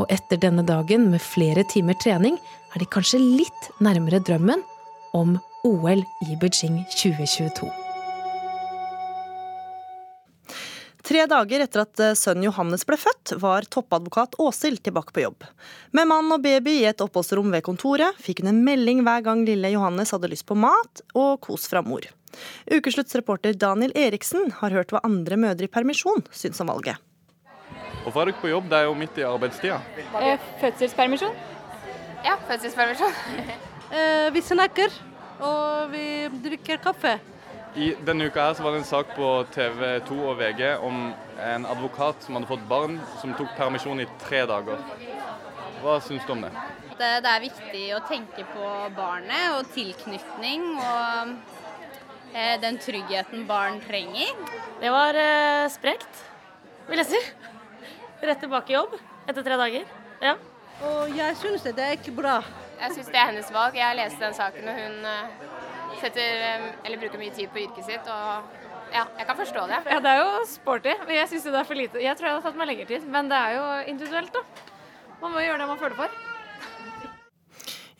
Og 0.00 0.10
etter 0.10 0.40
denne 0.42 0.64
dagen 0.66 1.06
med 1.12 1.22
flere 1.22 1.62
timer 1.70 1.94
trening 2.02 2.38
er 2.74 2.82
de 2.82 2.90
kanskje 2.90 3.22
litt 3.22 3.70
nærmere 3.84 4.22
drømmen 4.26 4.62
om 5.14 5.36
OL 5.64 6.02
i 6.26 6.36
Beijing 6.40 6.82
2022. 6.90 7.70
Tre 11.04 11.26
dager 11.28 11.60
etter 11.60 11.82
at 11.82 12.00
eh, 12.00 12.14
sønnen 12.16 12.46
Johannes 12.46 12.86
ble 12.88 12.96
født, 12.96 13.34
var 13.42 13.66
toppadvokat 13.68 14.38
Åshild 14.40 14.80
tilbake 14.86 15.12
på 15.12 15.26
jobb. 15.26 15.44
Med 15.92 16.08
mann 16.08 16.32
og 16.32 16.40
baby 16.42 16.78
i 16.80 16.86
et 16.88 17.04
oppholdsrom 17.04 17.52
ved 17.52 17.64
kontoret 17.66 18.16
fikk 18.24 18.40
hun 18.40 18.54
en 18.54 18.62
melding 18.64 19.02
hver 19.04 19.20
gang 19.26 19.44
lille 19.44 19.74
Johannes 19.76 20.14
hadde 20.16 20.32
lyst 20.32 20.48
på 20.48 20.56
mat 20.56 21.04
og 21.12 21.42
kos 21.44 21.68
fra 21.68 21.84
mor. 21.84 22.08
Ukesluttsreporter 22.70 23.56
Daniel 23.58 23.94
Eriksen 23.98 24.52
har 24.60 24.74
hørt 24.76 24.94
hva 24.94 25.02
andre 25.06 25.38
mødre 25.40 25.68
i 25.68 25.72
permisjon 25.72 26.24
syns 26.34 26.62
om 26.64 26.72
valget. 26.72 27.00
Hvorfor 28.04 28.20
er 28.20 28.30
dere 28.30 28.40
på 28.40 28.50
jobb? 28.52 28.70
Det 28.70 28.78
er 28.78 28.88
jo 28.88 28.96
midt 29.00 29.18
i 29.18 29.24
arbeidstida. 29.24 29.78
Eh, 30.20 30.48
fødselspermisjon. 30.60 31.36
Ja, 32.24 32.34
fødselspermisjon. 32.48 33.14
eh, 33.96 34.28
vi 34.34 34.42
snakker, 34.44 34.98
og 35.40 35.92
vi 35.92 36.04
drikker 36.44 36.82
kaffe. 36.84 37.18
I 37.74 37.94
denne 38.06 38.28
uka 38.28 38.44
her 38.44 38.54
så 38.54 38.62
var 38.62 38.74
det 38.74 38.84
en 38.84 38.86
sak 38.86 39.16
på 39.16 39.28
TV 39.54 39.98
2 40.06 40.18
og 40.28 40.36
VG 40.38 40.76
om 40.78 41.08
en 41.42 41.64
advokat 41.66 42.22
som 42.22 42.36
hadde 42.36 42.46
fått 42.46 42.68
barn, 42.70 43.00
som 43.18 43.32
tok 43.34 43.56
permisjon 43.56 44.04
i 44.04 44.06
tre 44.20 44.44
dager. 44.46 44.78
Hva 45.82 45.96
syns 46.04 46.22
du 46.28 46.32
om 46.36 46.44
det? 46.44 46.52
det? 47.00 47.10
Det 47.24 47.32
er 47.32 47.42
viktig 47.42 47.82
å 47.96 48.04
tenke 48.06 48.46
på 48.52 48.68
barnet 48.94 49.56
og 49.56 49.72
tilknytning 49.74 50.68
og 50.76 51.34
den 52.34 52.78
tryggheten 52.82 53.44
barn 53.46 53.80
trenger. 53.84 54.32
Det 54.80 54.90
var 54.90 55.14
eh, 55.14 55.68
sprekt, 55.70 56.24
vil 56.88 57.02
jeg 57.02 57.12
si. 57.12 57.20
Rett 58.24 58.40
tilbake 58.42 58.72
i 58.72 58.76
jobb 58.78 58.96
etter 59.28 59.44
tre 59.46 59.58
dager. 59.60 59.86
Ja. 60.24 60.34
Og 60.84 61.14
jeg 61.14 61.36
syns 61.38 61.62
det, 61.62 61.76
det 61.78 61.86
er 61.86 61.96
ikke 61.98 62.16
bra. 62.16 62.40
Jeg 62.80 62.96
syns 62.96 63.12
det 63.12 63.20
er 63.20 63.30
hennes 63.30 63.52
valg. 63.54 63.78
Jeg 63.78 63.98
leste 64.00 64.24
den 64.24 64.34
saken, 64.36 64.66
og 64.68 64.82
hun 64.82 65.08
eh, 65.12 65.48
setter, 66.02 66.68
eller 66.82 67.00
bruker 67.04 67.22
mye 67.22 67.34
tid 67.36 67.52
på 67.54 67.62
yrket 67.68 67.86
sitt. 67.86 68.10
og 68.10 68.60
ja, 68.94 69.06
jeg 69.18 69.26
kan 69.26 69.38
forstå 69.38 69.62
det. 69.70 69.80
Ja, 69.90 69.98
Det 70.02 70.10
er 70.10 70.20
jo 70.22 70.44
sporty, 70.46 70.92
men 71.06 71.16
jeg 71.16 71.30
syns 71.30 71.46
det 71.48 71.58
er 71.58 71.66
for 71.66 71.78
lite. 71.78 72.02
Jeg 72.02 72.18
tror 72.18 72.28
jeg 72.28 72.36
hadde 72.36 72.46
tatt 72.50 72.58
meg 72.60 72.70
lengre 72.70 72.86
tid, 72.90 73.06
men 73.10 73.30
det 73.30 73.38
er 73.38 73.56
jo 73.56 73.64
individuelt, 73.94 74.34
da. 74.34 74.42
Man 75.22 75.32
må 75.34 75.42
gjøre 75.42 75.62
det 75.62 75.68
man 75.70 75.80
føler 75.80 75.98
for. 75.98 76.22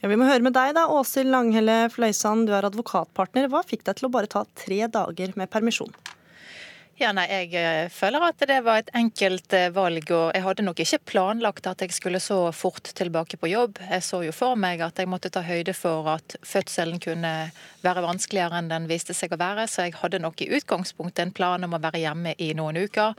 Ja, 0.04 0.08
Vi 0.12 0.18
må 0.20 0.26
høre 0.28 0.44
med 0.44 0.52
deg, 0.52 0.74
da, 0.76 0.82
Åshild 0.92 1.30
Langhelle 1.32 1.86
Fløysand. 1.88 2.44
Du 2.44 2.52
er 2.52 2.66
advokatpartner. 2.68 3.46
Hva 3.48 3.62
fikk 3.64 3.86
deg 3.86 3.96
til 3.96 4.10
å 4.10 4.12
bare 4.12 4.28
ta 4.28 4.42
tre 4.60 4.82
dager 4.92 5.32
med 5.40 5.48
permisjon? 5.48 5.94
Ja, 7.00 7.08
nei, 7.16 7.24
Jeg 7.26 7.56
eh, 7.58 7.88
føler 7.90 8.22
at 8.22 8.44
det 8.46 8.58
var 8.62 8.82
et 8.82 8.92
enkelt 8.94 9.56
eh, 9.56 9.70
valg, 9.74 10.12
og 10.14 10.28
jeg 10.36 10.44
hadde 10.44 10.66
nok 10.66 10.82
ikke 10.84 11.00
planlagt 11.08 11.66
at 11.66 11.80
jeg 11.82 11.96
skulle 11.96 12.20
så 12.22 12.52
fort 12.54 12.92
tilbake 12.94 13.40
på 13.40 13.48
jobb. 13.50 13.80
Jeg 13.80 14.04
så 14.04 14.20
jo 14.22 14.36
for 14.36 14.60
meg 14.60 14.84
at 14.84 15.00
jeg 15.00 15.10
måtte 15.10 15.32
ta 15.32 15.42
høyde 15.42 15.72
for 15.74 16.12
at 16.12 16.36
fødselen 16.46 17.00
kunne 17.02 17.32
være 17.82 18.04
vanskeligere 18.04 18.60
enn 18.60 18.70
den 18.70 18.86
viste 18.92 19.16
seg 19.16 19.34
å 19.34 19.40
være, 19.40 19.66
så 19.66 19.88
jeg 19.88 19.96
hadde 20.04 20.22
nok 20.22 20.44
i 20.44 20.52
utgangspunktet 20.54 21.24
en 21.24 21.34
plan 21.34 21.66
om 21.66 21.74
å 21.74 21.82
være 21.82 22.04
hjemme 22.04 22.36
i 22.38 22.52
noen 22.54 22.78
uker. 22.84 23.16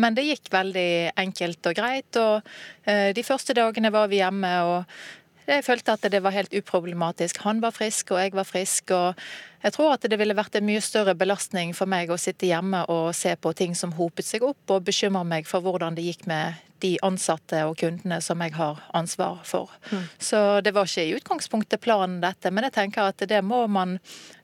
Men 0.00 0.16
det 0.16 0.30
gikk 0.30 0.48
veldig 0.54 0.90
enkelt 1.18 1.68
og 1.68 1.76
greit, 1.82 2.22
og 2.22 2.48
eh, 2.88 3.10
de 3.12 3.26
første 3.26 3.58
dagene 3.58 3.92
var 3.92 4.08
vi 4.08 4.22
hjemme. 4.22 4.54
og 4.70 5.17
jeg 5.48 5.64
følte 5.64 5.94
at 5.96 6.06
det 6.12 6.20
var 6.24 6.34
helt 6.34 6.52
uproblematisk. 6.54 7.40
Han 7.46 7.62
var 7.64 7.72
frisk, 7.72 8.12
og 8.12 8.20
jeg 8.20 8.34
var 8.36 8.44
frisk. 8.44 8.90
og 8.90 9.14
jeg 9.62 9.74
tror 9.74 9.96
at 9.96 10.06
det 10.06 10.18
ville 10.20 10.36
vært 10.36 10.54
en 10.58 10.66
mye 10.68 10.82
større 10.84 11.16
belastning 11.18 11.72
for 11.74 11.90
meg 11.90 12.10
å 12.10 12.20
sitte 12.20 12.46
hjemme 12.46 12.84
og 12.92 13.10
se 13.16 13.34
på 13.34 13.52
ting 13.58 13.74
som 13.74 13.94
hopet 13.96 14.26
seg 14.28 14.44
opp, 14.46 14.60
og 14.70 14.86
bekymre 14.86 15.24
meg 15.24 15.48
for 15.50 15.64
hvordan 15.64 15.96
det 15.96 16.06
gikk 16.06 16.26
med 16.30 16.60
de 16.78 16.94
ansatte 17.02 17.64
og 17.66 17.74
kundene 17.80 18.20
som 18.22 18.38
jeg 18.44 18.54
har 18.54 18.78
ansvar 18.94 19.40
for. 19.48 19.72
Mm. 19.90 20.04
Så 20.22 20.42
det 20.62 20.74
var 20.76 20.86
ikke 20.86 21.08
i 21.08 21.16
utgangspunktet 21.16 21.82
planen 21.82 22.20
dette, 22.22 22.52
men 22.54 22.68
jeg 22.68 22.76
tenker 22.76 23.10
at 23.10 23.24
det 23.26 23.40
må 23.42 23.64
man 23.66 23.98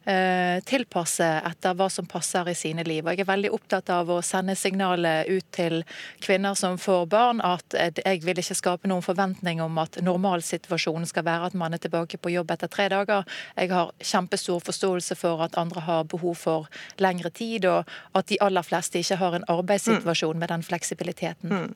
tilpasse 0.04 1.26
etter 1.48 1.76
hva 1.78 1.86
som 1.90 2.06
passer 2.06 2.48
i 2.50 2.54
sine 2.58 2.84
liv. 2.84 3.04
Og 3.04 3.14
jeg 3.14 3.24
er 3.24 3.28
veldig 3.30 3.50
opptatt 3.56 3.88
av 3.92 4.10
å 4.12 4.18
sende 4.24 4.56
signalet 4.58 5.30
ut 5.30 5.46
til 5.54 5.80
kvinner 6.24 6.56
som 6.58 6.76
får 6.80 7.06
barn, 7.12 7.40
at 7.44 7.76
jeg 8.04 8.20
vil 8.24 8.40
ikke 8.40 8.56
skape 8.58 8.90
noen 8.90 9.04
forventning 9.04 9.62
om 9.64 9.78
at 9.80 9.96
normalsituasjonen 10.04 11.08
skal 11.08 11.26
være 11.26 11.50
at 11.50 11.56
man 11.58 11.74
er 11.74 11.82
tilbake 11.82 12.20
på 12.20 12.34
jobb 12.34 12.52
etter 12.54 12.70
tre 12.72 12.88
dager. 12.92 13.24
Jeg 13.56 13.72
har 13.72 13.92
kjempestor 14.00 14.60
forståelse 14.64 15.16
for 15.18 15.42
at 15.44 15.58
andre 15.60 15.84
har 15.86 16.08
behov 16.10 16.36
for 16.40 16.68
lengre 17.02 17.30
tid, 17.34 17.66
og 17.70 17.88
at 18.14 18.28
de 18.30 18.40
aller 18.44 18.66
fleste 18.66 19.00
ikke 19.00 19.20
har 19.20 19.38
en 19.38 19.46
arbeidssituasjon 19.56 20.40
med 20.40 20.52
den 20.52 20.66
fleksibiliteten. 20.66 21.52
Mm. 21.52 21.70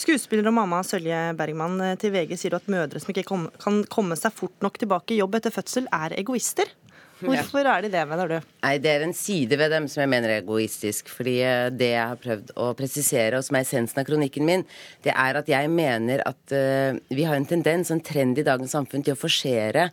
Skuespiller 0.00 0.48
og 0.50 0.56
mamma 0.60 0.82
Sølje 0.86 1.20
Bergman 1.38 1.80
eh, 1.84 1.96
til 2.00 2.14
VG 2.14 2.36
sier 2.40 2.56
at 2.58 2.70
mødre 2.70 3.02
som 3.02 3.12
ikke 3.14 3.26
kan 3.28 3.82
komme 3.92 4.18
seg 4.18 4.34
fort 4.36 4.56
nok 4.64 4.80
tilbake 4.80 5.14
i 5.14 5.20
jobb 5.20 5.38
etter 5.40 5.54
fødsel, 5.54 5.88
er 5.92 6.16
egoister. 6.18 6.70
Hvorfor 7.28 7.66
er 7.68 7.84
de 7.84 7.90
det, 7.92 8.02
mener 8.08 8.30
du? 8.30 8.48
Nei, 8.64 8.74
Det 8.82 8.90
er 8.90 9.04
en 9.06 9.14
side 9.16 9.58
ved 9.60 9.72
dem 9.72 9.86
som 9.90 10.02
jeg 10.04 10.12
mener 10.12 10.32
er 10.32 10.42
egoistisk. 10.42 11.08
fordi 11.08 11.38
eh, 11.42 11.70
det 11.70 11.92
jeg 11.94 12.08
har 12.10 12.20
prøvd 12.20 12.52
å 12.60 12.72
presisere, 12.78 13.38
og 13.38 13.46
som 13.46 13.56
er 13.58 13.64
essensen 13.64 14.00
av 14.00 14.08
kronikken 14.08 14.44
min, 14.48 14.66
det 15.04 15.14
er 15.14 15.40
at 15.40 15.48
jeg 15.48 15.70
mener 15.70 16.22
at 16.26 16.52
uh, 16.52 16.98
vi 17.08 17.24
har 17.24 17.36
en 17.36 17.48
tendens, 17.48 17.90
en 17.90 18.02
trend 18.04 18.38
i 18.38 18.46
dagens 18.46 18.74
samfunn, 18.74 19.04
til 19.04 19.16
å 19.16 19.20
forsere 19.20 19.90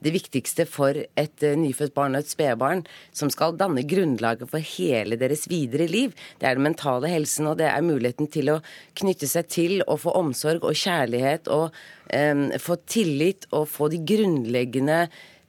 det 0.00 0.12
viktigste 0.14 0.64
for 0.68 0.96
et 0.96 1.44
uh, 1.44 1.56
nyfødt 1.58 1.94
barn 1.96 2.16
og 2.16 2.24
et 2.24 2.32
spedbarn, 2.32 2.84
som 3.12 3.32
skal 3.32 3.58
danne 3.60 3.84
grunnlaget 3.88 4.48
for 4.50 4.64
hele 4.76 5.18
deres 5.20 5.46
videre 5.50 5.88
liv. 5.90 6.14
Det 6.40 6.48
er 6.48 6.56
den 6.56 6.68
mentale 6.70 7.10
helsen, 7.12 7.50
og 7.50 7.58
det 7.60 7.68
er 7.68 7.84
muligheten 7.84 8.30
til 8.32 8.54
å 8.54 8.60
knytte 9.00 9.28
seg 9.28 9.50
til 9.52 9.76
og 9.86 10.00
få 10.06 10.14
omsorg 10.20 10.64
og 10.64 10.78
kjærlighet 10.78 11.50
og 11.52 11.68
um, 12.14 12.48
få 12.60 12.80
tillit 12.88 13.50
og 13.52 13.68
få 13.68 13.90
de 13.92 14.00
grunnleggende 14.12 15.04
Eh, 15.04 15.39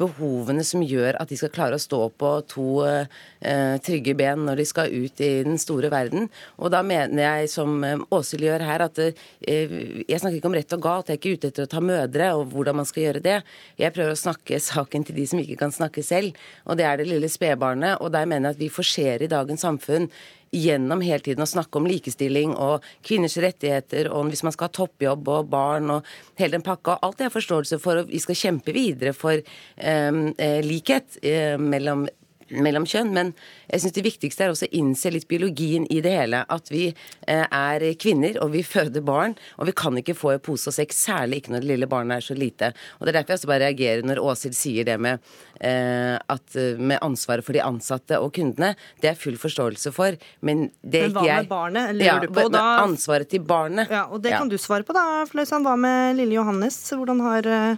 behovene 0.00 0.64
som 0.66 0.82
gjør 0.84 1.16
at 1.20 1.30
de 1.30 1.38
skal 1.38 1.52
klare 1.54 1.78
å 1.78 1.82
stå 1.82 2.00
på 2.20 2.30
to 2.50 2.68
eh, 2.86 3.76
trygge 3.84 4.14
ben 4.18 4.44
når 4.46 4.62
de 4.62 4.66
skal 4.68 4.92
ut 4.92 5.22
i 5.24 5.30
den 5.46 5.58
store 5.60 5.90
verden. 5.92 6.28
Og 6.58 6.72
da 6.74 6.82
mener 6.86 7.22
jeg, 7.22 7.50
som 7.52 7.82
eh, 7.86 7.98
Åshild 8.14 8.46
gjør 8.46 8.66
her, 8.68 8.86
at 8.86 9.00
jeg 9.00 10.20
snakker 10.20 10.38
ikke 10.38 10.50
om 10.50 10.58
rett 10.58 10.76
og 10.76 10.84
galt. 10.84 11.10
Jeg 11.10 11.18
er 11.18 11.20
ikke 11.20 11.34
ute 11.36 11.52
etter 11.52 11.68
å 11.68 11.72
ta 11.72 11.82
mødre 11.84 12.30
og 12.38 12.54
hvordan 12.54 12.80
man 12.80 12.88
skal 12.88 13.08
gjøre 13.08 13.24
det. 13.24 13.38
Jeg 13.80 13.94
prøver 13.96 14.14
å 14.14 14.22
snakke 14.22 14.62
saken 14.70 15.06
til 15.08 15.18
de 15.18 15.28
som 15.30 15.42
ikke 15.42 15.58
kan 15.60 15.74
snakke 15.74 16.04
selv, 16.06 16.38
og 16.64 16.78
det 16.78 16.86
er 16.88 17.00
det 17.00 17.08
lille 17.10 17.30
spedbarnet. 17.32 17.98
Og 18.02 18.12
der 18.14 18.28
mener 18.28 18.50
jeg 18.50 18.58
at 18.58 18.64
vi 18.64 18.72
forserer 18.72 19.26
i 19.26 19.32
dagens 19.32 19.64
samfunn 19.66 20.10
gjennom 20.54 21.02
hele 21.04 21.22
tiden 21.24 21.44
å 21.44 21.48
snakke 21.48 21.80
om 21.80 21.88
likestilling 21.88 22.54
og 22.56 22.86
kvinners 23.06 23.38
rettigheter, 23.42 24.10
og 24.12 24.30
hvis 24.32 24.44
man 24.46 24.54
skal 24.54 24.68
ha 24.68 24.76
toppjobb 24.80 25.32
og 25.34 25.50
barn 25.52 25.92
og 25.94 26.12
hele 26.40 26.56
den 26.56 26.66
pakka. 26.66 26.98
Alt 27.02 27.18
det 27.18 27.28
har 27.28 27.34
forståelse 27.34 27.80
for, 27.82 28.02
og 28.02 28.12
vi 28.12 28.22
skal 28.22 28.38
kjempe 28.38 28.74
videre 28.76 29.14
for 29.16 29.40
um, 29.40 30.22
likhet 30.64 31.20
um, 31.22 31.68
mellom 31.72 32.08
mellom 32.50 32.86
kjønn. 32.88 33.12
Men 33.14 33.32
jeg 33.68 33.82
syns 33.82 33.96
det 33.96 34.04
viktigste 34.06 34.46
er 34.46 34.52
også 34.52 34.68
å 34.68 34.76
innse 34.80 35.12
litt 35.12 35.28
biologien 35.30 35.86
i 35.92 36.00
det 36.04 36.14
hele. 36.14 36.42
At 36.48 36.70
vi 36.72 36.86
eh, 36.88 37.44
er 37.44 37.84
kvinner, 38.00 38.38
og 38.44 38.54
vi 38.56 38.64
føder 38.74 39.04
barn. 39.04 39.36
Og 39.58 39.70
vi 39.70 39.76
kan 39.78 39.98
ikke 40.00 40.16
få 40.18 40.34
i 40.36 40.42
pose 40.42 40.70
og 40.70 40.76
sekk, 40.76 40.94
særlig 40.96 41.42
ikke 41.42 41.54
når 41.54 41.64
det 41.64 41.72
lille 41.72 41.90
barnet 41.90 42.18
er 42.18 42.28
så 42.28 42.38
lite. 42.38 42.72
Og 42.98 43.06
Det 43.06 43.12
er 43.12 43.20
derfor 43.20 43.34
jeg 43.34 43.42
også 43.42 43.52
bare 43.52 43.66
reagerer 43.66 44.06
når 44.06 44.22
Åshild 44.24 44.56
sier 44.58 44.88
det 44.88 44.98
med, 45.02 45.22
at, 45.60 46.56
med 46.78 46.98
ansvaret 47.04 47.44
for 47.44 47.56
de 47.56 47.62
ansatte 47.64 48.18
og 48.22 48.32
kundene. 48.36 48.74
Det 49.02 49.12
er 49.12 49.18
full 49.18 49.38
forståelse 49.40 49.92
for. 49.94 50.16
Men 50.44 50.68
det 50.82 51.02
er 51.02 51.10
ikke 51.10 51.24
jeg. 51.26 51.48
Men 51.48 51.48
hva 51.48 51.48
med 51.48 51.50
barnet? 51.52 51.94
Lever 51.98 52.08
ja, 52.08 52.18
du 52.22 52.34
på 52.34 52.46
da? 52.52 52.64
Ansvaret 52.84 53.30
til 53.30 53.42
barnet. 53.44 53.90
Ja, 53.92 54.06
og 54.12 54.22
Det 54.22 54.34
kan 54.34 54.50
du 54.50 54.56
svare 54.60 54.86
på, 54.86 54.94
da, 54.96 55.24
Fløysan. 55.30 55.64
Hva 55.66 55.74
med 55.80 56.18
lille 56.18 56.36
Johannes? 56.36 56.76
Hvordan, 56.92 57.20
har, 57.24 57.46
eh, 57.46 57.76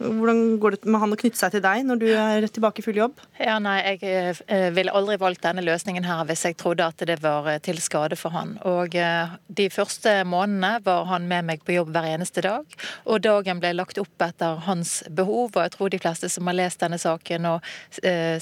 hvordan 0.00 0.42
går 0.62 0.76
det 0.76 0.90
med 0.90 1.00
han 1.02 1.14
å 1.14 1.18
knytte 1.20 1.40
seg 1.40 1.54
til 1.54 1.64
deg 1.64 1.84
når 1.86 2.00
du 2.00 2.06
er 2.12 2.46
tilbake 2.48 2.82
i 2.82 2.86
full 2.86 2.98
jobb? 2.98 3.20
Ja, 3.40 3.58
nei, 3.62 3.78
jeg 3.84 4.36
eh, 4.46 4.70
ville 4.76 4.94
aldri 4.96 5.18
valgt 5.20 5.44
denne 5.46 5.64
løsningen 5.64 6.06
her 6.06 6.24
hvis 6.28 6.44
jeg 6.48 6.58
trodde 6.60 6.86
at 6.86 7.04
det 7.06 7.20
var 7.22 7.48
eh, 7.50 7.60
til 7.62 7.80
skade 7.82 8.18
for 8.20 8.34
han. 8.36 8.56
Og 8.68 8.96
eh, 8.98 9.36
De 9.48 9.68
første 9.72 10.20
månedene 10.28 10.80
var 10.84 11.06
han 11.10 11.28
med 11.30 11.48
meg 11.48 11.64
på 11.66 11.76
jobb 11.76 11.92
hver 11.94 12.08
eneste 12.14 12.44
dag. 12.46 12.78
Og 13.06 13.22
dagen 13.24 13.62
ble 13.62 13.74
lagt 13.76 14.00
opp 14.00 14.26
etter 14.26 14.60
hans 14.66 15.00
behov. 15.08 15.54
Og 15.54 15.62
jeg 15.64 15.74
tror 15.76 15.92
de 15.92 16.02
fleste 16.02 16.30
som 16.32 16.48
har 16.50 16.58
lest 16.58 16.82
denne 16.82 16.98
saken 17.00 17.19
og 17.50 17.64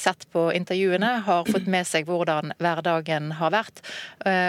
sett 0.01 0.27
på 0.33 0.49
intervjuene, 0.57 1.11
har 1.27 1.49
fått 1.49 1.67
med 1.71 1.87
seg 1.89 2.07
hvordan 2.09 2.53
hverdagen 2.59 3.33
har 3.39 3.53
vært. 3.55 3.83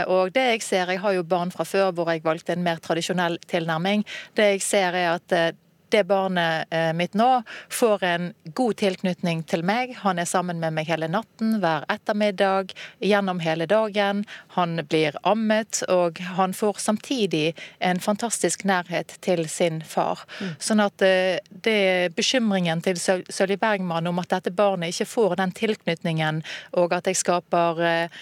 Og 0.07 0.33
det 0.35 0.45
jeg 0.53 0.61
ser, 0.65 0.91
jeg 0.93 1.01
har 1.03 1.15
jo 1.17 1.23
barn 1.27 1.51
fra 1.51 1.65
før 1.67 1.91
hvor 1.95 2.11
jeg 2.11 2.23
valgte 2.23 2.53
en 2.55 2.63
mer 2.65 2.79
tradisjonell 2.83 3.39
tilnærming. 3.49 4.05
Det 4.37 4.53
jeg 4.53 4.61
ser 4.65 4.97
er 4.97 5.17
at 5.17 5.57
det 5.91 6.03
barnet 6.03 6.67
eh, 6.69 6.93
mitt 6.93 7.13
nå 7.13 7.43
får 7.69 8.03
en 8.03 8.33
god 8.43 8.77
tilknytning 8.81 9.43
til 9.49 9.63
meg. 9.65 9.95
Han 10.03 10.19
er 10.19 10.27
sammen 10.29 10.59
med 10.61 10.75
meg 10.75 10.89
hele 10.89 11.09
natten, 11.11 11.57
hver 11.63 11.85
ettermiddag, 11.91 12.73
gjennom 13.03 13.41
hele 13.43 13.67
dagen. 13.69 14.23
Han 14.57 14.81
blir 14.89 15.17
ammet, 15.27 15.81
og 15.89 16.19
han 16.37 16.53
får 16.53 16.81
samtidig 16.83 17.53
en 17.79 17.99
fantastisk 17.99 18.65
nærhet 18.69 19.15
til 19.25 19.45
sin 19.49 19.81
far. 19.85 20.25
Mm. 20.39 20.53
Sånn 20.59 20.83
at 20.83 21.05
eh, 21.05 21.39
det 21.49 22.15
bekymringen 22.17 22.83
til 22.85 22.99
Sølje 22.99 23.59
Bergman 23.59 24.09
om 24.09 24.21
at 24.21 24.33
dette 24.33 24.53
barnet 24.53 24.93
ikke 24.93 25.09
får 25.09 25.39
den 25.41 25.55
tilknytningen, 25.55 26.43
og 26.79 26.93
at 26.97 27.09
jeg 27.09 27.19
skaper 27.19 27.83
eh, 27.85 28.19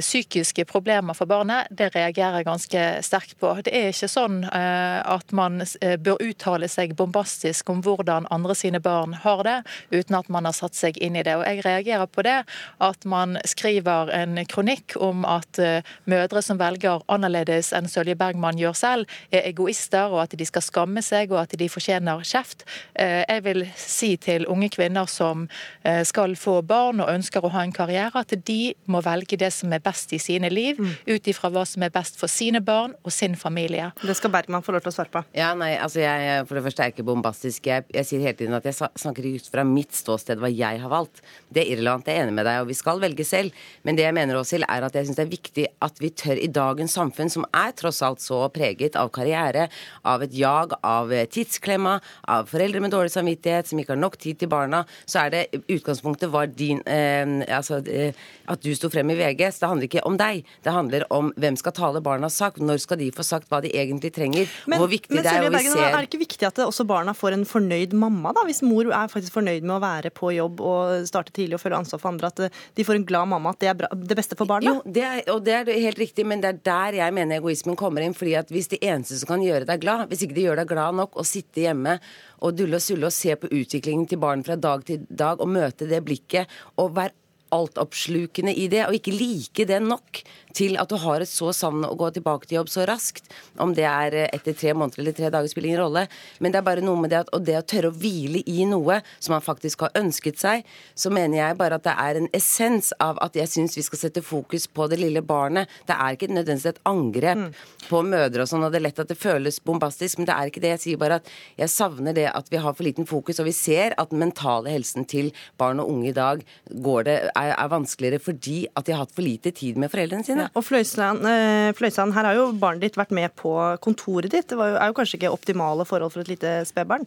psykiske 0.00 0.64
problemer 0.68 1.16
for 1.16 1.28
barnet, 1.28 1.68
det 1.70 1.90
reagerer 1.94 2.40
jeg 2.40 2.48
ganske 2.48 2.84
sterkt 3.04 3.36
på. 3.40 3.52
Det 3.64 3.74
er 3.76 3.90
ikke 3.92 4.08
sånn 4.08 4.38
at 4.48 5.32
man 5.36 5.60
bør 6.00 6.22
uttale 6.24 6.68
seg 6.72 6.94
bombastisk 7.06 7.70
om 7.70 7.82
hvordan 7.84 8.26
andre 8.34 8.54
sine 8.58 8.80
barn 8.82 9.14
har 9.22 9.42
det, 9.46 9.56
uten 9.94 10.18
at 10.18 10.28
man 10.32 10.46
har 10.48 10.54
satt 10.56 10.76
seg 10.76 10.98
inn 11.02 11.16
i 11.16 11.22
det. 11.22 11.36
Og 11.38 11.44
Jeg 11.46 11.64
reagerer 11.64 12.06
på 12.06 12.24
det 12.26 12.42
at 12.82 13.06
man 13.06 13.38
skriver 13.46 14.10
en 14.14 14.40
kronikk 14.48 14.96
om 15.00 15.24
at 15.28 15.60
uh, 15.62 15.80
mødre 16.10 16.42
som 16.42 16.58
velger 16.58 17.04
annerledes 17.12 17.72
enn 17.76 17.88
Sølje 17.90 18.16
Bergman 18.18 18.58
gjør 18.58 18.76
selv, 18.76 19.16
er 19.30 19.46
egoister, 19.46 20.10
og 20.10 20.24
at 20.26 20.36
de 20.38 20.46
skal 20.46 20.64
skamme 20.64 21.02
seg, 21.04 21.32
og 21.32 21.44
at 21.44 21.56
de 21.58 21.68
fortjener 21.70 22.24
kjeft. 22.26 22.66
Uh, 22.98 23.22
jeg 23.22 23.44
vil 23.46 23.64
si 23.78 24.14
til 24.20 24.46
unge 24.50 24.70
kvinner 24.74 25.08
som 25.10 25.46
uh, 25.46 26.02
skal 26.06 26.36
få 26.36 26.60
barn 26.66 27.02
og 27.04 27.12
ønsker 27.12 27.44
å 27.44 27.52
ha 27.54 27.64
en 27.66 27.74
karriere, 27.76 28.24
at 28.26 28.34
de 28.46 28.74
må 28.90 29.02
velge 29.04 29.38
det 29.38 29.52
som 29.54 29.72
er 29.72 29.84
best 29.84 30.12
i 30.16 30.20
sine 30.22 30.50
liv, 30.52 30.80
mm. 30.80 31.06
ut 31.06 31.30
ifra 31.30 31.52
hva 31.52 31.66
som 31.68 31.84
er 31.86 31.94
best 31.94 32.18
for 32.20 32.30
sine 32.32 32.62
barn 32.64 32.96
og 33.04 33.14
sin 33.14 33.36
familie. 33.38 33.92
Det 34.02 34.16
skal 34.18 34.32
Bergman 34.34 34.64
få 34.64 34.74
lov 34.74 34.84
til 34.84 34.92
å 34.92 34.96
svare 34.96 35.12
på. 35.12 35.22
Ja, 35.36 35.52
nei, 35.58 35.74
altså 35.80 36.02
jeg, 36.02 36.46
For 36.48 36.58
det 36.58 36.64
første 36.66 36.86
er 36.86 36.95
ikke 36.96 37.06
bombastisk. 37.06 37.68
Jeg, 37.70 37.86
jeg, 37.94 38.08
sier 38.08 38.24
hele 38.24 38.38
tiden 38.38 38.56
at 38.56 38.66
jeg 38.66 38.76
snakker 38.76 39.28
ut 39.28 39.50
fra 39.52 39.64
mitt 39.68 39.94
ståsted, 39.96 40.40
hva 40.42 40.50
jeg 40.50 40.82
har 40.82 40.92
valgt. 40.92 41.22
Det 41.52 41.62
er 41.62 41.74
irrelevant, 41.74 42.08
jeg 42.08 42.18
er 42.18 42.26
enig 42.26 42.36
med 42.38 42.48
deg, 42.48 42.62
og 42.64 42.70
vi 42.70 42.78
skal 42.78 43.02
velge 43.02 43.26
selv. 43.28 43.54
Men 43.86 43.98
det 43.98 44.06
jeg 44.06 44.16
mener 44.16 44.40
også, 44.40 44.60
er 44.64 44.86
at 44.86 44.96
jeg 44.96 45.08
syns 45.08 45.20
det 45.20 45.26
er 45.26 45.32
viktig 45.32 45.66
at 45.86 46.02
vi 46.02 46.12
tør 46.16 46.40
i 46.40 46.50
dagens 46.50 46.96
samfunn, 46.96 47.32
som 47.32 47.46
er 47.52 47.74
tross 47.76 48.02
alt 48.06 48.24
så 48.24 48.40
preget 48.54 48.96
av 48.98 49.12
karriere, 49.14 49.68
av 50.06 50.24
et 50.24 50.34
jag, 50.36 50.74
av 50.86 51.12
tidsklemma, 51.32 51.98
av 52.32 52.50
foreldre 52.50 52.82
med 52.82 52.94
dårlig 52.94 53.12
samvittighet, 53.14 53.70
som 53.70 53.80
ikke 53.80 53.94
har 53.94 54.02
nok 54.02 54.18
tid 54.22 54.40
til 54.40 54.50
barna, 54.52 54.84
så 55.04 55.26
er 55.26 55.34
det 55.34 55.62
utgangspunktet 55.66 56.32
var 56.32 56.50
din 56.50 56.82
eh, 56.86 57.24
Altså 57.56 57.78
eh, 57.90 58.14
at 58.50 58.62
du 58.62 58.70
sto 58.76 58.90
frem 58.92 59.10
i 59.12 59.16
VG. 59.18 59.42
Så 59.52 59.64
det 59.64 59.70
handler 59.70 59.88
ikke 59.88 60.04
om 60.08 60.16
deg. 60.20 60.46
Det 60.64 60.74
handler 60.74 61.06
om 61.14 61.32
hvem 61.40 61.58
skal 61.58 61.74
tale 61.76 62.02
barnas 62.04 62.38
sak. 62.38 62.60
Når 62.62 62.82
skal 62.84 63.00
de 63.00 63.10
få 63.14 63.26
sagt 63.26 63.50
hva 63.52 63.60
de 63.64 63.72
egentlig 63.74 64.12
trenger? 64.16 64.50
Men, 64.66 64.80
hvor 64.82 64.90
viktig 64.90 65.14
men, 65.16 65.24
det 65.26 65.32
er. 65.32 65.46
Og 65.46 65.56
vi 65.56 65.62
ser... 65.66 65.84
Er 65.90 65.98
det 65.98 66.10
ikke 66.10 66.22
viktig 66.22 66.48
at 66.48 66.60
det 66.60 66.66
også 66.66 66.85
barna 66.88 67.14
får 67.16 67.36
en 67.36 67.44
fornøyd 67.48 67.94
mamma, 67.98 68.32
da? 68.36 68.44
Hvis 68.48 68.62
mor 68.66 68.88
er 68.88 69.10
faktisk 69.12 69.36
fornøyd 69.36 69.66
med 69.66 69.76
å 69.76 69.82
være 69.82 70.12
på 70.14 70.32
jobb 70.36 70.62
og 70.64 71.08
starte 71.08 71.34
tidlig 71.36 71.58
og 71.58 71.62
føle 71.64 71.80
ansvar 71.80 72.02
for 72.02 72.12
andre, 72.12 72.30
at 72.32 72.44
eh, 72.46 72.62
de 72.78 72.86
får 72.86 73.00
en 73.00 73.06
glad 73.08 73.30
mamma, 73.32 73.52
at 73.54 73.62
det 73.62 73.72
er 73.72 73.78
bra, 73.82 73.90
det 73.96 74.18
beste 74.18 74.38
for 74.38 74.50
barna? 74.50 74.76
Jo, 74.76 74.94
det 74.96 75.04
er, 75.06 75.20
og 75.34 75.42
det 75.46 75.58
er 75.58 75.72
helt 75.74 76.00
riktig, 76.00 76.26
men 76.28 76.44
det 76.44 76.52
er 76.52 76.62
der 76.70 77.00
jeg 77.00 77.16
mener 77.16 77.40
egoismen 77.40 77.78
kommer 77.78 78.04
inn. 78.06 78.16
fordi 78.16 78.36
at 78.38 78.52
hvis 78.54 78.70
det 78.72 78.82
eneste 78.82 79.20
som 79.20 79.34
kan 79.34 79.44
gjøre 79.44 79.68
deg 79.68 79.82
glad, 79.82 80.06
hvis 80.10 80.24
ikke 80.26 80.38
det 80.38 80.48
gjør 80.48 80.62
deg 80.62 80.72
glad 80.72 80.98
nok 81.02 81.18
å 81.18 81.26
sitte 81.26 81.66
hjemme 81.66 81.98
og 82.44 82.56
dulle 82.56 82.80
og 82.80 82.84
sulle 82.84 83.10
og 83.10 83.14
se 83.14 83.36
på 83.36 83.50
utviklingen 83.50 84.08
til 84.08 84.20
barn 84.22 84.44
fra 84.46 84.56
dag 84.56 84.84
til 84.86 85.06
dag 85.08 85.40
og 85.40 85.50
møte 85.52 85.88
det 85.88 86.02
blikket 86.04 86.50
og 86.80 86.96
være 86.96 87.16
altoppslukende 87.54 88.54
i 88.54 88.66
det, 88.72 88.84
og 88.86 88.96
ikke 88.96 89.14
like 89.14 89.66
det 89.68 89.80
nok 89.84 90.22
til 90.56 90.76
at 90.80 90.90
du 90.90 90.96
har 91.00 91.20
et 91.20 91.30
så 91.30 91.50
savn 91.54 91.84
å 91.84 91.94
gå 91.98 92.08
tilbake 92.16 92.48
til 92.48 92.60
jobb 92.60 92.70
så 92.72 92.86
raskt. 92.88 93.28
Om 93.60 93.74
det 93.76 93.84
er 93.88 94.16
eh, 94.16 94.28
etter 94.36 94.56
tre 94.56 94.72
måneder 94.76 95.02
eller 95.02 95.16
tre 95.16 95.30
dager, 95.32 95.50
spiller 95.52 95.72
ingen 95.72 95.82
rolle. 95.84 96.06
Men 96.40 96.54
det 96.54 96.60
er 96.60 96.66
bare 96.66 96.84
noe 96.84 97.00
med 97.02 97.12
det 97.12 97.20
at, 97.24 97.32
og 97.36 97.44
det 97.46 97.58
å 97.58 97.64
tørre 97.66 97.90
å 97.92 97.96
hvile 97.96 98.42
i 98.48 98.64
noe 98.68 99.00
som 99.18 99.34
man 99.36 99.44
faktisk 99.44 99.84
har 99.84 99.94
ønsket 100.00 100.40
seg, 100.40 100.64
så 100.96 101.12
mener 101.12 101.40
jeg 101.40 101.58
bare 101.60 101.78
at 101.78 101.86
det 101.86 101.96
er 102.06 102.20
en 102.20 102.30
essens 102.36 102.92
av 103.02 103.20
at 103.24 103.36
jeg 103.36 103.52
syns 103.52 103.76
vi 103.76 103.84
skal 103.86 104.00
sette 104.06 104.24
fokus 104.24 104.66
på 104.66 104.88
det 104.92 105.00
lille 105.02 105.22
barnet. 105.26 105.70
Det 105.88 105.96
er 105.96 106.16
ikke 106.16 106.30
nødvendigvis 106.32 106.72
et 106.72 106.82
angrep 106.88 107.42
mm. 107.42 107.50
på 107.90 108.02
mødre 108.06 108.46
og 108.46 108.50
sånn, 108.50 108.64
og 108.66 108.72
det 108.72 108.80
er 108.80 108.86
lett 108.88 109.04
at 109.04 109.12
det 109.12 109.18
føles 109.20 109.60
bombastisk, 109.64 110.20
men 110.20 110.30
det 110.30 110.36
er 110.36 110.52
ikke 110.52 110.64
det. 110.64 110.74
Jeg 110.76 110.84
sier 110.86 111.02
bare 111.02 111.20
at 111.20 111.30
jeg 111.60 111.72
savner 111.72 112.16
det 112.16 112.28
at 112.32 112.48
vi 112.52 112.62
har 112.62 112.76
for 112.76 112.86
liten 112.86 113.08
fokus, 113.08 113.40
og 113.42 113.50
vi 113.50 113.56
ser 113.56 113.96
at 114.00 114.12
den 114.12 114.22
mentale 114.24 114.72
helsen 114.72 115.04
til 115.08 115.32
barn 115.60 115.82
og 115.82 115.92
unge 115.92 116.10
i 116.10 116.16
dag 116.16 116.42
går 116.86 117.08
det, 117.08 117.18
er, 117.36 117.54
er 117.54 117.72
vanskeligere 117.72 118.22
fordi 118.22 118.58
at 118.72 118.86
de 118.86 118.94
har 118.94 119.04
hatt 119.04 119.14
for 119.14 119.26
lite 119.26 119.52
tid 119.56 119.78
med 119.80 119.92
foreldrene 119.92 120.26
sine. 120.26 120.48
Og 120.56 120.64
Fløysand, 120.66 121.26
eh, 121.30 121.72
Fløysand, 121.76 122.14
her 122.16 122.30
har 122.30 122.38
jo 122.38 122.48
barnet 122.60 122.86
ditt 122.86 122.98
vært 122.98 123.14
med 123.16 123.34
på 123.38 123.52
kontoret 123.84 124.32
ditt. 124.32 124.48
Det 124.50 124.58
jo, 124.58 124.72
er 124.76 124.90
jo 124.90 124.96
kanskje 124.96 125.20
ikke 125.20 125.34
optimale 125.34 125.86
forhold 125.88 126.14
for 126.14 126.24
et 126.24 126.32
lite 126.32 126.58
spedbarn? 126.68 127.06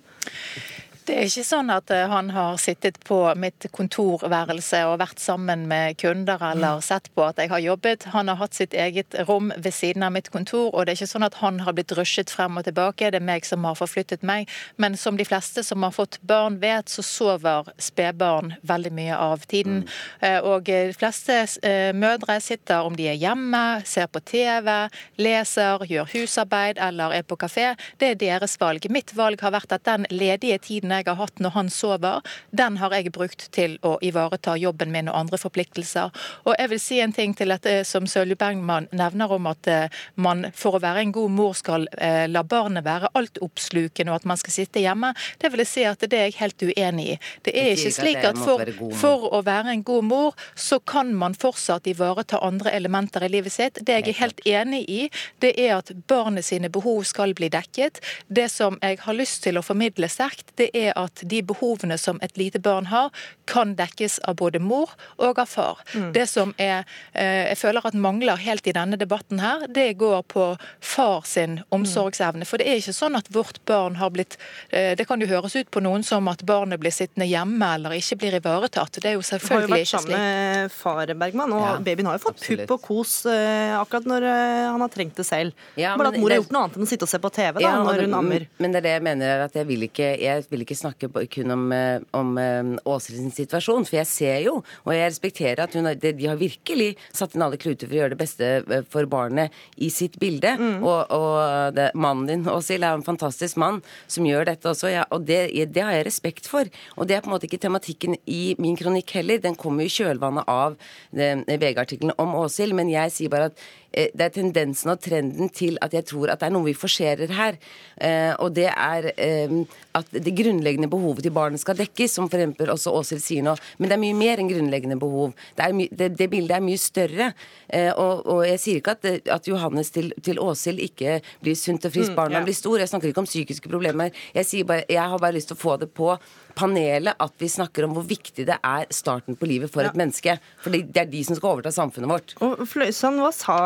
Det 1.09 1.15
er 1.17 1.25
ikke 1.25 1.41
sånn 1.41 1.71
at 1.73 1.89
eh, 1.89 2.05
han 2.05 2.27
har 2.35 2.57
sittet 2.61 2.99
på 3.01 3.17
mitt 3.41 3.65
kontorværelse 3.73 4.83
og 4.85 4.99
vært 5.01 5.17
sammen 5.17 5.63
med 5.65 5.97
kunder 5.97 6.37
eller 6.51 6.77
mm. 6.77 6.83
sett 6.85 7.07
på 7.17 7.23
at 7.25 7.39
jeg 7.41 7.49
har 7.49 7.63
jobbet. 7.63 8.03
Han 8.13 8.29
har 8.29 8.37
hatt 8.37 8.53
sitt 8.53 8.75
eget 8.77 9.17
rom 9.25 9.49
ved 9.57 9.73
siden 9.73 10.05
av 10.05 10.13
mitt 10.13 10.29
kontor, 10.29 10.67
og 10.69 10.85
det 10.85 10.93
er 10.93 10.99
ikke 10.99 11.09
sånn 11.09 11.25
at 11.25 11.39
han 11.41 11.63
har 11.65 11.73
blitt 11.73 11.95
rushet 11.97 12.29
frem 12.29 12.59
og 12.61 12.67
tilbake. 12.67 13.09
Det 13.09 13.17
er 13.17 13.25
meg 13.25 13.47
som 13.49 13.65
har 13.65 13.79
forflyttet 13.79 14.21
meg. 14.21 14.51
Men 14.77 14.97
som 15.01 15.17
de 15.17 15.25
fleste 15.25 15.63
som 15.65 15.81
har 15.87 15.95
fått 15.95 16.19
barn 16.29 16.59
vet, 16.61 16.93
så 16.93 17.01
sover 17.01 17.71
spedbarn 17.81 18.53
veldig 18.69 18.93
mye 18.99 19.17
av 19.17 19.47
tiden. 19.49 19.81
Mm. 19.87 20.29
Eh, 20.29 20.37
og 20.45 20.69
de 20.69 20.93
fleste 20.93 21.39
eh, 21.65 21.89
mødre 21.97 22.37
sitter, 22.37 22.85
om 22.85 22.93
de 22.93 23.09
er 23.09 23.17
hjemme, 23.17 23.63
ser 23.81 24.11
på 24.13 24.21
TV, 24.29 24.69
leser, 25.17 25.87
gjør 25.89 26.13
husarbeid 26.13 26.77
eller 26.77 27.17
er 27.17 27.25
på 27.25 27.39
kafé. 27.47 27.71
Det 27.97 28.13
er 28.13 28.23
deres 28.27 28.59
valg. 28.61 28.85
Mitt 28.93 29.17
valg 29.17 29.41
har 29.41 29.57
vært 29.57 29.73
at 29.73 29.89
den 29.89 30.05
ledige 30.13 30.61
tiden 30.69 30.98
jeg 30.99 31.09
har 31.09 31.19
hatt 31.19 31.41
når 31.43 31.55
han 31.55 31.71
sover, 31.73 32.21
den 32.51 32.77
har 32.81 32.93
jeg 32.95 33.13
brukt 33.15 33.47
til 33.55 33.77
å 33.85 33.95
ivareta 34.05 34.55
jobben 34.59 34.91
min 34.93 35.09
og 35.11 35.17
andre 35.19 35.39
forpliktelser. 35.41 36.13
Og 36.45 36.55
jeg 36.57 36.71
vil 36.73 36.81
si 36.83 36.99
en 37.03 37.15
ting 37.15 37.35
til 37.37 37.53
dette 37.53 37.79
som 37.87 38.07
Sølje 38.09 38.37
Bergman 38.39 38.89
nevner 38.95 39.31
om 39.35 39.49
at 39.49 39.69
eh, 39.69 40.01
man 40.15 40.45
for 40.55 40.77
å 40.77 40.83
være 40.83 41.03
en 41.03 41.13
god 41.15 41.35
mor 41.35 41.55
skal 41.57 41.87
eh, 41.97 42.25
la 42.29 42.43
barnet 42.43 42.85
være 42.85 43.11
altoppslukende, 43.17 44.11
og 44.11 44.21
at 44.21 44.29
man 44.29 44.39
skal 44.39 44.55
sitte 44.55 44.83
hjemme. 44.83 45.11
Det 45.39 45.51
vil 45.51 45.63
jeg 45.63 45.71
si 45.71 45.85
at 45.87 46.03
det 46.05 46.19
er 46.19 46.29
jeg 46.29 46.39
helt 46.39 46.65
uenig 46.69 47.07
i. 47.15 47.17
Det 47.45 47.55
er 47.55 47.73
ikke 47.73 47.93
slik 47.95 48.23
at 48.27 48.39
for, 48.39 48.63
for 48.99 49.27
å 49.35 49.41
være 49.45 49.73
en 49.73 49.85
god 49.87 50.07
mor, 50.09 50.37
så 50.55 50.79
kan 50.79 51.13
man 51.17 51.37
fortsatt 51.37 51.87
ivareta 51.89 52.41
andre 52.45 52.73
elementer 52.75 53.25
i 53.25 53.31
livet 53.31 53.55
sitt. 53.55 53.81
Det 53.85 53.99
jeg 53.99 54.13
er 54.13 54.19
helt 54.21 54.43
enig 54.47 54.83
i, 54.89 55.01
det 55.43 55.53
er 55.59 55.77
at 55.79 55.91
barnet 56.09 56.47
sine 56.47 56.71
behov 56.73 57.03
skal 57.07 57.35
bli 57.37 57.49
dekket. 57.51 58.01
Det 58.27 58.47
som 58.51 58.77
jeg 58.81 58.99
har 59.03 59.17
lyst 59.17 59.43
til 59.45 59.59
å 59.59 59.65
formidle 59.65 60.09
sterkt, 60.11 60.53
det 60.59 60.69
er 60.73 60.78
at 60.95 61.23
de 61.29 61.41
behovene 61.45 61.97
som 61.99 62.19
et 62.25 62.37
lite 62.39 62.61
barn 62.63 62.89
har, 62.91 63.11
kan 63.49 63.75
dekkes 63.77 64.19
av 64.29 64.37
både 64.39 64.61
mor 64.61 64.91
og 65.17 65.39
av 65.41 65.49
far. 65.49 65.81
Mm. 65.93 66.11
Det 66.15 66.25
som 66.29 66.53
er, 66.57 66.85
eh, 67.13 67.49
jeg 67.49 67.59
føler 67.63 67.85
at 67.85 67.97
mangler 67.97 68.39
helt 68.39 68.67
i 68.67 68.75
denne 68.75 68.99
debatten 68.99 69.41
her, 69.43 69.65
det 69.67 69.97
går 69.99 70.23
på 70.31 70.45
far 70.79 71.25
sin 71.25 71.59
omsorgsevne. 71.75 72.47
For 72.47 72.61
det 72.61 72.69
er 72.69 72.81
ikke 72.81 72.95
sånn 72.95 73.17
at 73.19 73.29
vårt 73.33 73.61
barn 73.69 73.97
har 73.99 74.11
blitt 74.13 74.37
eh, 74.69 74.95
Det 74.95 75.05
kan 75.07 75.21
jo 75.21 75.27
høres 75.29 75.55
ut 75.55 75.69
på 75.71 75.81
noen 75.83 76.03
som 76.03 76.27
at 76.31 76.43
barnet 76.47 76.79
blir 76.81 76.93
sittende 76.93 77.27
hjemme 77.29 77.73
eller 77.75 77.95
ikke 77.97 78.19
blir 78.23 78.39
ivaretatt. 78.39 79.01
Det 79.01 79.11
er 79.11 79.17
jo 79.17 79.25
selvfølgelig 79.25 79.81
ikke 79.85 80.03
slik. 80.03 80.15
Har 80.15 80.23
jo 80.23 80.29
vært 80.29 80.47
sammen 80.47 80.65
med 80.65 80.71
far, 80.75 81.13
Bergman, 81.19 81.55
og 81.55 81.65
ja, 81.65 81.75
babyen 81.89 82.09
har 82.09 82.19
jo 82.19 82.25
fått 82.27 82.39
absolutt. 82.39 82.65
pupp 82.67 82.75
og 82.77 82.87
kos 82.87 83.15
eh, 83.29 83.75
akkurat 83.79 84.09
når 84.09 84.27
han 84.29 84.83
har 84.83 84.93
trengt 84.93 85.19
det 85.19 85.25
selv. 85.27 85.67
Ja, 85.79 85.95
Bare 85.99 86.13
at 86.13 86.19
mor 86.21 86.31
har 86.31 86.41
gjort 86.41 86.53
noe 86.53 86.65
annet 86.67 86.77
enn 86.77 86.85
å 86.85 86.89
sitte 86.89 87.07
og 87.07 87.11
se 87.11 87.19
på 87.21 87.31
TV 87.33 87.59
da, 87.59 87.65
ja, 87.65 87.75
når 87.83 88.05
hun 88.05 88.17
ammer. 88.19 88.45
Men 88.61 88.73
det 88.73 88.81
er 88.81 88.87
det 88.87 88.93
jeg 88.97 89.05
mener, 89.05 89.45
at 89.45 89.55
jeg 89.57 89.67
vil 89.69 89.85
ikke, 89.89 90.09
jeg 90.21 90.45
vil 90.51 90.65
ikke 90.65 90.68
snakke 90.77 91.09
kun 91.33 91.51
om, 91.51 91.71
eh, 91.71 92.01
om 92.17 92.37
eh, 92.37 92.71
Åshild 92.89 93.33
situasjon, 93.35 93.85
for 93.87 93.99
jeg 93.99 94.09
ser 94.09 94.37
jo, 94.45 94.59
og 94.85 94.91
jeg 94.93 95.07
respekterer 95.07 95.63
at 95.63 95.75
hun, 95.77 95.89
de 95.99 96.27
har 96.27 96.39
virkelig 96.39 96.91
satt 97.15 97.35
inn 97.35 97.45
alle 97.45 97.59
kluter 97.61 97.87
for 97.87 97.95
å 97.95 97.99
gjøre 98.01 98.13
det 98.15 98.19
beste 98.21 98.51
eh, 98.61 98.85
for 98.89 99.09
barnet 99.09 99.55
i 99.77 99.89
sitt 99.93 100.19
bilde. 100.21 100.55
Mm. 100.59 100.79
Og, 100.83 101.13
og 101.15 101.75
det, 101.77 101.89
mannen 101.95 102.29
din, 102.29 102.47
Åshild, 102.49 102.85
er 102.85 102.97
en 102.97 103.05
fantastisk 103.05 103.59
mann 103.61 103.81
som 104.07 104.27
gjør 104.27 104.49
dette 104.51 104.69
også, 104.71 104.91
ja, 104.93 105.05
og 105.15 105.25
det, 105.29 105.41
det, 105.73 105.83
har 105.83 105.95
jeg 105.97 106.07
respekt 106.09 106.49
for. 106.49 106.69
Og 106.97 107.09
det 107.09 107.17
er 107.17 107.25
på 107.25 107.31
en 107.31 107.37
måte 107.37 107.49
ikke 107.49 107.61
tematikken 107.65 108.17
i 108.29 108.55
min 108.61 108.77
kronikk 108.79 109.15
heller, 109.19 109.41
den 109.43 109.57
kommer 109.59 109.85
jo 109.85 109.91
i 109.91 109.97
kjølvannet 109.99 110.49
av 110.49 110.79
VG-artikkelen 111.15 112.15
om 112.21 112.35
Åshild, 112.43 112.75
men 112.77 112.91
jeg 112.91 113.15
sier 113.15 113.33
bare 113.33 113.49
at 113.51 113.69
det 113.89 114.21
er 114.21 114.33
tendensen 114.33 114.91
og 114.93 115.01
trenden 115.01 115.49
til 115.53 115.79
at 115.81 115.93
jeg 115.95 116.05
tror 116.09 116.29
at 116.29 116.41
det 116.41 116.49
er 116.49 116.53
noe 116.53 116.67
vi 116.67 116.75
forserer 116.77 117.31
her. 117.33 117.57
Eh, 117.97 118.33
og 118.37 118.53
det 118.55 118.67
er 118.69 119.09
eh, 119.15 119.55
at 119.97 120.11
det 120.13 120.33
grunnleggende 120.37 120.89
behovet 120.91 121.25
til 121.25 121.33
barnet 121.35 121.61
skal 121.61 121.77
dekkes, 121.79 122.13
som 122.15 122.29
f.eks. 122.29 122.59
også 122.69 122.93
Åshild 122.99 123.23
sier 123.23 123.45
nå. 123.45 123.55
Men 123.79 123.89
det 123.89 123.97
er 123.97 124.03
mye 124.03 124.17
mer 124.17 124.41
enn 124.41 124.51
grunnleggende 124.51 124.99
behov. 125.01 125.33
Det, 125.57 125.69
det, 125.91 126.11
det 126.19 126.29
bildet 126.31 126.57
er 126.59 126.65
mye 126.65 126.81
større. 126.81 127.31
Eh, 127.67 127.89
og, 127.91 128.25
og, 128.25 128.43
jeg 128.47 128.61
sier 128.61 128.81
ikke 128.81 128.95
at, 128.97 129.09
at 129.39 129.49
Johannes 129.49 129.91
til, 129.95 130.11
til 130.25 130.41
Åshild 130.43 130.83
ikke 130.85 131.19
blir 131.41 131.57
sunt 131.57 131.89
og 131.89 131.95
friskt, 131.95 132.13
mm, 132.13 132.21
når 132.21 132.35
mm, 132.35 132.39
ja. 132.39 132.45
blir 132.49 132.59
stor. 132.61 132.77
Jeg 132.83 132.93
snakker 132.93 133.11
ikke 133.11 133.25
om 133.25 133.29
psykiske 133.29 133.71
problemer. 133.71 134.13
Jeg, 134.35 134.67
bare, 134.69 134.85
jeg 134.89 135.15
har 135.15 135.21
bare 135.21 135.37
lyst 135.37 135.51
til 135.51 135.57
å 135.57 135.63
få 135.63 135.79
det 135.81 135.89
på 135.97 136.13
panelet 136.57 137.19
at 137.21 137.33
vi 137.41 137.49
snakker 137.51 137.85
om 137.85 137.95
hvor 137.97 138.05
viktig 138.07 138.45
det 138.47 138.57
er 138.57 138.89
starten 138.93 139.37
på 139.39 139.49
livet 139.49 139.71
for 139.73 139.85
ja. 139.85 139.91
et 139.91 139.99
menneske. 139.99 140.37
For 140.63 140.73
det 140.73 140.97
er 140.97 141.09
de 141.09 141.23
som 141.25 141.37
skal 141.37 141.55
overta 141.55 141.73
samfunnet 141.75 142.11
vårt. 142.11 142.35
Og 142.45 142.65
Fløysan, 142.69 143.19
hva 143.21 143.31
sa 143.35 143.57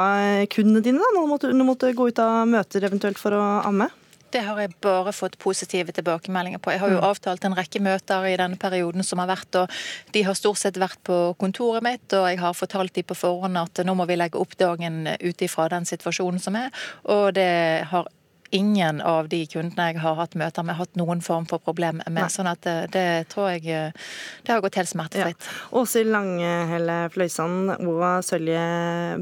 kundene 0.54 0.84
dine 0.86 1.02
da, 1.02 1.12
når 1.16 1.26
du 1.26 1.34
måtte, 1.34 1.54
måtte 1.64 1.94
gå 1.98 2.10
ut 2.12 2.24
av 2.24 2.48
møter 2.50 2.88
eventuelt 2.90 3.22
for 3.22 3.36
å 3.38 3.44
amme? 3.68 3.90
Det 4.34 4.42
har 4.42 4.58
jeg 4.58 4.72
bare 4.82 5.12
fått 5.14 5.36
positive 5.38 5.94
tilbakemeldinger 5.94 6.62
på. 6.64 6.72
Jeg 6.74 6.82
har 6.82 6.90
jo 6.90 7.02
mm. 7.02 7.06
avtalt 7.06 7.44
en 7.46 7.54
rekke 7.58 7.82
møter 7.86 8.26
i 8.26 8.38
denne 8.40 8.58
perioden 8.58 9.06
som 9.06 9.22
har 9.22 9.30
vært, 9.30 9.60
og 9.62 10.14
de 10.16 10.24
har 10.26 10.38
stort 10.38 10.58
sett 10.58 10.80
vært 10.82 10.98
på 11.06 11.18
kontoret 11.42 11.86
mitt, 11.86 12.08
og 12.18 12.26
jeg 12.32 12.42
har 12.42 12.58
fortalt 12.58 12.96
de 12.98 13.06
på 13.06 13.18
forhånd 13.18 13.62
at 13.62 13.84
nå 13.86 13.94
må 13.98 14.08
vi 14.10 14.18
legge 14.18 14.42
opp 14.42 14.58
dagen 14.58 15.06
ut 15.06 15.46
ifra 15.46 15.70
den 15.76 15.86
situasjonen 15.86 16.42
som 16.42 16.58
er. 16.58 16.74
Og 17.14 17.30
det 17.38 17.52
har 17.92 18.10
ingen 18.54 19.02
av 19.02 19.28
de 19.32 19.42
kundene 19.50 19.90
jeg 19.90 20.02
har 20.04 20.16
hatt 20.20 20.38
møter 20.40 20.66
med, 20.66 20.78
hatt 20.78 20.98
noen 21.00 21.24
form 21.26 21.48
for 21.50 21.64
problem 21.64 22.00
med. 22.04 22.14
Nei. 22.16 22.30
Sånn 22.32 22.50
at 22.52 22.62
det, 22.66 22.78
det, 22.94 23.06
tror 23.34 23.52
jeg 23.56 23.66
det 23.66 24.54
har 24.54 24.64
gått 24.64 24.78
helt 24.80 24.92
smertefritt. 24.92 25.44
Ja. 25.44 25.82
Åshild 25.82 26.14
Langehelle 26.14 26.98
Fløysand 27.14 27.76
og 27.80 28.08
Sølje 28.26 28.64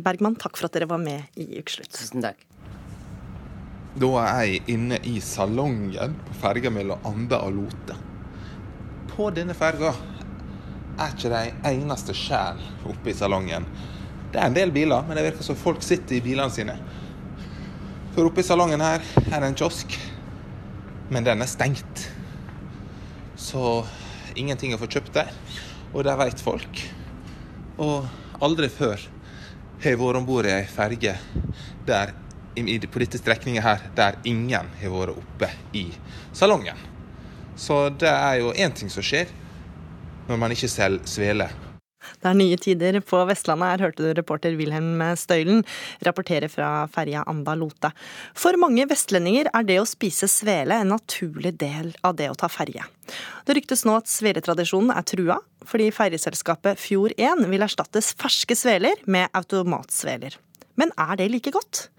Bergman, 0.03 0.37
takk 0.41 0.59
for 0.59 0.67
at 0.67 0.77
dere 0.77 0.89
var 0.91 1.01
med 1.01 1.39
i 1.39 1.47
Ukeslutt. 1.61 1.91
Tusen 1.95 2.23
takk. 2.25 2.47
Da 3.91 4.09
er 4.23 4.45
jeg 4.47 4.63
inne 4.71 5.01
i 5.07 5.17
salongen 5.19 6.13
på 6.27 6.37
ferga 6.39 6.71
mellom 6.71 7.07
Ande 7.07 7.39
og 7.43 7.57
Lote. 7.57 7.97
På 9.11 9.27
denne 9.35 9.55
ferga 9.57 9.91
er 11.01 11.11
ikke 11.11 11.31
det 11.33 11.41
eneste 11.67 12.15
sjel 12.15 12.59
oppe 12.87 13.11
i 13.11 13.15
salongen. 13.17 13.65
Det 14.31 14.39
er 14.39 14.47
en 14.47 14.55
del 14.55 14.71
biler, 14.71 15.03
men 15.07 15.19
det 15.19 15.25
virker 15.25 15.43
som 15.43 15.59
folk 15.59 15.83
sitter 15.83 16.17
i 16.17 16.23
bilene 16.23 16.51
sine. 16.53 16.77
For 18.11 18.27
oppe 18.27 18.43
i 18.43 18.43
salongen 18.43 18.81
her 18.83 18.99
er 19.31 19.39
det 19.39 19.47
en 19.47 19.55
kiosk, 19.55 19.93
men 21.15 21.23
den 21.23 21.39
er 21.39 21.47
stengt. 21.47 22.01
Så 23.39 23.85
ingenting 24.35 24.75
å 24.75 24.79
få 24.81 24.89
kjøpt 24.91 25.13
der. 25.15 25.31
Og 25.93 26.03
det 26.03 26.17
veit 26.19 26.43
folk. 26.43 26.81
Og 27.79 28.43
aldri 28.43 28.67
før 28.67 28.99
har 29.79 29.93
jeg 29.93 30.01
vært 30.01 30.19
om 30.19 30.27
bord 30.27 30.49
i 30.49 30.51
ei 30.57 30.67
ferge 30.67 31.15
der, 31.87 32.11
på 32.51 32.99
dette 32.99 33.21
strekninga 33.21 33.63
her 33.63 33.87
der 33.95 34.19
ingen 34.27 34.67
har 34.81 34.91
vært 34.97 35.15
oppe 35.15 35.53
i 35.71 35.87
salongen. 36.35 36.75
Så 37.55 37.85
det 37.95 38.11
er 38.11 38.41
jo 38.41 38.51
én 38.51 38.75
ting 38.75 38.91
som 38.91 39.07
skjer 39.07 39.31
når 40.27 40.39
man 40.43 40.51
ikke 40.51 40.71
selger 40.71 41.07
svele 41.07 41.47
det 42.21 42.29
er 42.31 42.37
nye 42.37 42.59
tider 42.61 42.99
på 43.05 43.21
Vestlandet. 43.29 43.73
Her 43.73 43.85
hørte 43.87 44.05
du 44.05 44.11
reporter 44.17 44.55
Wilhelm 44.59 45.01
Støylen 45.19 45.63
rapportere 46.05 46.49
fra 46.51 46.85
ferja 46.91 47.23
Anda-Lote. 47.29 47.93
For 48.37 48.57
mange 48.61 48.85
vestlendinger 48.89 49.51
er 49.53 49.67
det 49.67 49.79
å 49.81 49.87
spise 49.89 50.29
svele 50.31 50.81
en 50.81 50.93
naturlig 50.93 51.55
del 51.61 51.93
av 52.07 52.17
det 52.19 52.29
å 52.31 52.37
ta 52.37 52.49
ferje. 52.51 52.85
Det 53.45 53.57
ryktes 53.57 53.83
nå 53.87 53.97
at 53.99 54.11
sveletradisjonen 54.11 54.93
er 54.95 55.07
trua, 55.07 55.39
fordi 55.67 55.89
ferjeselskapet 55.95 56.79
Fjord1 56.81 57.45
vil 57.51 57.65
erstattes 57.65 58.13
ferske 58.19 58.57
sveler 58.57 59.01
med 59.05 59.29
automatsveler. 59.37 60.37
Men 60.79 60.93
er 60.99 61.17
det 61.19 61.31
like 61.33 61.51
godt? 61.53 61.89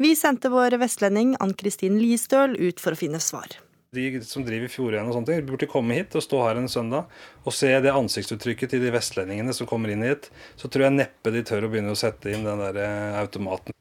Vi 0.00 0.14
sendte 0.18 0.50
vår 0.52 0.78
vestlending 0.80 1.36
Ann-Kristin 1.42 2.00
Listøl 2.00 2.56
ut 2.58 2.80
for 2.82 2.96
å 2.96 2.98
finne 2.98 3.20
svar. 3.22 3.60
De 3.92 4.22
som 4.24 4.40
driver 4.40 4.70
Fjordøyen 4.72 5.04
og 5.10 5.12
sånne 5.18 5.28
ting, 5.28 5.40
burde 5.44 5.66
komme 5.68 5.98
hit 5.98 6.14
og 6.16 6.22
stå 6.24 6.38
her 6.46 6.56
en 6.56 6.68
søndag 6.72 7.10
og 7.44 7.52
se 7.52 7.68
det 7.84 7.90
ansiktsuttrykket 7.92 8.72
til 8.72 8.80
de 8.80 8.92
vestlendingene 8.94 9.52
som 9.52 9.68
kommer 9.68 9.92
inn 9.92 10.00
hit. 10.06 10.30
Så 10.56 10.70
tror 10.72 10.86
jeg 10.86 10.94
neppe 10.94 11.32
de 11.34 11.42
tør 11.44 11.66
å 11.66 11.70
begynne 11.74 11.92
å 11.92 11.98
sette 12.00 12.32
inn 12.32 12.46
den 12.46 12.62
der 12.62 12.78
eh, 12.80 13.18
automaten. 13.20 13.76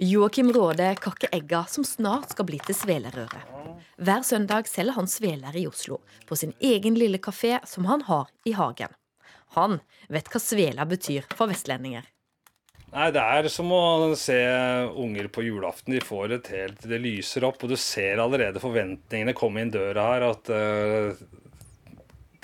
Joakim 0.00 0.54
Råde 0.56 0.88
kakker 1.04 1.36
egga 1.36 1.66
som 1.68 1.84
snart 1.84 2.32
skal 2.32 2.48
bli 2.48 2.62
til 2.64 2.80
svelerøre. 2.80 3.44
Hver 4.00 4.24
søndag 4.24 4.72
selger 4.72 4.96
han 4.96 5.10
sveler 5.12 5.60
i 5.60 5.66
Oslo, 5.68 6.00
på 6.24 6.40
sin 6.40 6.56
egen 6.64 6.96
lille 6.96 7.20
kafé 7.20 7.58
som 7.68 7.92
han 7.92 8.08
har 8.08 8.32
i 8.48 8.56
hagen. 8.56 8.96
Han 9.60 9.82
vet 10.08 10.32
hva 10.32 10.40
svela 10.40 10.88
betyr 10.88 11.28
for 11.36 11.52
vestlendinger. 11.52 12.08
Nei, 12.94 13.10
Det 13.10 13.22
er 13.22 13.48
som 13.50 13.72
å 13.74 14.14
se 14.18 14.38
unger 14.94 15.26
på 15.34 15.42
julaften. 15.42 15.96
De 15.96 16.02
får 16.04 16.36
et 16.36 16.50
helt, 16.54 16.84
Det 16.86 17.00
lyser 17.02 17.46
opp, 17.48 17.62
og 17.64 17.72
du 17.72 17.76
ser 17.76 18.22
allerede 18.22 18.62
forventningene 18.62 19.34
komme 19.34 19.64
inn 19.64 19.72
døra 19.74 20.06
her. 20.12 20.26
At 20.30 20.50
uh, 20.54 21.18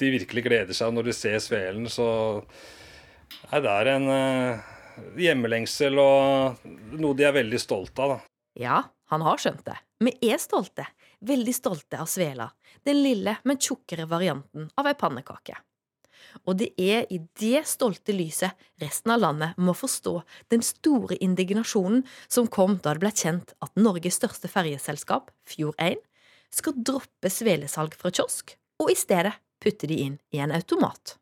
de 0.00 0.10
virkelig 0.16 0.44
gleder 0.48 0.74
seg 0.74 0.90
når 0.96 1.10
de 1.10 1.14
ser 1.14 1.38
svelen. 1.44 1.86
Så 1.86 2.08
nei, 3.52 3.62
det 3.62 3.76
er 3.76 3.92
en 3.94 4.10
uh, 4.10 4.66
hjemmelengsel 5.20 6.02
og 6.02 6.66
noe 6.98 7.14
de 7.14 7.30
er 7.30 7.38
veldig 7.38 7.62
stolte 7.62 8.02
av. 8.02 8.16
da. 8.16 8.20
Ja, 8.58 8.82
han 9.14 9.22
har 9.22 9.38
skjønt 9.38 9.62
det. 9.68 9.78
Vi 10.02 10.16
er 10.32 10.42
stolte. 10.42 10.88
Veldig 11.30 11.54
stolte 11.54 12.02
av 12.02 12.10
svela. 12.10 12.50
Den 12.82 13.04
lille, 13.04 13.38
men 13.44 13.60
tjukkere 13.60 14.08
varianten 14.10 14.70
av 14.80 14.88
ei 14.88 14.98
pannekake. 14.98 15.60
Og 16.46 16.58
det 16.60 16.70
er 16.80 17.06
i 17.12 17.20
det 17.40 17.64
stolte 17.68 18.14
lyset 18.16 18.56
resten 18.82 19.14
av 19.14 19.22
landet 19.24 19.58
må 19.60 19.74
forstå 19.76 20.14
den 20.52 20.64
store 20.64 21.18
indignasjonen 21.22 22.04
som 22.28 22.48
kom 22.50 22.78
da 22.82 22.94
det 22.94 23.04
ble 23.04 23.12
kjent 23.14 23.54
at 23.64 23.74
Norges 23.78 24.20
største 24.20 24.50
ferjeselskap, 24.50 25.30
Fjord1, 25.48 26.00
skal 26.50 26.76
droppe 26.76 27.30
svelesalg 27.30 27.94
fra 27.98 28.10
kiosk, 28.10 28.56
og 28.82 28.90
i 28.90 28.98
stedet 28.98 29.36
putte 29.62 29.86
de 29.90 30.00
inn 30.06 30.18
i 30.34 30.40
en 30.42 30.54
automat. 30.56 31.16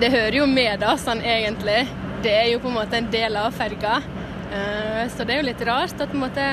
Det 0.00 0.08
hører 0.08 0.38
jo 0.38 0.46
med, 0.48 0.78
da, 0.80 0.94
sånn 0.96 1.20
egentlig. 1.20 1.82
Det 2.24 2.32
er 2.32 2.46
jo 2.54 2.60
på 2.62 2.70
en 2.70 2.78
måte 2.78 2.96
en 2.96 3.10
del 3.12 3.36
av 3.36 3.52
ferga. 3.52 3.98
Eh, 4.54 5.02
så 5.12 5.26
det 5.26 5.34
er 5.34 5.42
jo 5.42 5.48
litt 5.50 5.64
rart 5.68 5.98
at 5.98 6.08
på 6.08 6.16
en 6.16 6.22
måte, 6.24 6.46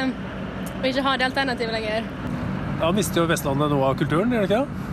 å 0.82 0.84
ikke 0.90 1.06
ha 1.06 1.14
det 1.20 1.30
alternativet 1.30 1.78
lenger. 1.78 2.10
Da 2.82 2.90
mister 2.96 3.22
jo 3.22 3.30
Vestlandet 3.30 3.72
noe 3.72 3.92
av 3.92 4.00
kulturen, 4.00 4.34
gjør 4.34 4.48
det 4.50 4.58
ikke? 4.58 4.91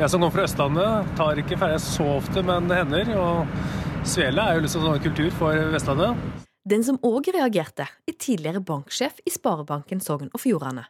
Jeg 0.00 0.08
som 0.08 0.22
kommer 0.22 0.32
fra 0.32 0.44
Østlandet, 0.46 1.10
tar 1.18 1.38
ikke 1.38 1.56
ferja 1.60 1.80
så 1.82 2.06
ofte, 2.16 2.42
men 2.46 2.64
det 2.70 2.78
hender. 2.80 3.10
Og 3.20 4.06
svele 4.08 4.40
er 4.40 4.56
jo 4.56 4.64
liksom 4.64 4.86
sånn 4.86 5.02
kultur 5.04 5.28
for 5.36 5.68
Vestlandet. 5.74 6.22
Den 6.64 6.84
som 6.86 6.96
òg 7.04 7.28
reagerte, 7.34 7.84
er 8.08 8.16
tidligere 8.16 8.62
banksjef 8.64 9.20
i 9.26 9.34
Sparebanken 9.34 10.00
Sogn 10.02 10.30
og 10.32 10.40
Fjordane. 10.40 10.86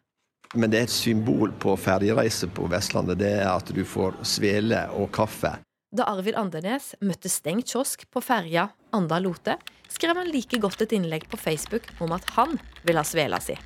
Men 0.54 0.70
det 0.70 0.78
er 0.78 0.86
et 0.86 0.94
symbol 0.94 1.52
på 1.60 1.74
ferjereise 1.80 2.46
på 2.52 2.68
Vestlandet. 2.70 3.18
Det 3.24 3.32
er 3.40 3.50
at 3.50 3.74
du 3.74 3.82
får 3.88 4.20
svele 4.28 4.84
og 4.94 5.10
kaffe. 5.16 5.56
Da 5.92 6.06
Arvid 6.08 6.38
Andenes 6.40 6.92
møtte 7.04 7.28
stengt 7.32 7.72
kiosk 7.72 8.06
på 8.12 8.22
ferja 8.24 8.68
Anda-Lote, 8.96 9.58
skrev 9.92 10.22
han 10.22 10.30
like 10.32 10.60
godt 10.62 10.86
et 10.86 10.94
innlegg 10.96 11.26
på 11.28 11.40
Facebook 11.40 11.90
om 12.00 12.14
at 12.16 12.28
han 12.38 12.54
vil 12.86 13.00
ha 13.00 13.04
svela 13.04 13.42
si. 13.44 13.58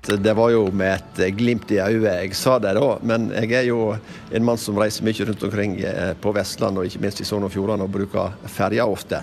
Det 0.00 0.32
var 0.32 0.50
jo 0.50 0.62
med 0.72 0.96
et 0.96 1.36
glimt 1.36 1.70
i 1.74 1.80
øyet 1.82 2.06
jeg 2.08 2.36
sa 2.38 2.54
det 2.58 2.72
da, 2.78 2.94
men 3.04 3.28
jeg 3.36 3.52
er 3.58 3.66
jo 3.68 3.90
en 4.32 4.44
mann 4.46 4.60
som 4.60 4.78
reiser 4.80 5.04
mye 5.04 5.26
rundt 5.28 5.42
omkring 5.44 5.74
eh, 5.84 6.14
på 6.16 6.32
Vestlandet 6.32 6.80
og 6.80 6.88
ikke 6.88 7.02
minst 7.04 7.20
i 7.20 7.26
Sogn 7.28 7.44
og 7.44 7.52
Fjordane 7.52 7.84
og 7.84 7.92
bruker 7.92 8.32
ferja 8.48 8.86
ofte. 8.88 9.20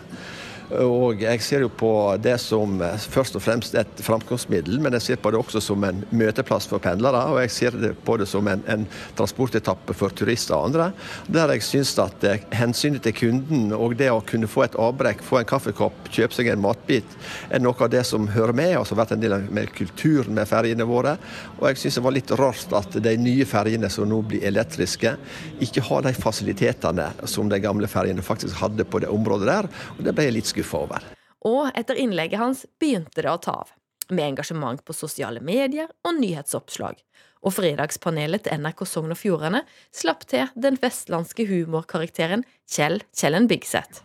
Og 0.67 1.21
jeg 1.23 1.39
ser 1.45 1.63
jo 1.63 1.69
på 1.71 1.89
det 2.19 2.35
som 2.43 2.81
først 3.07 3.37
og 3.39 3.43
fremst 3.43 3.75
et 3.79 4.01
framkomstmiddel, 4.03 4.81
men 4.83 4.97
jeg 4.97 5.05
ser 5.05 5.19
på 5.23 5.31
det 5.31 5.39
også 5.39 5.61
som 5.63 5.83
en 5.87 6.01
møteplass 6.11 6.67
for 6.67 6.83
pendlere. 6.83 7.21
Og 7.31 7.39
jeg 7.45 7.53
ser 7.55 7.77
på 8.03 8.17
det 8.19 8.27
som 8.27 8.47
en, 8.51 8.63
en 8.67 8.83
transportetappe 9.15 9.95
for 9.95 10.11
turister 10.11 10.57
og 10.57 10.67
andre. 10.67 10.89
Der 11.31 11.53
jeg 11.55 11.63
syns 11.63 11.93
at 12.03 12.25
eh, 12.27 12.43
hensynet 12.59 13.05
til 13.05 13.15
kunden 13.15 13.71
og 13.71 13.95
det 13.99 14.09
å 14.11 14.19
kunne 14.27 14.49
få 14.51 14.65
et 14.65 14.75
avbrekk, 14.75 15.23
få 15.23 15.39
en 15.39 15.47
kaffekopp, 15.47 16.11
kjøpe 16.11 16.35
seg 16.35 16.51
en 16.51 16.63
matbit, 16.65 17.15
er 17.47 17.63
noe 17.63 17.79
av 17.79 17.93
det 17.93 18.03
som 18.09 18.27
hører 18.35 18.55
med, 18.57 18.73
og 18.75 18.89
som 18.89 18.97
har 18.97 19.05
vært 19.05 19.15
en 19.15 19.23
del 19.23 19.37
av 19.37 19.47
kulturen 19.77 20.35
med 20.35 20.51
ferjene 20.51 20.87
våre. 20.89 21.15
Og 21.61 21.69
jeg 21.69 21.79
syns 21.85 22.01
det 22.01 22.05
var 22.09 22.17
litt 22.17 22.35
rart 22.43 22.75
at 22.75 22.99
de 23.07 23.15
nye 23.23 23.47
ferjene 23.47 23.87
som 23.93 24.09
nå 24.09 24.19
blir 24.27 24.43
elektriske, 24.51 25.15
ikke 25.63 25.85
har 25.87 26.03
de 26.03 26.15
fasilitetene 26.17 27.07
som 27.23 27.47
de 27.47 27.63
gamle 27.63 27.87
ferjene 27.87 28.25
faktisk 28.25 28.59
hadde 28.59 28.83
på 28.83 28.99
det 29.05 29.15
området 29.15 29.47
der. 29.47 29.71
Og 29.95 30.03
det 30.03 30.15
ble 30.17 30.27
litt 30.35 30.56
skuffa 30.57 30.83
over. 30.87 31.07
Og 31.45 31.69
etter 31.77 31.99
innlegget 32.01 32.41
hans 32.41 32.65
begynte 32.81 33.21
det 33.21 33.31
å 33.31 33.41
ta 33.41 33.61
av. 33.63 33.73
Med 34.09 34.33
engasjement 34.33 34.83
på 34.87 34.95
sosiale 34.95 35.41
medier 35.43 35.91
og 36.07 36.15
nyhetsoppslag. 36.19 36.99
Og 37.45 37.53
fredagspanelet 37.53 38.47
til 38.47 38.59
NRK 38.63 38.83
Sogn 38.87 39.13
og 39.13 39.19
Fjordane 39.19 39.61
slapp 39.93 40.25
til 40.27 40.49
den 40.55 40.79
vestlandske 40.81 41.45
humorkarakteren 41.47 42.45
Kjell 42.67 43.01
Kjellen 43.15 43.47
Bigseth. 43.51 44.01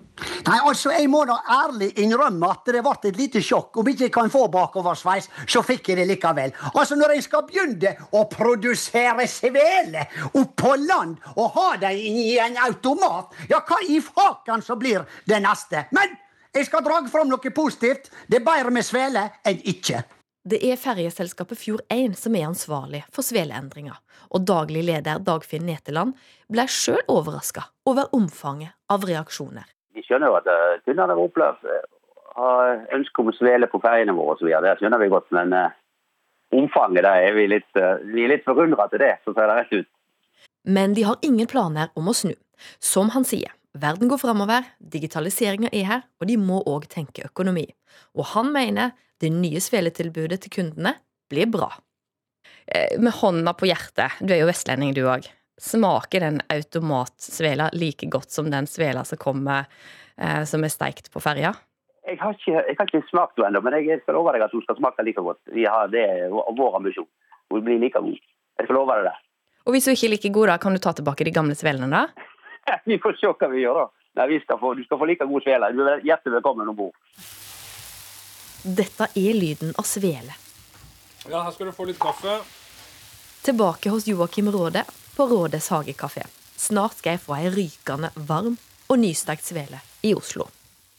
Nei, 0.46 0.58
altså, 0.60 0.90
Jeg 0.92 1.08
må 1.10 1.22
da 1.26 1.38
ærlig 1.50 1.88
innrømme 2.02 2.50
at 2.52 2.68
det 2.68 2.82
ble 2.84 2.92
et 3.08 3.18
lite 3.18 3.42
sjokk. 3.42 3.78
Om 3.80 3.88
ikke 3.88 4.06
jeg 4.06 4.14
kan 4.14 4.30
få 4.30 4.44
bakoversveis, 4.52 5.28
så 5.48 5.62
fikk 5.64 5.88
jeg 5.88 6.02
det 6.02 6.08
likevel. 6.10 6.52
Altså, 6.74 6.98
Når 6.98 7.14
jeg 7.16 7.26
skal 7.26 7.46
begynne 7.48 7.94
å 8.12 8.26
produsere 8.30 9.26
svele 9.30 10.04
oppå 10.38 10.74
land 10.82 11.16
og 11.36 11.56
ha 11.56 11.68
dem 11.86 11.96
i 11.96 12.36
en 12.42 12.58
automat, 12.68 13.32
ja, 13.48 13.62
hva 13.66 13.80
i 13.88 14.00
faken 14.02 14.62
så 14.62 14.76
blir 14.76 15.06
det 15.26 15.40
neste? 15.42 15.86
Men 15.96 16.12
jeg 16.54 16.68
skal 16.68 16.84
dra 16.84 17.00
fram 17.12 17.30
noe 17.30 17.54
positivt. 17.54 18.10
Det 18.28 18.40
er 18.40 18.46
bedre 18.46 18.74
med 18.74 18.86
svele 18.86 19.28
enn 19.48 19.62
ikke. 19.74 20.02
Det 20.42 20.58
er 20.66 20.80
ferjeselskapet 20.80 21.58
Fjord1 21.60 22.16
som 22.18 22.34
er 22.34 22.48
ansvarlig 22.48 23.04
for 23.14 23.22
sveleendringa, 23.22 23.94
og 24.34 24.46
daglig 24.46 24.82
leder 24.88 25.22
Dagfinn 25.22 25.68
Neteland 25.68 26.16
ble 26.50 26.66
sjøl 26.66 26.98
overraska 27.06 27.68
over 27.86 28.10
omfanget 28.16 28.74
av 28.90 29.06
reaksjoner. 29.06 29.68
Vi 29.94 30.02
skjønner 30.02 30.32
jo 30.32 30.38
at 30.40 30.50
kundene 30.82 31.14
har 31.14 31.22
opplevd 31.22 31.68
har 32.34 32.82
ønske 32.96 33.22
om 33.22 33.30
å 33.30 33.36
svele 33.36 33.68
på 33.70 33.80
ferjene 33.82 34.14
våre 34.16 34.36
osv. 34.36 34.50
Det 34.64 34.76
skjønner 34.80 35.02
vi 35.02 35.10
godt. 35.12 35.28
Men 35.36 35.54
uh, 35.56 35.74
omfanget 36.56 37.06
der 37.06 37.26
er 37.28 37.36
vi 37.36 37.48
litt, 37.50 37.68
uh, 37.78 38.00
vi 38.12 38.24
er 38.24 38.34
litt 38.34 38.46
forundra 38.46 38.88
til 38.92 39.02
det, 39.04 39.16
for 39.24 39.32
å 39.32 39.36
si 39.36 39.42
det 39.42 39.58
rett 39.58 39.74
ut. 39.76 39.90
Men 40.62 40.94
de 40.96 41.06
har 41.08 41.26
ingen 41.26 41.50
planer 41.50 41.92
om 41.98 42.08
å 42.08 42.16
snu. 42.16 42.34
Som 42.78 43.10
han 43.16 43.26
sier, 43.26 43.50
verden 43.78 44.10
går 44.10 44.20
framover, 44.20 44.66
digitaliseringa 44.78 45.70
er 45.72 45.86
her, 45.88 46.04
og 46.20 46.28
de 46.28 46.36
må 46.40 46.60
òg 46.68 46.88
tenke 46.92 47.24
økonomi. 47.28 47.66
Og 48.16 48.28
han 48.34 48.52
mener 48.54 48.92
det 49.22 49.32
nye 49.32 49.62
sveletilbudet 49.62 50.42
til 50.42 50.54
kundene 50.58 50.96
blir 51.30 51.48
bra. 51.50 51.70
Eh, 52.66 52.98
med 53.00 53.14
hånda 53.20 53.54
på 53.58 53.68
hjertet, 53.70 54.18
du 54.20 54.34
er 54.34 54.42
jo 54.42 54.50
vestlending 54.50 54.94
du 54.96 55.04
òg. 55.06 55.28
Smaker 55.62 56.24
den 56.24 56.40
automatsvela 56.50 57.70
like 57.76 58.08
godt 58.10 58.32
som 58.34 58.50
den 58.50 58.66
svela 58.66 59.04
som 59.06 59.20
kommer 59.20 59.68
eh, 60.18 60.42
som 60.48 60.64
er 60.64 60.72
steikt 60.72 61.12
på 61.12 61.22
ferja? 61.22 61.54
Jeg 62.02 62.18
har 62.18 62.34
ikke, 62.34 62.54
jeg 62.66 62.76
har 62.78 62.88
ikke 62.88 63.04
smakt 63.12 63.38
henne 63.38 63.52
ennå, 63.52 63.62
men 63.62 63.76
jeg 63.78 64.00
skal 64.02 64.18
love 64.18 64.32
deg 64.34 64.42
at 64.42 64.54
hun 64.54 64.64
skal 64.64 64.78
smake 64.80 65.04
like 65.06 65.22
godt. 65.22 65.38
Vi 65.54 65.68
har, 65.70 65.90
det 65.92 66.02
er 66.02 66.32
vår 66.32 66.80
ambisjon. 66.80 67.06
Hun 67.52 67.62
blir 67.62 67.78
like 67.78 68.00
god. 68.00 68.18
Jeg 68.58 68.66
skal 68.66 68.76
love 68.76 68.96
deg 68.96 69.06
det. 69.06 69.14
Og 69.62 69.76
hvis 69.76 69.86
hun 69.86 69.94
ikke 69.94 70.08
er 70.08 70.14
like 70.16 70.32
god, 70.34 70.50
da, 70.50 70.58
kan 70.58 70.74
du 70.74 70.82
ta 70.82 70.92
tilbake 70.98 71.26
de 71.28 71.34
gamle 71.34 71.54
svelene, 71.54 71.86
da? 71.92 72.30
vi 72.88 72.98
får 73.02 73.18
se 73.20 73.32
hva 73.32 73.50
vi 73.52 73.64
gjør, 73.64 73.82
da. 73.82 73.88
Nei, 74.20 74.40
skal 74.44 74.58
få, 74.60 74.74
du 74.76 74.84
skal 74.84 75.00
få 75.00 75.08
like 75.08 75.24
god 75.24 75.44
svele. 75.44 75.70
Du 75.72 75.82
er 75.88 76.02
hjertelig 76.04 76.36
velkommen 76.36 76.68
om 76.68 76.76
bord. 76.76 76.96
Dette 78.62 79.08
er 79.18 79.34
lyden 79.34 79.72
av 79.80 79.88
svele. 79.88 80.36
Ja, 81.30 81.40
her 81.46 81.54
skal 81.54 81.70
du 81.70 81.74
få 81.74 81.86
litt 81.88 82.00
kaffe. 82.02 82.40
Tilbake 83.42 83.90
hos 83.90 84.06
Joakim 84.06 84.50
Råde 84.52 84.84
på 85.16 85.26
Rådes 85.30 85.70
hagekafé. 85.72 86.26
Snart 86.56 87.00
skal 87.00 87.16
jeg 87.16 87.22
få 87.24 87.34
ei 87.38 87.48
rykende 87.50 88.12
varm 88.28 88.58
og 88.86 89.00
nystekt 89.00 89.48
svele 89.48 89.80
i 90.06 90.12
Oslo. 90.14 90.46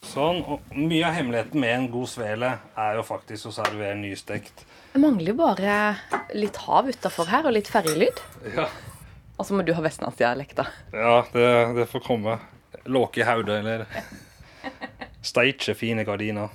Sånn, 0.04 0.42
og 0.44 0.74
Mye 0.76 1.06
av 1.08 1.14
hemmeligheten 1.16 1.60
med 1.62 1.74
en 1.74 1.86
god 1.92 2.10
svele 2.12 2.50
er 2.76 2.98
jo 2.98 3.04
faktisk 3.06 3.48
å 3.48 3.54
servere 3.56 3.96
nystekt. 3.96 4.66
Det 4.92 5.00
mangler 5.00 5.32
jo 5.32 5.38
bare 5.38 5.78
litt 6.36 6.58
hav 6.66 6.90
utafor 6.90 7.30
her, 7.30 7.46
og 7.48 7.56
litt 7.56 7.70
ferjelyd. 7.72 8.20
Ja. 8.52 8.68
Og 9.38 9.46
så 9.46 9.56
må 9.56 9.64
du 9.66 9.72
ha 9.74 9.82
vestlandsdialekta. 9.82 10.66
Ja, 10.94 11.22
det, 11.32 11.48
det 11.78 11.88
får 11.90 12.04
komme. 12.06 12.38
Låke 12.84 13.22
i 13.22 13.26
hodet, 13.26 13.62
eller 13.62 13.86
Steikje 15.24 15.74
fine 15.78 16.04
gardiner. 16.06 16.52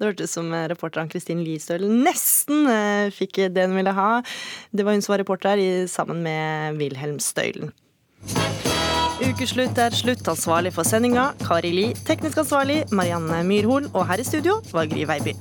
Det 0.00 0.08
hørtes 0.08 0.32
som 0.32 0.48
reporteren 0.72 1.10
Kristin 1.12 1.42
Listøl 1.44 1.84
nesten 1.84 2.64
eh, 2.72 3.10
fikk 3.12 3.42
det 3.52 3.66
hun 3.68 3.76
ville 3.76 3.92
ha. 3.94 4.22
Det 4.72 4.86
var 4.86 4.96
hun 4.96 5.04
som 5.04 5.14
var 5.14 5.22
reporter 5.22 5.60
sammen 5.92 6.22
med 6.24 6.80
Wilhelm 6.80 7.20
Støylen. 7.20 7.72
Ukeslutt 9.20 9.76
er 9.76 9.92
slutt. 9.92 10.24
Ansvarlig 10.32 10.72
for 10.72 10.88
sendinga 10.88 11.30
Kari 11.44 11.74
Li. 11.76 11.88
Teknisk 12.08 12.40
ansvarlig 12.40 12.86
Marianne 12.88 13.42
Myrhol. 13.44 13.90
Og 13.92 14.08
her 14.08 14.22
i 14.22 14.24
studio 14.24 14.62
var 14.72 14.88
Gry 14.88 15.04
Veiby. 15.08 15.36